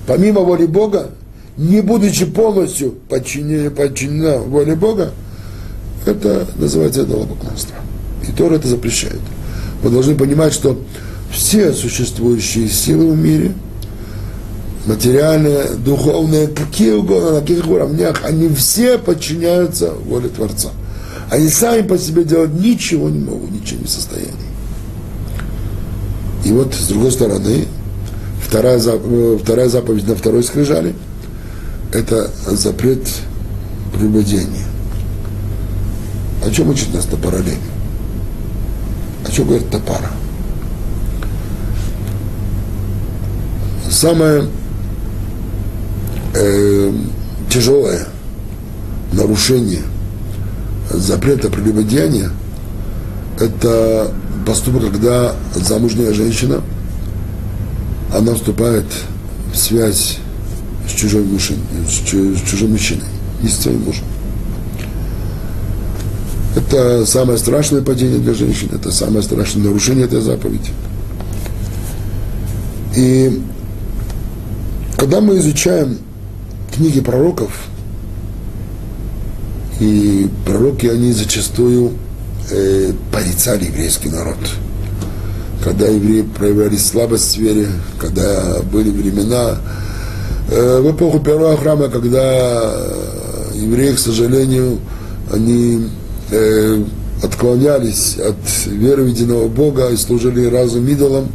помимо 0.06 0.40
воли 0.40 0.66
Бога, 0.66 1.10
не 1.56 1.80
будучи 1.80 2.24
полностью 2.24 2.92
подчинена, 3.08 3.70
подчинена 3.70 4.38
воле 4.38 4.74
Бога, 4.74 5.12
это 6.06 6.46
называется 6.56 7.02
идолопоклонство. 7.02 7.76
И 8.26 8.32
Тора 8.32 8.54
это 8.54 8.68
запрещает. 8.68 9.20
Мы 9.82 9.90
должны 9.90 10.14
понимать, 10.14 10.52
что 10.52 10.80
все 11.30 11.72
существующие 11.72 12.68
силы 12.68 13.12
в 13.12 13.18
мире, 13.18 13.52
материальные, 14.86 15.64
духовные, 15.84 16.48
какие 16.48 16.92
угодно, 16.92 17.32
на 17.32 17.40
каких 17.40 17.66
уровнях, 17.66 18.22
они 18.24 18.48
все 18.54 18.98
подчиняются 18.98 19.92
воле 19.92 20.28
Творца. 20.28 20.70
Они 21.30 21.48
сами 21.48 21.82
по 21.82 21.96
себе 21.96 22.24
делать 22.24 22.52
ничего 22.52 23.08
не 23.08 23.20
могут, 23.20 23.50
ничего 23.52 23.80
не 23.80 23.86
в 23.86 23.90
состоянии. 23.90 24.34
И 26.44 26.52
вот, 26.52 26.74
с 26.74 26.88
другой 26.88 27.12
стороны, 27.12 27.66
вторая, 28.44 28.78
заповедь, 28.78 29.12
э, 29.12 29.38
вторая 29.42 29.68
заповедь 29.68 30.08
на 30.08 30.14
второй 30.14 30.42
скрижали– 30.42 30.94
это 31.92 32.30
запрет 32.46 33.06
прелюбодения. 33.92 34.66
О 36.44 36.50
чем 36.50 36.68
учит 36.70 36.92
нас 36.94 37.10
на 37.10 37.16
параллели? 37.16 37.58
О 39.26 39.30
чем 39.30 39.46
говорит 39.46 39.68
Топара? 39.70 40.10
Самое 43.90 44.48
э, 46.34 46.92
тяжелое 47.50 48.06
нарушение 49.12 49.82
запрета 50.90 51.50
прелюбодеяния– 51.50 52.30
это 53.40 54.12
поступок, 54.46 54.92
когда 54.92 55.34
замужняя 55.54 56.12
женщина, 56.12 56.60
она 58.14 58.34
вступает 58.34 58.84
в 59.52 59.56
связь 59.56 60.18
с 60.88 60.92
чужой 60.92 61.24
мужчиной, 61.24 61.60
с 61.88 62.48
чужим 62.48 62.72
мужчиной, 62.72 63.06
не 63.42 63.48
с 63.48 63.58
своим 63.58 63.82
мужем. 63.84 64.04
Это 66.56 67.06
самое 67.06 67.38
страшное 67.38 67.80
падение 67.80 68.18
для 68.18 68.34
женщин, 68.34 68.68
это 68.72 68.90
самое 68.90 69.22
страшное 69.22 69.64
нарушение 69.64 70.04
этой 70.04 70.20
заповеди. 70.20 70.70
И 72.96 73.40
когда 74.98 75.20
мы 75.20 75.38
изучаем 75.38 75.98
книги 76.74 77.00
пророков, 77.00 77.52
и 79.80 80.28
пророки, 80.44 80.86
они 80.86 81.12
зачастую 81.12 81.92
э, 82.50 82.92
порицали 83.10 83.64
еврейский 83.64 84.10
народ. 84.10 84.36
Когда 85.64 85.86
евреи 85.86 86.22
проявляли 86.22 86.76
слабость 86.76 87.36
в 87.36 87.40
вере, 87.40 87.68
когда 87.98 88.60
были 88.70 88.90
времена, 88.90 89.58
э, 90.50 90.80
в 90.80 90.90
эпоху 90.94 91.20
первого 91.20 91.56
храма, 91.56 91.88
когда 91.88 92.72
евреи, 93.54 93.94
к 93.94 93.98
сожалению, 93.98 94.78
они 95.32 95.88
э, 96.30 96.82
отклонялись 97.22 98.16
от 98.18 98.66
веры 98.66 99.04
в 99.04 99.08
единого 99.08 99.48
Бога 99.48 99.88
и 99.88 99.96
служили 99.96 100.46
разум 100.46 100.86
идолам. 100.88 101.28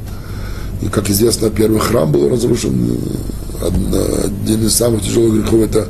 И, 0.81 0.87
как 0.87 1.09
известно, 1.09 1.49
первый 1.49 1.79
храм 1.79 2.11
был 2.11 2.29
разрушен. 2.29 2.99
Один 3.61 4.65
из 4.67 4.75
самых 4.75 5.01
тяжелых 5.01 5.41
грехов– 5.41 5.61
это 5.69 5.87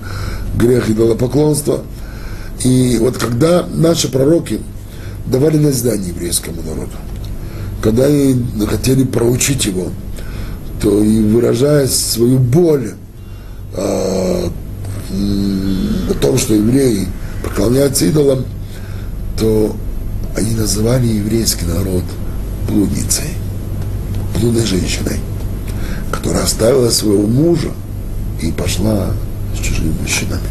грех 0.58 0.90
идолопоклонства. 0.90 1.82
И 2.64 2.98
вот 3.00 3.18
когда 3.18 3.66
наши 3.68 4.10
пророки 4.10 4.60
давали 5.26 5.58
наздание 5.58 6.10
еврейскому 6.10 6.62
народу, 6.62 6.94
когда 7.82 8.06
они 8.06 8.42
хотели 8.68 9.04
проучить 9.04 9.66
его, 9.66 9.90
то 10.82 11.04
и 11.04 11.22
выражая 11.22 11.88
свою 11.88 12.40
боль 12.40 12.94
э, 13.76 14.50
о 16.10 16.14
том, 16.22 16.38
что 16.38 16.54
евреи 16.54 17.08
поклоняются 17.44 18.06
идолам, 18.06 18.46
то 19.40 19.76
они 20.36 20.56
называли 20.56 21.08
еврейский 21.08 21.66
народ 21.66 22.04
блудницей, 22.68 23.30
блудной 24.40 24.66
женщиной, 24.66 25.20
которая 26.12 26.44
оставила 26.44 26.90
своего 26.90 27.28
мужа 27.28 27.72
и 28.42 28.52
пошла 28.52 29.12
с 29.56 29.60
чужими 29.60 29.94
мужчинами. 30.02 30.50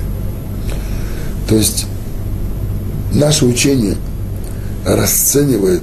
То 1.48 1.56
есть 1.56 1.86
наше 3.14 3.46
учение 3.46 3.96
расценивает 4.84 5.82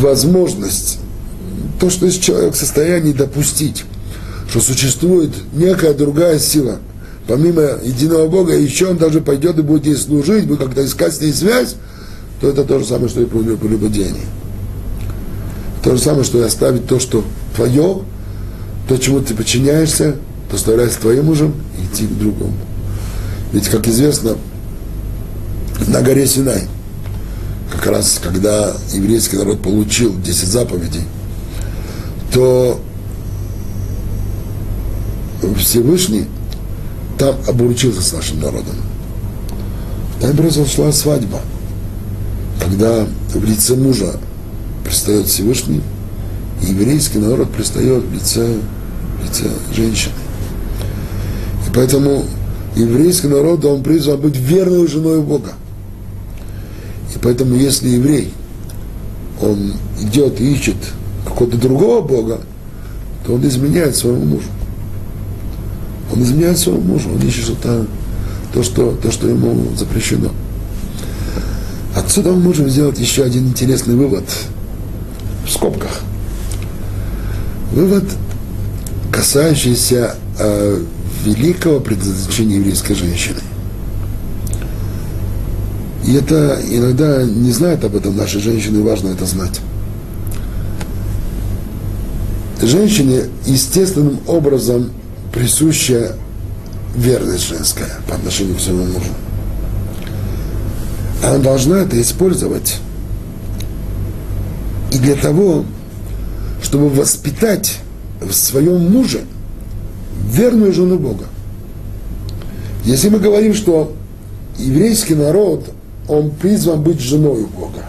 возможность, 0.00 0.98
то, 1.80 1.90
что 1.90 2.06
есть 2.06 2.22
человек 2.22 2.54
в 2.54 2.58
состоянии 2.58 3.12
допустить, 3.12 3.84
что 4.50 4.60
существует 4.60 5.32
некая 5.52 5.94
другая 5.94 6.38
сила– 6.38 6.78
помимо 7.28 7.78
единого 7.84 8.26
Бога, 8.26 8.56
еще 8.56 8.88
он 8.88 8.96
даже 8.96 9.20
пойдет 9.20 9.58
и 9.58 9.62
будет 9.62 9.86
ей 9.86 9.96
служить, 9.96 10.46
будет 10.46 10.60
как-то 10.60 10.84
искать 10.84 11.14
с 11.14 11.20
ней 11.20 11.32
связь, 11.32 11.76
то 12.40 12.48
это 12.48 12.64
то 12.64 12.80
же 12.80 12.86
самое, 12.86 13.08
что 13.08 13.20
и 13.20 13.26
прелюбодение. 13.26 14.24
То 15.84 15.94
же 15.94 16.02
самое, 16.02 16.24
что 16.24 16.38
и 16.38 16.42
оставить 16.42 16.86
то, 16.86 16.98
что 16.98 17.22
твое, 17.54 18.00
то, 18.88 18.96
чему 18.96 19.20
ты 19.20 19.34
подчиняешься, 19.34 20.16
то 20.50 20.56
твоим 21.00 21.26
мужем 21.26 21.54
и 21.78 21.84
идти 21.84 22.06
к 22.06 22.18
другому. 22.18 22.54
Ведь, 23.52 23.68
как 23.68 23.88
известно, 23.88 24.36
на 25.86 26.02
горе 26.02 26.26
Синай, 26.26 26.64
как 27.72 27.86
раз 27.86 28.20
когда 28.22 28.74
еврейский 28.92 29.36
народ 29.36 29.62
получил 29.62 30.14
10 30.20 30.48
заповедей, 30.48 31.02
то 32.32 32.80
Всевышний 35.56 36.26
там 37.18 37.36
обручился 37.46 38.02
с 38.02 38.12
нашим 38.12 38.40
народом. 38.40 38.76
Там 40.20 40.36
произошла 40.36 40.92
свадьба, 40.92 41.40
когда 42.60 43.06
в 43.32 43.44
лице 43.44 43.76
мужа 43.76 44.18
предстает 44.84 45.26
Всевышний, 45.26 45.80
и 46.62 46.66
еврейский 46.70 47.18
народ 47.18 47.50
предстает 47.52 48.04
в 48.04 48.12
лице, 48.12 48.56
в 49.20 49.24
лице 49.24 49.48
женщины. 49.74 50.14
И 51.66 51.70
поэтому 51.74 52.24
еврейский 52.76 53.28
народ, 53.28 53.64
он 53.64 53.82
призван 53.82 54.20
быть 54.20 54.36
верной 54.36 54.86
женой 54.86 55.20
Бога. 55.22 55.52
И 57.14 57.18
поэтому, 57.18 57.54
если 57.54 57.88
еврей, 57.88 58.32
он 59.40 59.72
идет 60.00 60.40
и 60.40 60.52
ищет 60.52 60.76
какого-то 61.24 61.56
другого 61.56 62.00
Бога, 62.02 62.40
то 63.26 63.34
он 63.34 63.46
изменяет 63.46 63.96
своему 63.96 64.24
мужу. 64.24 64.48
Он 66.12 66.22
изменяет 66.22 66.58
своему 66.58 66.82
мужу, 66.82 67.10
он 67.14 67.20
ищет 67.26 67.44
что-то, 67.44 67.86
то, 68.52 68.62
что, 68.62 68.92
то, 69.02 69.10
что 69.10 69.28
ему 69.28 69.76
запрещено. 69.76 70.30
Отсюда 71.94 72.30
мы 72.30 72.40
можем 72.40 72.68
сделать 72.70 72.98
еще 72.98 73.24
один 73.24 73.48
интересный 73.48 73.94
вывод 73.94 74.24
в 75.46 75.50
скобках. 75.50 76.00
Вывод, 77.72 78.04
касающийся 79.12 80.14
э, 80.38 80.82
великого 81.34 81.80
предназначения 81.80 82.56
еврейской 82.56 82.94
женщины. 82.94 83.40
И 86.06 86.14
это 86.14 86.58
иногда 86.70 87.22
не 87.22 87.52
знают 87.52 87.84
об 87.84 87.96
этом 87.96 88.16
наши 88.16 88.40
женщины, 88.40 88.82
важно 88.82 89.08
это 89.08 89.26
знать. 89.26 89.60
Женщине 92.62 93.24
естественным 93.46 94.20
образом 94.26 94.90
присущая 95.32 96.12
верность 96.96 97.48
женская 97.48 97.90
по 98.08 98.14
отношению 98.14 98.56
к 98.56 98.60
своему 98.60 98.86
мужу. 98.86 99.10
Она 101.22 101.38
должна 101.38 101.80
это 101.80 102.00
использовать 102.00 102.78
и 104.92 104.98
для 104.98 105.14
того, 105.14 105.64
чтобы 106.62 106.88
воспитать 106.88 107.78
в 108.20 108.32
своем 108.32 108.90
муже 108.90 109.20
верную 110.28 110.72
жену 110.72 110.98
Бога. 110.98 111.24
Если 112.84 113.08
мы 113.08 113.18
говорим, 113.18 113.54
что 113.54 113.94
еврейский 114.56 115.14
народ, 115.14 115.70
он 116.08 116.30
призван 116.30 116.82
быть 116.82 117.00
женой 117.00 117.46
Бога, 117.46 117.84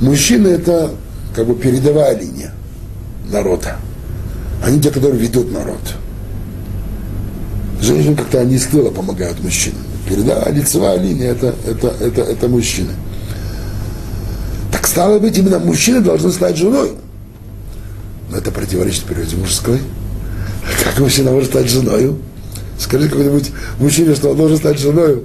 мужчина 0.00 0.48
это 0.48 0.90
как 1.34 1.46
бы 1.46 1.54
передовая 1.54 2.18
линия 2.18 2.52
народа– 3.30 3.76
они 4.64 4.80
те, 4.80 4.90
которые 4.90 5.20
ведут 5.20 5.52
народ. 5.52 5.80
Женщины 7.80 8.16
как-то 8.16 8.40
они 8.40 8.54
из 8.54 8.64
тыла 8.64 8.90
помогают 8.90 9.42
мужчинам. 9.42 9.80
Переда, 10.08 10.48
лицевая 10.50 10.98
линия 10.98 11.32
это, 11.32 11.54
это, 11.66 11.88
это, 12.00 12.22
это 12.22 12.48
мужчины. 12.48 12.92
Так 14.72 14.86
стало 14.86 15.18
быть, 15.18 15.36
именно 15.36 15.58
мужчины 15.58 16.00
должны 16.00 16.30
стать 16.32 16.56
женой. 16.56 16.92
Но 18.30 18.38
это 18.38 18.50
противоречит 18.50 19.04
природе 19.04 19.36
мужской. 19.36 19.80
Как 20.84 20.98
мужчина 20.98 21.30
может 21.30 21.50
стать 21.50 21.68
женой? 21.68 22.16
Скажи 22.78 23.08
какой-нибудь 23.08 23.52
мужчине, 23.78 24.14
что 24.14 24.30
он 24.30 24.36
должен 24.36 24.56
стать 24.56 24.78
женой. 24.78 25.24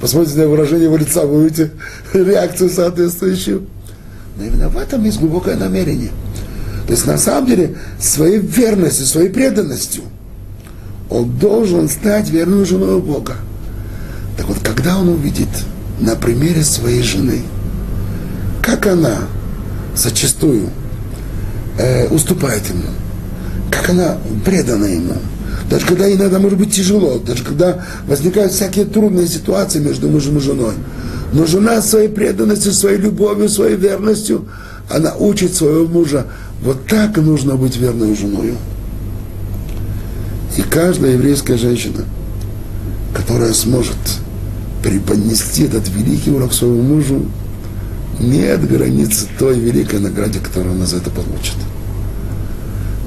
Посмотрите 0.00 0.38
на 0.38 0.48
выражение 0.48 0.84
его 0.84 0.96
лица, 0.96 1.26
вы 1.26 1.38
увидите 1.38 1.70
реакцию 2.12 2.70
соответствующую. 2.70 3.66
Но 4.36 4.44
именно 4.44 4.68
в 4.68 4.76
этом 4.76 5.04
есть 5.04 5.18
глубокое 5.18 5.56
намерение– 5.56 6.10
то 6.86 6.92
есть 6.92 7.06
на 7.06 7.16
самом 7.16 7.46
деле 7.46 7.76
своей 7.98 8.38
верностью, 8.38 9.06
своей 9.06 9.30
преданностью 9.30 10.04
он 11.08 11.30
должен 11.38 11.88
стать 11.88 12.28
верным 12.30 12.66
женой 12.66 13.00
Бога. 13.00 13.36
Так 14.36 14.46
вот, 14.46 14.58
когда 14.62 14.98
он 14.98 15.08
увидит 15.08 15.48
на 16.00 16.16
примере 16.16 16.62
своей 16.62 17.02
жены, 17.02 17.42
как 18.62 18.86
она 18.86 19.18
зачастую 19.94 20.68
э, 21.78 22.08
уступает 22.08 22.68
ему, 22.68 22.90
как 23.70 23.90
она 23.90 24.18
предана 24.44 24.86
ему, 24.86 25.14
даже 25.70 25.86
когда 25.86 26.12
иногда 26.12 26.38
может 26.38 26.58
быть 26.58 26.74
тяжело, 26.74 27.18
даже 27.18 27.44
когда 27.44 27.84
возникают 28.06 28.52
всякие 28.52 28.84
трудные 28.84 29.26
ситуации 29.26 29.78
между 29.78 30.08
мужем 30.08 30.38
и 30.38 30.40
женой. 30.40 30.74
Но 31.32 31.46
жена 31.46 31.82
своей 31.82 32.08
преданностью, 32.08 32.72
своей 32.72 32.98
любовью, 32.98 33.48
своей 33.48 33.76
верностью, 33.76 34.46
она 34.88 35.14
учит 35.14 35.54
своего 35.54 35.86
мужа 35.86 36.26
вот 36.62 36.86
так 36.86 37.16
нужно 37.18 37.56
быть 37.56 37.76
верной 37.76 38.16
женой. 38.16 38.54
И 40.56 40.62
каждая 40.62 41.12
еврейская 41.12 41.58
женщина, 41.58 42.04
которая 43.12 43.52
сможет 43.52 43.96
преподнести 44.82 45.64
этот 45.64 45.88
великий 45.88 46.30
урок 46.30 46.52
своему 46.52 46.82
мужу, 46.82 47.26
нет 48.20 48.66
границы 48.66 49.26
той 49.38 49.58
великой 49.58 50.00
награде, 50.00 50.38
которую 50.38 50.80
он 50.80 50.86
за 50.86 50.98
это 50.98 51.10
получит. 51.10 51.56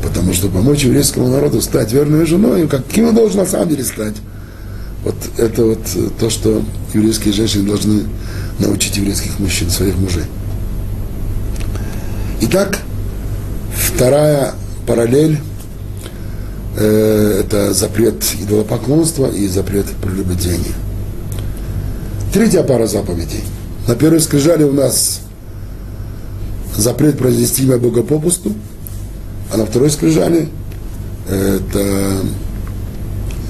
Потому 0.07 0.31
что 0.31 0.47
помочь 0.47 0.85
еврейскому 0.85 1.27
народу 1.27 1.61
стать 1.61 1.91
верной 1.91 2.25
женой, 2.25 2.65
каким 2.69 3.09
он 3.09 3.15
должен 3.15 3.39
на 3.39 3.45
самом 3.45 3.67
деле 3.67 3.83
стать, 3.83 4.15
вот 5.03 5.15
это 5.35 5.65
вот 5.65 5.79
то, 6.17 6.29
что 6.29 6.63
еврейские 6.93 7.33
женщины 7.33 7.67
должны 7.67 8.03
научить 8.57 8.95
еврейских 8.95 9.37
мужчин, 9.37 9.69
своих 9.69 9.97
мужей. 9.97 10.23
Итак, 12.39 12.79
вторая 13.75 14.53
параллель 14.85 15.39
э, 16.77 17.41
это 17.43 17.73
запрет 17.73 18.23
идолопоклонства 18.41 19.27
и 19.29 19.49
запрет 19.49 19.87
прелюбодеяния. 20.01 20.73
Третья 22.33 22.63
пара 22.63 22.87
заповедей. 22.87 23.43
На 23.89 23.95
первой 23.95 24.21
скрижали 24.21 24.63
у 24.63 24.71
нас 24.71 25.19
запрет 26.77 27.17
произнести 27.17 27.63
имя 27.63 27.77
Бога 27.77 28.03
попусту, 28.03 28.53
а 29.51 29.57
на 29.57 29.65
второй 29.65 29.89
скрижали 29.89 30.49
это 31.29 32.21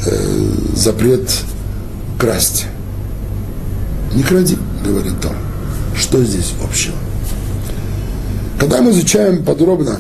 э, 0.05 0.11
запрет 0.75 1.29
красть. 2.19 2.65
Не 4.13 4.23
кради, 4.23 4.57
говорит 4.83 5.19
Тор. 5.21 5.35
Что 5.95 6.23
здесь 6.23 6.53
общего? 6.63 6.95
Когда 8.59 8.81
мы 8.81 8.91
изучаем 8.91 9.43
подробно 9.43 9.99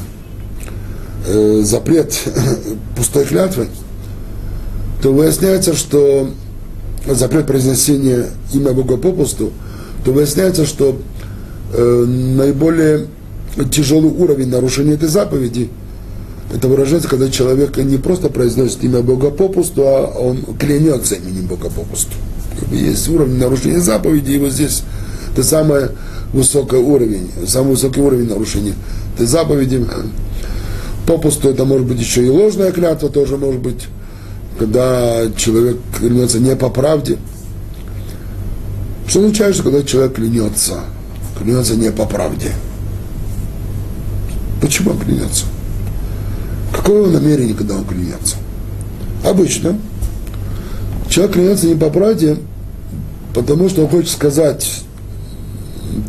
э, 1.27 1.61
запрет 1.63 2.15
пустой 2.95 3.25
клятвы, 3.25 3.67
то 5.01 5.13
выясняется, 5.13 5.75
что 5.75 6.31
запрет 7.05 7.45
произнесения 7.45 8.25
имя 8.53 8.73
Бога 8.73 8.97
попусту, 8.97 9.51
то 10.03 10.11
выясняется, 10.11 10.65
что 10.65 10.99
э, 11.73 12.05
наиболее 12.07 13.07
тяжелый 13.71 14.09
уровень 14.09 14.49
нарушения 14.49 14.93
этой 14.93 15.09
заповеди– 15.09 15.69
это 16.53 16.67
выражается, 16.67 17.09
когда 17.09 17.29
человек 17.29 17.77
не 17.77 17.97
просто 17.97 18.29
произносит 18.29 18.83
имя 18.83 19.01
Бога 19.01 19.31
попусту, 19.31 19.81
а 19.85 20.07
он 20.17 20.43
клянется 20.57 21.15
именем 21.15 21.47
Бога 21.47 21.69
попусту. 21.69 22.13
Есть 22.71 23.09
уровень 23.09 23.37
нарушения 23.37 23.79
заповеди, 23.79 24.31
и 24.31 24.37
вот 24.39 24.51
здесь 24.51 24.83
это 25.33 25.43
самый 25.43 25.89
высокий 26.31 26.77
уровень, 26.77 27.29
самый 27.45 27.71
высокий 27.71 28.01
уровень 28.01 28.29
нарушения 28.29 28.73
этой 29.15 29.27
заповеди. 29.27 29.85
Попусту 31.05 31.49
это 31.49 31.65
может 31.65 31.85
быть 31.85 31.99
еще 31.99 32.25
и 32.25 32.29
ложная 32.29 32.71
клятва, 32.71 33.09
тоже 33.09 33.37
может 33.37 33.61
быть, 33.61 33.87
когда 34.57 35.29
человек 35.35 35.77
клянется 35.97 36.39
не 36.39 36.55
по 36.55 36.69
правде. 36.69 37.17
Что 39.07 39.33
что 39.33 39.63
когда 39.63 39.83
человек 39.83 40.15
клянется, 40.15 40.79
клянется 41.39 41.75
не 41.75 41.91
по 41.91 42.05
правде? 42.05 42.51
Почему 44.61 44.91
он 44.91 44.99
клянется? 44.99 45.45
Какое 46.73 47.11
намерение, 47.11 47.55
когда 47.55 47.75
он 47.75 47.85
клянется? 47.85 48.35
Обычно 49.23 49.77
человек 51.09 51.35
клянется 51.35 51.67
не 51.67 51.75
по 51.75 51.89
правде, 51.89 52.37
потому 53.33 53.69
что 53.69 53.83
он 53.83 53.89
хочет 53.89 54.11
сказать 54.11 54.83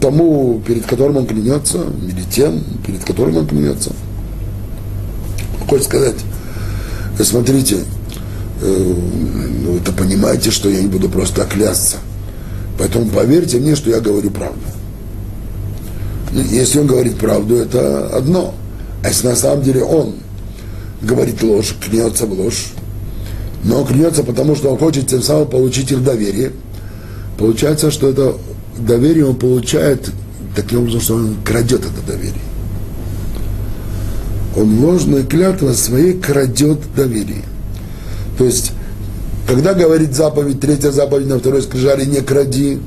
тому, 0.01 0.61
перед 0.67 0.87
которым 0.87 1.19
он 1.19 1.27
клянется, 1.27 1.79
или 2.07 2.23
тем, 2.31 2.63
перед 2.87 3.05
которым 3.05 3.39
он 3.39 3.47
клянется. 3.47 3.93
Он 5.61 5.69
хочет 5.69 5.87
сказать, 5.87 6.17
«Э, 7.19 7.25
смотрите, 7.25 7.79
э, 8.61 8.95
ну, 9.65 9.77
это 9.77 9.93
понимаете, 9.93 10.51
что 10.51 10.69
я 10.69 10.81
не 10.81 10.89
буду 10.89 11.09
просто 11.09 11.45
клясться. 11.45 11.97
Поэтому 12.79 13.07
поверьте 13.11 13.59
мне, 13.59 13.75
что 13.75 13.91
я 13.91 14.01
говорю 14.01 14.31
правду. 14.31 14.61
Ну, 16.33 16.43
если 16.43 16.79
он 16.79 16.87
говорит 16.87 17.17
правду, 17.17 17.57
это 17.57 18.09
одно. 18.09 18.55
А 19.03 19.09
если 19.09 19.29
на 19.29 19.37
самом 19.37 19.63
деле 19.63 19.83
он 19.83 20.15
говорит 21.03 21.43
ложь, 21.43 21.75
клянется 21.85 22.27
в 22.27 22.33
ложь, 22.33 22.73
но 23.65 23.85
клянется, 23.85 24.23
потому 24.23 24.55
что 24.55 24.71
он 24.71 24.79
хочет 24.79 25.09
тем 25.09 25.23
самым 25.23 25.49
получить 25.49 25.91
их 25.91 26.03
доверие. 26.03 26.53
Получается, 27.39 27.91
что 27.91 28.09
это 28.09 28.35
доверие 28.79 29.27
он 29.27 29.37
получает 29.37 30.11
таким 30.57 30.81
образом, 30.81 31.01
что 31.01 31.15
он 31.15 31.37
крадет 31.45 31.81
это 31.81 32.07
доверие. 32.07 32.43
Он 34.57 34.85
ложной 34.85 35.25
клятвой 35.25 35.75
своей 35.75 36.15
крадет 36.15 36.79
доверие. 36.97 37.45
То 38.39 38.45
есть, 38.45 38.73
когда 39.47 39.75
говорит 39.75 40.15
заповедь, 40.15 40.61
третья 40.61 40.91
заповедь 40.91 41.29
на 41.29 41.39
второй 41.39 41.63
скрижали 41.63 42.05
«не 42.05 42.21
кради», 42.23 42.81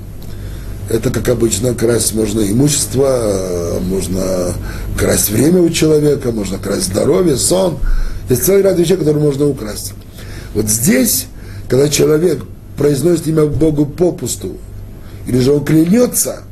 это, 0.90 1.10
как 1.10 1.30
обычно, 1.30 1.74
красть 1.74 2.14
можно 2.14 2.42
имущество, 2.42 3.80
можно 3.82 4.54
красть 4.98 5.30
время 5.30 5.62
у 5.62 5.70
человека, 5.70 6.32
можно 6.32 6.58
красть 6.58 6.88
здоровье, 6.88 7.38
сон. 7.38 7.78
Есть 8.30 8.44
целый 8.44 8.62
ряд 8.62 8.78
вещей, 8.78 8.98
которые 8.98 9.24
можно 9.24 9.48
украсть. 9.48 9.94
Вот 10.54 10.68
здесь, 10.68 11.28
когда 11.70 11.88
человек 11.90 12.44
произносит 12.78 13.28
имя 13.28 13.46
Богу 13.46 13.86
попусту, 13.86 14.58
или 15.28 15.40
же 15.40 15.54
он 15.54 15.64
клянется 15.64 16.44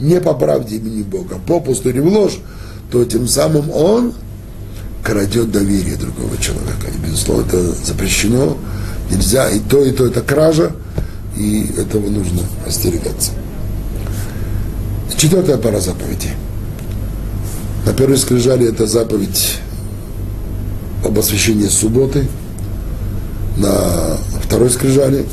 не 0.00 0.20
по 0.20 0.34
правде 0.34 0.76
имени 0.76 1.02
Бога, 1.02 1.38
попусту 1.46 1.88
или 1.90 2.00
в 2.00 2.06
ложь, 2.06 2.38
то 2.90 3.04
тем 3.04 3.26
самым 3.26 3.70
он 3.70 4.12
крадет 5.02 5.50
доверие 5.50 5.96
другого 5.96 6.36
человека. 6.38 6.88
И, 6.94 7.06
безусловно, 7.06 7.46
это 7.46 7.62
запрещено, 7.84 8.56
нельзя, 9.10 9.48
и 9.48 9.60
то, 9.60 9.82
и 9.82 9.92
то 9.92 10.06
это 10.06 10.20
кража, 10.20 10.72
и 11.36 11.70
этого 11.76 12.08
нужно 12.08 12.42
остерегаться. 12.66 13.32
Четвертая 15.16 15.56
пара 15.56 15.80
заповедей. 15.80 16.30
На 17.84 17.92
первой 17.92 18.18
скрижали 18.18 18.68
это 18.68 18.86
заповедь 18.86 19.56
об 21.04 21.18
освящении 21.18 21.66
субботы. 21.66 22.28
На 23.56 24.18
второй 24.44 24.70
скрижали 24.70 25.26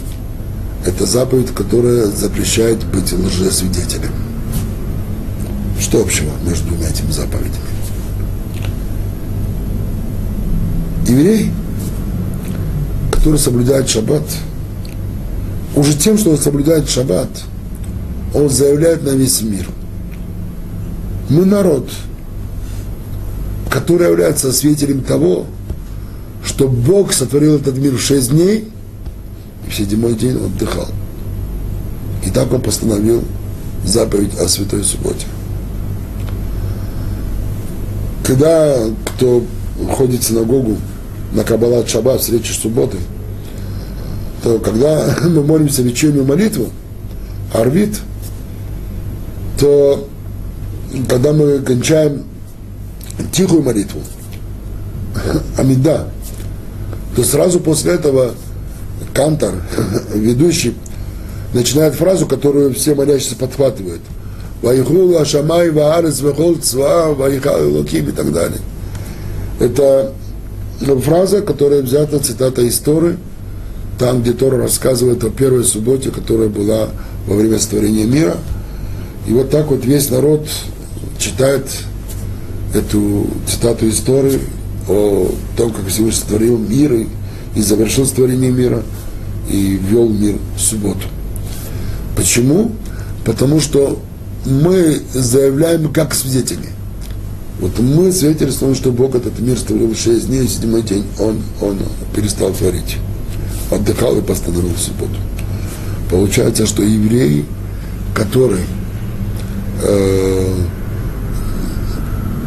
это 0.85 1.05
заповедь, 1.05 1.53
которая 1.53 2.07
запрещает 2.07 2.83
быть 2.85 3.11
лжесвидетелем. 3.11 4.11
Что 5.79 6.01
общего 6.01 6.31
между 6.47 6.67
двумя 6.69 6.89
этими 6.89 7.11
заповедями? 7.11 7.55
Еврей, 11.07 11.51
который 13.11 13.37
соблюдает 13.37 13.89
шаббат, 13.89 14.23
уже 15.75 15.93
тем, 15.95 16.17
что 16.17 16.31
он 16.31 16.37
соблюдает 16.37 16.89
шаббат– 16.89 17.29
он 18.35 18.49
заявляет 18.49 19.03
на 19.03 19.11
весь 19.11 19.41
мир. 19.41 19.65
Мы 21.29 21.45
народ, 21.45 21.89
который 23.69 24.09
является 24.09 24.51
свидетелем 24.51 25.01
того, 25.01 25.45
что 26.43 26.67
Бог 26.67 27.13
сотворил 27.13 27.55
этот 27.55 27.77
мир 27.77 27.93
в 27.93 28.01
шесть 28.01 28.31
дней, 28.31 28.69
и 29.65 29.69
в 29.69 29.73
седьмой 29.73 30.15
день 30.15 30.35
он 30.35 30.47
отдыхал. 30.47 30.87
И 32.25 32.29
так 32.29 32.51
он 32.51 32.61
постановил 32.61 33.23
заповедь 33.85 34.37
о 34.37 34.49
Святой 34.49 34.83
Субботе. 34.83 35.25
Когда 38.25 38.75
кто 39.05 39.43
ходит 39.91 40.21
в 40.21 40.27
синагогу 40.27 40.75
на 41.31 41.43
Каббалат 41.43 41.87
Шаббат, 41.87 42.19
встречи 42.19 42.51
субботы, 42.51 42.97
то 44.43 44.59
когда 44.59 45.15
мы 45.23 45.41
молимся 45.41 45.83
вечернюю 45.83 46.25
молитву, 46.25 46.69
Арвит– 47.53 47.97
то 49.59 50.07
когда 51.07 51.33
мы 51.33 51.59
кончаем 51.59 52.23
тихую 53.31 53.63
молитву, 53.63 54.01
Амида, 55.57 56.07
то 57.15 57.23
сразу 57.23 57.59
после 57.59 57.93
этого 57.93 58.31
Кантор, 59.13 59.55
ведущий, 60.13 60.75
начинает 61.53 61.95
фразу, 61.95 62.25
которую 62.25 62.73
все 62.73 62.95
молящиеся 62.95 63.35
подхватывают. 63.35 64.01
Вайхул 64.61 65.17
Ашамай 65.17 65.69
Ваарес 65.69 66.21
Вехол 66.21 66.55
Цва 66.55 67.13
Вайхал 67.13 67.69
Локим 67.69 68.09
и 68.09 68.11
так 68.11 68.31
далее. 68.33 68.59
Это 69.59 70.11
фраза, 71.03 71.41
которая 71.41 71.81
взята 71.81 72.19
цитата 72.19 72.61
из 72.61 72.77
Торы, 72.79 73.17
там, 73.97 74.21
где 74.21 74.33
Тора 74.33 74.57
рассказывает 74.57 75.23
о 75.23 75.29
первой 75.29 75.63
субботе, 75.63 76.11
которая 76.11 76.49
была 76.49 76.89
во 77.27 77.35
время 77.35 77.59
сотворения 77.59 78.05
мира– 78.05 78.37
и 79.27 79.33
вот 79.33 79.49
так 79.49 79.67
вот 79.67 79.85
весь 79.85 80.09
народ 80.09 80.47
читает 81.17 81.67
эту 82.73 83.27
цитату 83.47 83.89
истории 83.89 84.39
о 84.87 85.31
том, 85.57 85.71
как 85.71 85.87
Всевышний 85.87 86.21
сотворил 86.21 86.57
мир 86.57 86.93
и, 86.93 87.07
и 87.55 87.61
завершил 87.61 88.05
творение 88.05 88.51
мира 88.51 88.83
и 89.49 89.79
ввел 89.81 90.09
мир 90.09 90.37
в 90.55 90.61
субботу. 90.61 91.07
Почему? 92.15 92.71
Потому 93.23 93.59
что 93.59 93.99
мы 94.45 95.01
заявляем 95.13 95.91
как 95.91 96.13
свидетели. 96.13 96.69
Вот 97.59 97.79
мы 97.79 98.11
свидетельствуем, 98.11 98.75
что 98.75 98.91
Бог 98.91 99.15
этот 99.15 99.39
мир 99.39 99.57
створил 99.57 99.93
в 99.93 99.97
шесть 99.97 100.27
дней, 100.27 100.43
и 100.43 100.47
седьмой 100.47 100.83
день 100.83 101.05
он, 101.19 101.41
он 101.61 101.79
перестал 102.13 102.51
творить. 102.51 102.97
Отдыхал 103.71 104.17
и 104.17 104.21
постановил 104.21 104.69
в 104.69 104.79
субботу. 104.79 105.15
Получается, 106.11 106.67
что 106.67 106.83
евреи, 106.83 107.45
которые 108.13 108.65
э, 109.83 110.53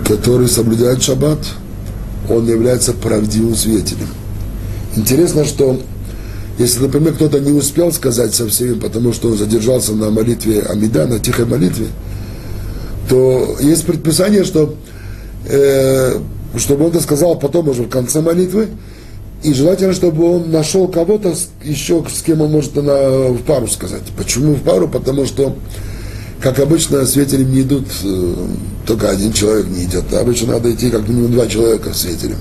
который 0.07 0.49
соблюдает 0.49 1.03
шаббат, 1.03 1.39
он 2.29 2.47
является 2.49 2.93
правдивым 2.93 3.55
свидетелем. 3.55 4.09
Интересно, 4.97 5.45
что 5.45 5.81
если, 6.59 6.81
например, 6.81 7.15
кто-то 7.15 7.39
не 7.41 7.53
успел 7.53 7.93
сказать 7.93 8.35
со 8.35 8.49
всеми, 8.49 8.75
потому 8.75 9.13
что 9.13 9.29
он 9.29 9.39
задержался 9.39 9.93
на 9.95 10.11
молитве 10.11 10.61
Амида, 10.63 11.07
на 11.07 11.19
тихой 11.19 11.47
молитве, 11.47 11.87
то 13.09 13.57
есть 13.61 13.87
предписание, 13.87 14.45
что 14.45 14.75
э, 15.47 16.19
чтобы 16.57 16.85
он 16.85 16.91
это 16.91 17.01
сказал 17.01 17.39
потом 17.39 17.69
уже 17.69 17.83
в 17.85 17.89
конце 17.89 18.21
молитвы, 18.21 18.69
и 19.43 19.55
желательно, 19.55 19.93
чтобы 19.93 20.25
он 20.25 20.51
нашел 20.51 20.89
кого-то 20.89 21.35
еще, 21.63 22.05
с 22.13 22.23
кем 22.23 22.41
он 22.41 22.51
может 22.51 22.75
на, 22.75 23.29
в 23.29 23.43
пару 23.43 23.69
сказать. 23.69 24.03
Почему 24.17 24.55
в 24.55 24.63
пару? 24.63 24.89
Потому 24.89 25.27
что, 25.27 25.55
как 26.41 26.61
обычно, 26.61 27.05
свидетелем 27.05 27.53
не 27.53 27.63
идут, 27.63 27.87
э, 28.05 28.35
только 28.87 29.11
один 29.11 29.33
человек 29.33 29.67
не 29.67 29.85
идет. 29.85 30.13
Обычно 30.15 30.53
надо 30.53 30.73
идти 30.73 30.91
как 30.91 31.09
минимум 31.09 31.33
два 31.33 31.47
человека 31.47 31.93
свидетелем. 31.93 32.39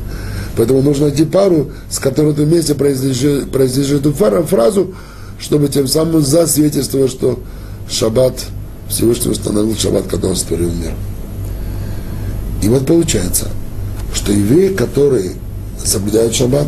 Поэтому 0.55 0.81
нужно 0.81 1.07
найти 1.07 1.25
пару, 1.25 1.71
с 1.89 1.99
которой 1.99 2.33
ты 2.33 2.43
вместе 2.43 2.75
произнесешь, 2.75 3.47
произнесешь 3.47 3.99
эту 3.99 4.13
фразу, 4.13 4.93
чтобы 5.39 5.67
тем 5.67 5.87
самым 5.87 6.21
засвидетельствовать, 6.21 7.11
что 7.11 7.39
шаббат 7.89 8.33
Всевышний 8.89 9.31
установил 9.31 9.75
шаббат, 9.75 10.05
когда 10.07 10.29
он 10.29 10.35
створил 10.35 10.71
мир. 10.71 10.93
И 12.61 12.69
вот 12.69 12.85
получается, 12.85 13.47
что 14.13 14.31
еврей, 14.31 14.73
который 14.73 15.31
соблюдает 15.83 16.33
шаббат, 16.33 16.67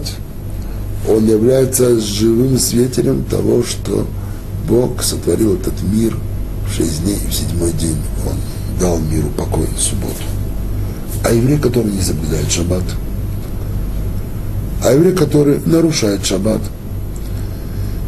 он 1.07 1.27
является 1.27 1.99
живым 1.99 2.59
свидетелем 2.59 3.23
того, 3.23 3.63
что 3.63 4.05
Бог 4.67 5.01
сотворил 5.01 5.55
этот 5.55 5.81
мир 5.81 6.15
шесть 6.75 7.03
дней, 7.03 7.19
в 7.29 7.33
седьмой 7.33 7.71
день 7.73 7.97
он 8.25 8.37
дал 8.79 8.99
миру 8.99 9.29
покой 9.37 9.67
субботу. 9.77 10.23
А 11.23 11.31
еврей, 11.31 11.57
который 11.57 11.91
не 11.91 12.01
соблюдает 12.01 12.49
шаббат– 12.51 12.83
а 14.83 14.93
еврей, 14.93 15.13
который 15.13 15.59
нарушает 15.65 16.25
шаббат, 16.25 16.61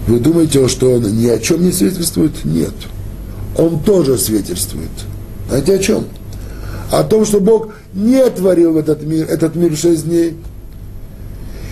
вы 0.08 0.20
думаете, 0.20 0.68
что 0.68 0.94
он 0.94 1.04
ни 1.18 1.28
о 1.28 1.38
чем 1.38 1.64
не 1.64 1.72
свидетельствует? 1.72 2.46
Нет. 2.46 2.74
Он 3.58 3.82
тоже 3.84 4.18
свидетельствует. 4.18 4.90
Знаете 5.48 5.76
о 5.76 5.80
чем? 5.80 6.06
О 6.92 7.04
том, 7.04 7.26
что 7.26 7.40
Бог 7.40 7.70
не 7.94 8.28
творил 8.30 8.78
этот 8.78 9.04
мир, 9.04 9.28
этот 9.30 9.56
мир 9.56 9.76
шесть 9.76 10.06
дней. 10.06 10.38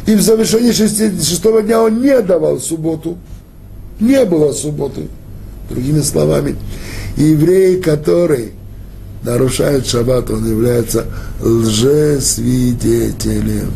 И 0.06 0.16
в 0.16 0.22
завершении 0.22 0.72
шести, 0.72 1.12
шестого 1.22 1.62
дня 1.62 1.82
он 1.82 2.02
не 2.02 2.22
давал 2.22 2.60
субботу. 2.60 3.18
Не 4.00 4.26
было 4.26 4.52
субботы. 4.52 5.08
Другими 5.70 6.02
словами, 6.02 6.58
еврей, 7.16 7.82
который 7.82 8.52
нарушает 9.24 9.86
шаббат, 9.86 10.30
он 10.32 10.50
является 10.50 11.06
лжесвидетелем 11.42 13.72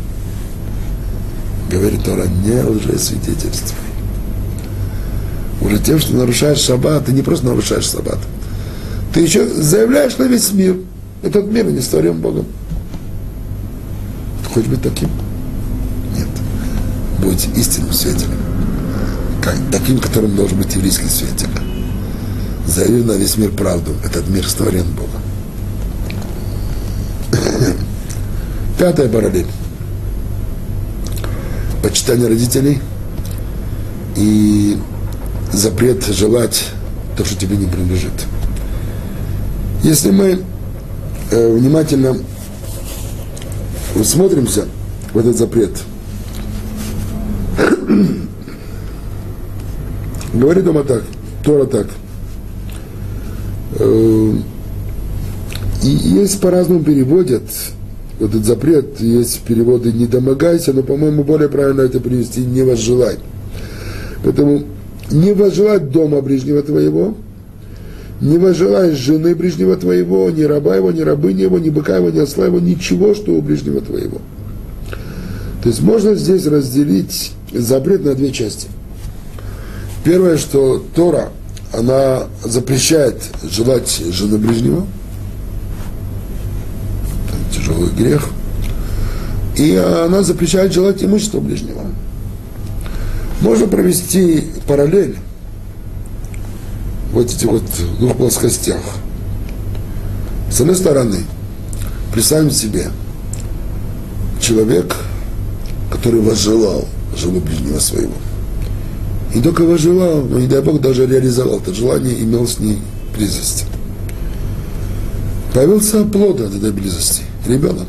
говорит 1.74 2.04
Тора, 2.04 2.26
не 2.26 2.62
лжесвидетельствуй. 2.62 3.78
Уже 5.60 5.78
тем, 5.78 5.98
что 5.98 6.14
нарушаешь 6.14 6.58
шаббат, 6.58 7.06
ты 7.06 7.12
не 7.12 7.22
просто 7.22 7.46
нарушаешь 7.46 7.90
шаббат, 7.90 8.18
ты 9.12 9.20
еще 9.20 9.46
заявляешь 9.46 10.16
на 10.18 10.24
весь 10.24 10.52
мир, 10.52 10.76
этот 11.22 11.46
мир 11.46 11.66
не 11.66 11.80
створен 11.80 12.20
Богом. 12.20 12.46
Хочешь 14.52 14.68
быть 14.68 14.82
таким? 14.82 15.08
Нет. 16.16 16.28
Будь 17.20 17.48
истинным 17.56 17.92
свидетелем. 17.92 18.38
Таким, 19.72 19.98
которым 19.98 20.36
должен 20.36 20.58
быть 20.58 20.74
еврейский 20.76 21.08
свидетель. 21.08 21.48
Заяви 22.66 23.02
на 23.02 23.12
весь 23.12 23.36
мир 23.36 23.50
правду. 23.50 23.92
Этот 24.04 24.28
мир 24.28 24.48
створен 24.48 24.86
Богом. 24.92 25.20
Пятая 28.78 29.08
параллель 29.08 29.46
почитание 31.84 32.28
родителей 32.28 32.80
и 34.16 34.76
запрет 35.52 36.02
желать 36.06 36.70
то, 37.14 37.24
что 37.26 37.36
тебе 37.36 37.58
не 37.58 37.66
принадлежит. 37.66 38.12
Если 39.82 40.10
мы 40.10 40.42
э, 41.30 41.52
внимательно 41.52 42.16
усмотримся 43.94 44.64
в 45.12 45.18
этот 45.18 45.36
запрет, 45.36 45.78
говорит 50.32 50.64
дома 50.64 50.84
так, 50.84 51.02
Тора 51.44 51.66
так. 51.66 51.86
Э, 53.84 54.32
и 55.82 55.88
есть 55.88 56.40
по-разному 56.40 56.82
переводят 56.82 57.42
вот 58.18 58.30
этот 58.30 58.44
запрет, 58.44 59.00
есть 59.00 59.40
переводы 59.40 59.92
«не 59.92 60.06
домогайся», 60.06 60.72
но, 60.72 60.82
по-моему, 60.82 61.24
более 61.24 61.48
правильно 61.48 61.82
это 61.82 62.00
привести 62.00 62.40
«не 62.40 62.62
возжелай». 62.62 63.16
Поэтому 64.22 64.62
не 65.10 65.34
возжелать 65.34 65.90
дома 65.90 66.22
ближнего 66.22 66.62
твоего, 66.62 67.14
не 68.20 68.38
возжелай 68.38 68.92
жены 68.92 69.34
ближнего 69.34 69.76
твоего, 69.76 70.30
ни 70.30 70.42
раба 70.42 70.76
его, 70.76 70.92
ни 70.92 71.00
рабыни 71.00 71.42
его, 71.42 71.58
ни 71.58 71.68
быка 71.68 71.96
его, 71.96 72.08
ни 72.08 72.20
осла 72.20 72.46
его, 72.46 72.60
ничего, 72.60 73.14
что 73.14 73.32
у 73.32 73.42
ближнего 73.42 73.80
твоего. 73.82 74.18
То 75.62 75.68
есть 75.68 75.82
можно 75.82 76.14
здесь 76.14 76.46
разделить 76.46 77.32
запрет 77.52 78.04
на 78.04 78.14
две 78.14 78.32
части. 78.32 78.68
Первое, 80.04 80.38
что 80.38 80.82
Тора, 80.94 81.30
она 81.76 82.24
запрещает 82.42 83.22
желать 83.42 83.90
жены 84.10 84.38
ближнего– 84.38 84.86
тяжелый 87.64 87.90
грех. 87.90 88.28
И 89.56 89.76
она 89.76 90.22
запрещает 90.22 90.72
желать 90.72 91.02
имущества 91.02 91.40
ближнего. 91.40 91.82
Можно 93.40 93.66
провести 93.66 94.44
параллель 94.66 95.16
в 97.12 97.18
этих 97.18 97.46
вот 97.46 97.62
двух 97.98 98.16
плоскостях. 98.16 98.80
С 100.50 100.60
одной 100.60 100.76
стороны, 100.76 101.18
представим 102.12 102.50
себе 102.50 102.88
человек, 104.40 104.96
который 105.90 106.20
возжелал 106.20 106.86
жену 107.16 107.40
ближнего 107.40 107.78
своего. 107.78 108.14
И 109.34 109.40
только 109.40 109.62
возжелал, 109.62 110.22
но 110.22 110.38
не 110.38 110.46
дай 110.46 110.62
Бог 110.62 110.80
даже 110.80 111.06
реализовал 111.06 111.58
это 111.58 111.74
желание, 111.74 112.22
имел 112.22 112.46
с 112.46 112.60
ней 112.60 112.78
близость. 113.16 113.64
Появился 115.52 116.04
плод 116.04 116.40
от 116.40 116.54
этой 116.54 116.70
близости 116.70 117.22
ребенок. 117.46 117.88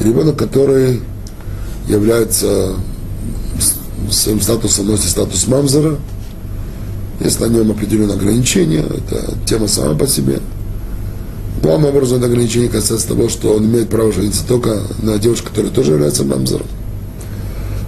Ребенок, 0.00 0.36
который 0.36 1.00
является 1.88 2.74
своим 4.10 4.40
статусом, 4.40 4.86
носит 4.86 5.10
статус 5.10 5.46
мамзера. 5.46 5.98
Есть 7.20 7.40
на 7.40 7.46
нем 7.46 7.70
определенные 7.70 8.16
ограничения, 8.16 8.84
это 8.84 9.34
тема 9.46 9.68
сама 9.68 9.94
по 9.94 10.06
себе. 10.06 10.40
Главным 11.62 11.90
образом 11.90 12.18
это 12.18 12.26
ограничение 12.26 12.68
касается 12.68 13.08
того, 13.08 13.28
что 13.28 13.54
он 13.54 13.66
имеет 13.66 13.88
право 13.88 14.12
жениться 14.12 14.44
только 14.46 14.82
на 15.00 15.18
девушке, 15.18 15.48
которая 15.48 15.70
тоже 15.70 15.92
является 15.92 16.24
мамзером. 16.24 16.66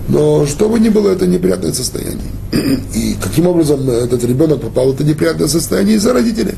Но 0.09 0.46
что 0.46 0.68
бы 0.68 0.78
ни 0.78 0.88
было, 0.88 1.11
это 1.11 1.26
неприятное 1.26 1.72
состояние. 1.72 2.30
И 2.94 3.16
каким 3.20 3.48
образом 3.48 3.88
этот 3.88 4.22
ребенок 4.24 4.61
попал 4.61 4.92
в 4.92 4.94
это 4.94 5.04
неприятное 5.04 5.48
состояние 5.48 5.96
из-за 5.96 6.12
родителей? 6.12 6.54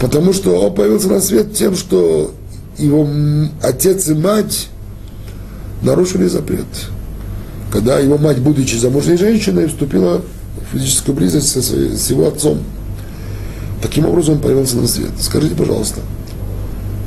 Потому 0.00 0.32
что 0.32 0.60
он 0.60 0.74
появился 0.74 1.08
на 1.08 1.20
свет 1.20 1.54
тем, 1.54 1.74
что 1.74 2.34
его 2.76 3.08
отец 3.62 4.08
и 4.08 4.14
мать 4.14 4.68
нарушили 5.82 6.26
запрет. 6.26 6.66
Когда 7.72 7.98
его 7.98 8.18
мать, 8.18 8.38
будучи 8.38 8.76
замужней 8.76 9.16
женщиной, 9.16 9.68
вступила 9.68 10.20
в 10.20 10.76
физическую 10.76 11.16
близость 11.16 11.48
со 11.48 11.62
с 11.62 12.10
его 12.10 12.28
отцом. 12.28 12.58
Таким 13.80 14.06
образом 14.06 14.34
он 14.34 14.40
появился 14.40 14.76
на 14.76 14.86
свет. 14.86 15.10
Скажите, 15.18 15.54
пожалуйста, 15.54 16.00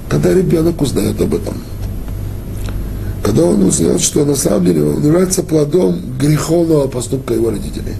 когда 0.09 0.33
ребенок 0.33 0.81
узнает 0.81 1.19
об 1.21 1.35
этом, 1.35 1.55
когда 3.29 3.43
он 3.43 3.61
узнает, 3.61 4.01
что 4.01 4.25
на 4.25 4.35
самом 4.35 4.65
деле 4.65 4.83
он 4.83 5.05
является 5.05 5.43
плодом 5.43 6.01
греховного 6.19 6.87
поступка 6.87 7.35
его 7.35 7.51
родителей, 7.51 7.93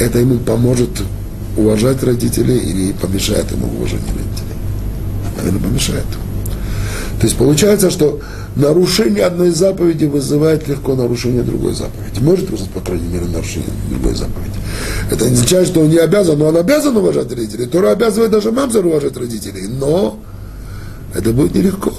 это 0.00 0.18
ему 0.18 0.38
поможет 0.38 0.90
уважать 1.56 2.02
родителей 2.02 2.58
или 2.58 2.90
помешает 2.90 3.48
ему 3.52 3.68
уважении 3.68 4.02
родителей? 4.08 4.56
Наверное, 5.36 5.60
помешает. 5.60 6.06
То 7.20 7.26
есть 7.28 7.36
получается, 7.36 7.92
что 7.92 8.18
нарушение 8.56 9.22
одной 9.22 9.50
заповеди 9.50 10.06
вызывает 10.06 10.66
легко 10.66 10.96
нарушение 10.96 11.44
другой 11.44 11.74
заповеди. 11.74 12.18
Может 12.20 12.50
вызвать, 12.50 12.70
по 12.70 12.80
крайней 12.80 13.06
мере, 13.06 13.26
нарушение 13.26 13.70
другой 13.90 14.16
заповеди. 14.16 14.58
Это 15.08 15.26
не 15.26 15.34
означает, 15.34 15.68
что 15.68 15.82
он 15.82 15.88
не 15.88 15.98
обязан, 15.98 16.36
но 16.36 16.46
он 16.46 16.56
обязан 16.56 16.96
уважать 16.96 17.30
родителей. 17.30 17.66
Тора 17.66 17.92
обязывает 17.92 18.32
даже 18.32 18.50
мамзер 18.50 18.84
уважать 18.84 19.16
родителей. 19.16 19.68
Но 19.68 20.18
это 21.14 21.30
будет 21.30 21.54
нелегко. 21.54 21.92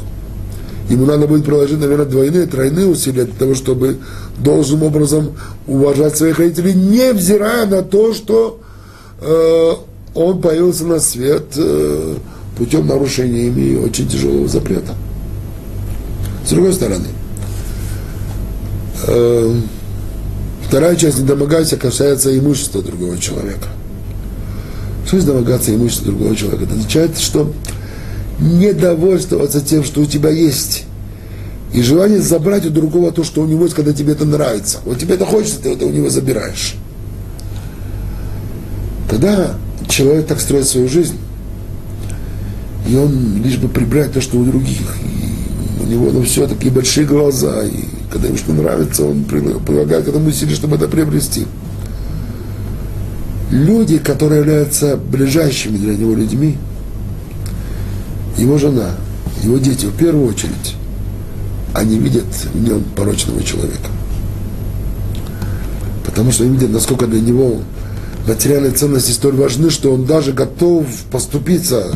Ему 0.90 1.06
надо 1.06 1.28
будет 1.28 1.46
приложить, 1.46 1.80
наверное, 1.80 2.06
двойные, 2.06 2.46
тройные 2.48 2.88
усилия 2.88 3.24
для 3.26 3.34
того, 3.34 3.56
чтобы 3.56 3.98
должным 4.38 4.84
образом 4.84 5.32
уважать 5.68 6.18
своих 6.18 6.40
родителей, 6.40 6.74
невзирая 6.74 7.66
на 7.66 7.82
то, 7.82 8.14
что 8.14 8.60
э, 9.22 9.72
он 10.14 10.42
появился 10.42 10.86
на 10.86 11.00
свет 11.00 11.46
э, 11.56 12.16
путем 12.58 12.88
нарушениями 12.88 13.78
очень 13.78 14.08
тяжелого 14.08 14.48
запрета. 14.48 14.94
С 16.46 16.50
другой 16.50 16.74
стороны, 16.74 17.08
э, 19.08 19.56
вторая 20.68 20.96
часть 20.96 21.20
«не 21.20 21.26
домогайся» 21.26 21.78
касается 21.78 22.38
имущества 22.38 22.82
другого 22.82 23.18
человека. 23.18 23.68
Что 25.06 25.16
есть 25.16 25.28
домогаться 25.28 25.74
имущества 25.74 26.08
другого 26.08 26.36
человека? 26.36 26.66
Это 26.66 26.74
означает, 26.74 27.18
что 27.18 27.52
не 28.42 28.74
довольствоваться 28.74 29.62
тем, 29.62 29.84
что 29.84 30.02
у 30.02 30.06
тебя 30.06 30.32
есть, 30.32 30.86
и 31.74 31.82
желание 31.82 32.20
забрать 32.20 32.66
у 32.66 32.70
другого 32.70 33.12
то, 33.12 33.24
что 33.24 33.42
у 33.42 33.46
него 33.46 33.64
есть, 33.64 33.76
когда 33.76 33.94
тебе 33.94 34.12
это 34.14 34.26
нравится. 34.26 34.80
Вот 34.84 35.00
тебе 35.00 35.16
это 35.16 35.26
хочется, 35.26 35.62
ты 35.62 35.70
это 35.74 35.86
у 35.86 35.92
него 35.92 36.10
забираешь. 36.10 36.76
Тогда 39.10 39.56
человек 39.88 40.26
так 40.28 40.42
строит 40.42 40.68
свою 40.68 40.90
жизнь, 40.90 41.18
и 42.90 42.96
он 42.96 43.42
лишь 43.44 43.58
бы 43.58 43.70
прибрать 43.70 44.12
то, 44.12 44.22
что 44.22 44.38
у 44.38 44.44
других. 44.44 44.96
И 45.00 45.84
у 45.84 45.88
него 45.88 46.12
ну, 46.12 46.24
все 46.24 46.48
такие 46.48 46.74
большие 46.74 47.06
глаза, 47.06 47.64
и 47.64 47.86
когда 48.12 48.28
ему 48.28 48.38
что 48.38 48.54
нравится, 48.54 49.06
он 49.06 49.24
прилагает 49.24 50.06
к 50.06 50.10
этому 50.10 50.30
усилия, 50.30 50.56
чтобы 50.56 50.76
это 50.76 50.88
приобрести. 50.88 51.46
Люди, 53.52 53.98
которые 53.98 54.40
являются 54.40 54.98
ближайшими 54.98 55.78
для 55.78 55.96
него 55.96 56.16
людьми, 56.16 56.58
его 58.38 58.58
жена, 58.58 58.92
его 59.44 59.58
дети 59.58 59.86
в 59.86 59.96
первую 59.96 60.28
очередь, 60.28 60.76
они 61.74 61.98
видят 61.98 62.26
в 62.54 62.62
нем 62.62 62.84
порочного 62.96 63.44
человека. 63.44 63.90
Потому 66.06 66.32
что 66.32 66.44
они 66.44 66.56
видят, 66.56 66.72
насколько 66.72 67.08
для 67.08 67.22
него 67.22 67.62
материальные 68.28 68.72
ценности 68.74 69.12
столь 69.12 69.36
важны, 69.36 69.70
что 69.70 69.94
он 69.94 70.06
даже 70.06 70.34
готов 70.34 70.86
поступиться 71.12 71.96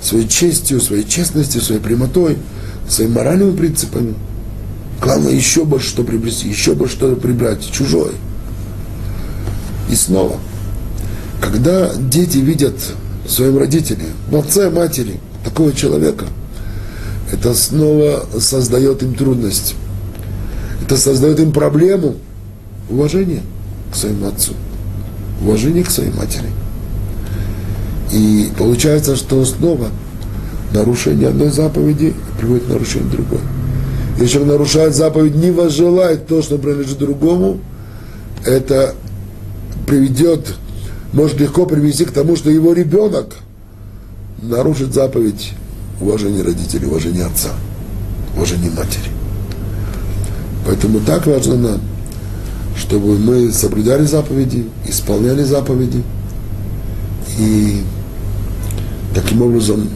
своей 0.00 0.28
честью, 0.28 0.80
своей 0.80 1.04
честностью, 1.04 1.60
своей 1.60 1.80
прямотой, 1.80 2.38
своими 2.88 3.12
моральными 3.12 3.56
принципами. 3.56 4.14
Главное, 5.02 5.32
еще 5.32 5.64
больше 5.64 5.88
что 5.88 6.04
приобрести, 6.04 6.48
еще 6.48 6.74
больше 6.74 6.96
что 6.96 7.14
прибрать, 7.16 7.70
чужое. 7.70 8.12
И 9.90 9.94
снова, 9.94 10.38
когда 11.40 11.92
дети 11.94 12.38
видят 12.38 12.76
в 13.26 13.30
своем 13.30 13.58
родителе, 13.58 14.06
в 14.30 14.36
отце, 14.36 14.70
матери, 14.70 15.20
такого 15.46 15.72
человека, 15.72 16.26
это 17.32 17.54
снова 17.54 18.26
создает 18.38 19.02
им 19.02 19.14
трудность. 19.14 19.74
Это 20.84 20.96
создает 20.96 21.40
им 21.40 21.52
проблему 21.52 22.16
уважения 22.90 23.42
к 23.90 23.96
своему 23.96 24.28
отцу 24.28 24.52
уважение 25.40 25.84
к 25.84 25.90
своей 25.90 26.12
матери. 26.12 26.50
И 28.12 28.50
получается, 28.56 29.16
что 29.16 29.44
снова 29.44 29.88
нарушение 30.72 31.28
одной 31.28 31.50
заповеди 31.50 32.14
приводит 32.38 32.64
к 32.64 32.68
нарушению 32.68 33.10
другой. 33.10 33.40
Если 34.18 34.34
человек 34.34 34.52
нарушает 34.52 34.94
заповедь, 34.94 35.34
не 35.34 35.50
возжелает 35.50 36.26
то, 36.26 36.42
что 36.42 36.58
принадлежит 36.58 36.98
другому, 36.98 37.58
это 38.44 38.94
приведет, 39.86 40.54
может 41.12 41.38
легко 41.38 41.66
привести 41.66 42.04
к 42.04 42.12
тому, 42.12 42.36
что 42.36 42.50
его 42.50 42.72
ребенок 42.72 43.36
нарушит 44.42 44.94
заповедь 44.94 45.52
уважения 46.00 46.42
родителей, 46.42 46.86
уважения 46.86 47.24
отца, 47.24 47.50
уважения 48.36 48.70
матери. 48.70 49.10
Поэтому 50.66 51.00
так 51.00 51.26
важно 51.26 51.56
нам– 51.56 51.80
чтобы 52.76 53.18
мы 53.18 53.52
соблюдали 53.52 54.04
заповеди, 54.04 54.66
исполняли 54.86 55.42
заповеди 55.42 56.02
и 57.38 57.82
таким 59.14 59.42
образом 59.42 59.88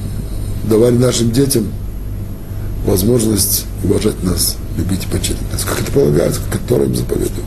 давали 0.64 0.96
нашим 0.96 1.30
детям 1.30 1.66
возможность 2.86 3.66
уважать 3.84 4.22
нас, 4.22 4.56
любить 4.76 5.04
и 5.04 5.06
почитать 5.06 5.52
нас, 5.52 5.64
как 5.64 5.80
это 5.80 5.92
полагается, 5.92 6.40
которое 6.50 6.86
им 6.86 6.94
заповедуют. 6.94 7.44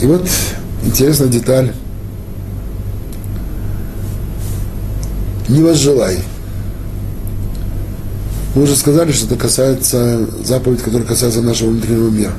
И 0.00 0.06
вот 0.06 0.26
интересная 0.84 1.28
деталь. 1.28 1.72
Не 5.48 5.62
возжелай. 5.62 6.18
Мы 8.54 8.62
уже 8.62 8.74
сказали, 8.74 9.12
что 9.12 9.26
это 9.26 9.36
касается 9.36 10.26
заповедь, 10.42 10.82
которая 10.82 11.06
касается 11.06 11.42
нашего 11.42 11.68
внутреннего 11.70 12.08
мира, 12.08 12.32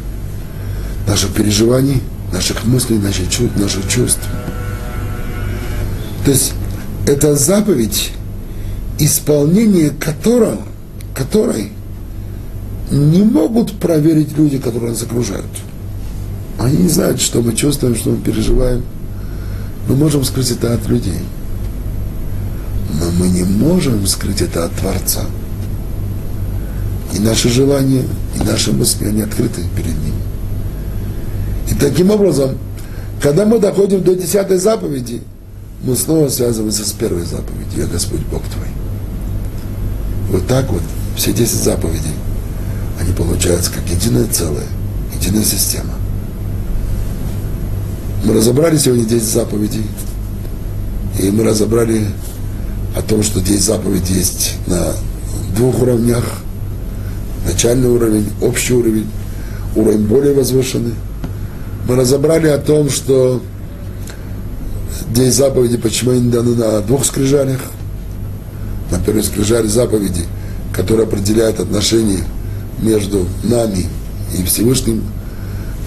наших 1.08 1.34
переживаний, 1.34 2.02
наших 2.34 2.66
мыслей, 2.66 2.98
наших 2.98 3.30
чувств. 3.30 3.56
Наших 3.58 3.88
чувств. 3.88 4.28
То 6.26 6.32
есть 6.32 6.54
это 7.06 7.36
заповедь, 7.36 8.12
исполнение 9.00 9.92
которой, 9.92 10.58
которой 11.14 11.72
не 12.92 13.24
могут 13.24 13.80
проверить 13.80 14.38
люди, 14.38 14.58
которые 14.58 14.92
нас 14.92 15.04
окружают. 15.04 15.46
Они 16.60 16.78
не 16.78 16.90
знают, 16.90 17.22
что 17.22 17.42
мы 17.42 17.54
чувствуем, 17.54 17.96
что 17.96 18.10
мы 18.10 18.18
переживаем. 18.18 18.84
Мы 19.88 19.96
можем 19.96 20.24
скрыть 20.26 20.52
это 20.52 20.74
от 20.74 20.88
людей. 20.88 21.20
Мы 23.18 23.30
не 23.30 23.44
можем 23.44 24.06
скрыть 24.06 24.42
это 24.42 24.66
от 24.66 24.74
Творца. 24.74 25.26
И 27.14 27.20
наши 27.20 27.50
желания, 27.50 28.04
и 28.36 28.44
наши 28.44 28.72
мысли, 28.72 29.06
они 29.06 29.22
открыты 29.22 29.64
перед 29.76 29.96
ним. 30.04 30.14
И 31.70 31.74
таким 31.76 32.12
образом, 32.12 32.58
когда 33.22 33.46
мы 33.46 33.60
доходим 33.60 34.04
до 34.04 34.16
десятой 34.16 34.58
заповеди, 34.58 35.22
мы 35.84 35.96
снова 35.96 36.30
связываемся 36.30 36.86
с 36.86 36.92
первой 36.92 37.24
заповедью. 37.24 37.84
Я 37.84 37.86
Господь 37.88 38.22
Бог 38.32 38.44
твой. 38.44 38.68
Вот 40.30 40.48
так 40.48 40.70
вот 40.72 40.82
все 41.16 41.34
десять 41.34 41.64
заповедей, 41.64 42.14
они 43.00 43.14
получаются 43.14 43.72
как 43.72 43.88
единое 43.90 44.28
целое, 44.28 44.68
единая 45.20 45.44
система. 45.44 45.94
Мы 48.24 48.34
разобрали 48.34 48.78
сегодня 48.78 49.06
10 49.06 49.24
заповедей, 49.24 49.86
и 51.20 51.30
мы 51.32 51.44
разобрали 51.44 52.08
о 52.98 53.02
том, 53.02 53.24
что 53.24 53.40
10 53.40 53.62
заповедей 53.62 54.16
есть 54.16 54.56
на 54.68 54.94
двух 55.56 55.82
уровнях– 55.82 56.24
начальный 57.48 57.90
уровень, 57.90 58.28
общий 58.42 58.74
уровень, 58.74 59.08
уровень 59.76 60.06
более 60.06 60.34
возвышенный. 60.34 60.96
Мы 61.88 61.96
разобрали 61.96 62.48
о 62.48 62.58
том, 62.58 62.90
что 62.90 63.42
день 65.10 65.32
заповеди, 65.32 65.78
почему 65.78 66.12
они 66.12 66.30
даны 66.30 66.56
на 66.56 66.82
двух 66.82 67.06
скрижалях. 67.06 67.62
На 68.92 69.00
первой 69.00 69.24
скрижале 69.24 69.68
заповеди, 69.68 70.24
которые 70.74 71.06
определяют 71.08 71.60
отношения 71.60 72.24
между 72.80 73.26
нами 73.44 73.86
и 74.38 74.44
Всевышним. 74.44 75.04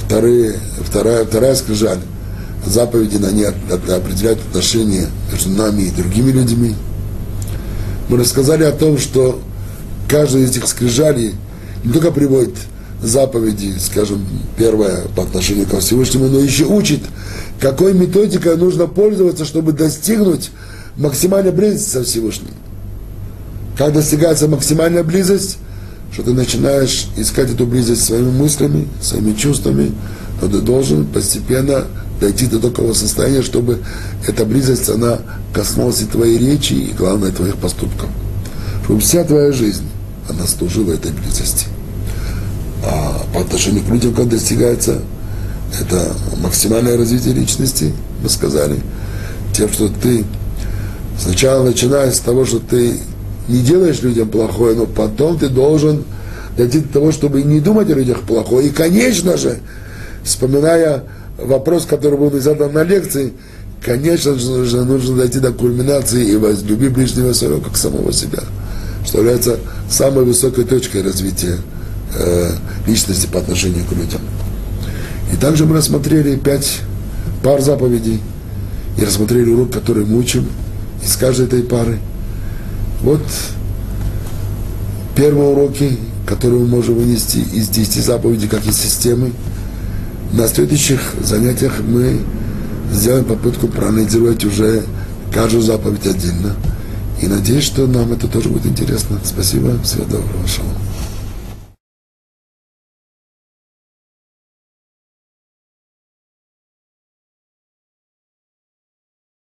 Вторые, 0.05 0.57
вторая, 0.87 1.25
вторая 1.25 1.55
скрижаль 1.55 2.01
заповеди, 2.67 3.17
на 3.17 3.31
ней 3.31 3.47
определяют 3.47 4.41
отношения 4.41 5.07
между 5.33 5.51
нами 5.51 5.83
и 5.83 5.91
другими 5.91 6.31
людьми. 6.31 6.75
Мы 8.11 8.19
рассказали 8.19 8.65
о 8.65 8.73
том, 8.73 8.99
что 8.99 9.41
каждая 10.09 10.43
из 10.43 10.51
этих 10.51 10.67
скрижалей– 10.67 11.35
не 11.85 11.93
только 11.93 12.11
приводит 12.11 12.55
заповеди, 13.03 13.75
скажем, 13.79 14.27
первое 14.59 15.03
по 15.17 15.23
отношению 15.23 15.67
к 15.67 15.79
Всевышнему, 15.79 16.27
но 16.27 16.41
еще 16.41 16.65
учит, 16.65 17.01
какой 17.59 17.95
методикой 17.95 18.57
нужно 18.57 18.87
пользоваться, 18.87 19.45
чтобы 19.45 19.73
достигнуть 19.73 20.51
максимальной 20.97 21.53
близости 21.53 21.89
со 21.89 22.05
Всевышним. 22.05 22.51
Как 23.79 23.95
достигается 23.95 24.49
максимальная 24.49 25.03
близость, 25.03 25.59
что 26.13 26.23
ты 26.25 26.35
начинаешь 26.35 27.07
искать 27.17 27.51
эту 27.51 27.67
близость 27.67 28.05
своими 28.05 28.31
мыслями, 28.31 28.89
своими 29.01 29.33
чувствами, 29.33 29.93
но 30.43 30.49
ты 30.49 30.61
должен 30.61 31.07
постепенно 31.07 31.87
дойти 32.21 32.47
до 32.47 32.61
такого 32.61 32.93
состояния, 32.93 33.43
чтобы 33.43 33.81
эта 34.27 34.45
близость, 34.45 34.89
она 34.89 35.19
коснулась 35.55 36.03
и 36.03 36.07
твоей 36.07 36.39
речи, 36.39 36.75
и, 36.75 36.93
главное, 36.93 37.33
твоих 37.33 37.57
поступков. 37.57 38.09
Чтобы 38.85 39.01
вся 39.01 39.25
твоя 39.25 39.53
жизнь 39.53 39.85
она 40.29 40.47
служила 40.47 40.93
этой 40.93 41.11
близости. 41.11 41.67
А 42.85 43.23
по 43.35 43.41
отношению 43.41 43.85
к 43.85 43.89
людям, 43.89 44.15
как 44.15 44.29
достигается, 44.29 45.01
это 45.81 46.13
максимальное 46.41 46.97
развитие 46.97 47.35
личности, 47.35 47.93
мы 48.23 48.29
сказали, 48.29 48.81
тем, 49.55 49.69
что 49.71 49.89
ты 49.89 50.25
сначала 51.19 51.65
начиная 51.65 52.11
с 52.13 52.21
того, 52.21 52.45
что 52.45 52.59
ты 52.59 52.99
не 53.49 53.61
делаешь 53.61 54.03
людям 54.03 54.29
плохое, 54.29 54.77
но 54.77 54.87
потом 54.87 55.39
ты 55.39 55.49
должен 55.49 56.05
дойти 56.57 56.81
до 56.81 56.93
того, 56.93 57.13
чтобы 57.13 57.43
не 57.43 57.61
думать 57.61 57.91
о 57.91 57.95
людях 57.95 58.21
плохое. 58.21 58.69
И, 58.69 58.71
конечно 58.71 59.37
же, 59.37 59.59
вспоминая 60.23 61.05
вопрос, 61.43 61.87
который 61.87 62.19
был 62.19 62.31
задан 62.41 62.73
на 62.73 62.83
лекции, 62.83 63.33
конечно 63.85 64.35
же, 64.37 64.85
нужно 64.85 65.17
дойти 65.17 65.39
до 65.41 65.53
кульминации 65.53 66.25
и 66.25 66.37
возлюби 66.37 66.89
ближнего 66.89 67.33
своего, 67.33 67.61
как 67.61 67.77
самого 67.77 68.13
себя 68.13 68.41
что 69.05 69.19
является 69.19 69.59
самой 69.89 70.25
высокой 70.25 70.65
точкой 70.65 71.03
развития 71.03 71.57
э, 72.15 72.51
личности 72.87 73.27
по 73.27 73.39
отношению 73.39 73.85
к 73.85 73.93
людям. 73.93 74.21
И 75.33 75.37
также 75.37 75.67
мы 75.67 75.77
рассмотрели 75.77 76.37
пять 76.37 76.81
пар 77.43 77.61
заповедей. 77.61 78.21
и 78.99 79.05
рассмотрели 79.05 79.51
урок, 79.51 79.73
который 79.73 80.05
мы 80.05 80.19
учим 80.19 80.47
из 81.03 81.17
каждой 81.17 81.47
этой 81.47 81.63
пары. 81.63 81.99
Вот 83.01 83.23
первые 85.17 85.49
уроки, 85.49 85.97
которые 86.27 86.61
мы 86.61 86.67
можем 86.67 86.97
вынести 86.97 87.39
из 87.39 87.69
10 87.69 88.05
заповедей, 88.05 88.49
как 88.49 88.67
из 88.67 88.77
системы. 88.77 89.33
На 90.33 90.47
следующих 90.47 91.01
занятиях 91.21 91.81
мы 91.81 92.21
сделаем 92.93 93.25
попытку 93.25 93.67
проанализировать 93.67 94.45
уже 94.45 94.85
каждую 95.33 95.63
заповедь 95.63 96.07
отдельно. 96.07 96.55
И 97.21 97.27
надеюсь, 97.27 97.65
что 97.65 97.87
нам 97.87 98.13
это 98.13 98.29
тоже 98.29 98.49
будет 98.49 98.67
интересно. 98.67 99.19
Спасибо. 99.25 99.79
Всего 99.83 100.05
доброго. 100.05 100.47
Шалом. 100.47 100.90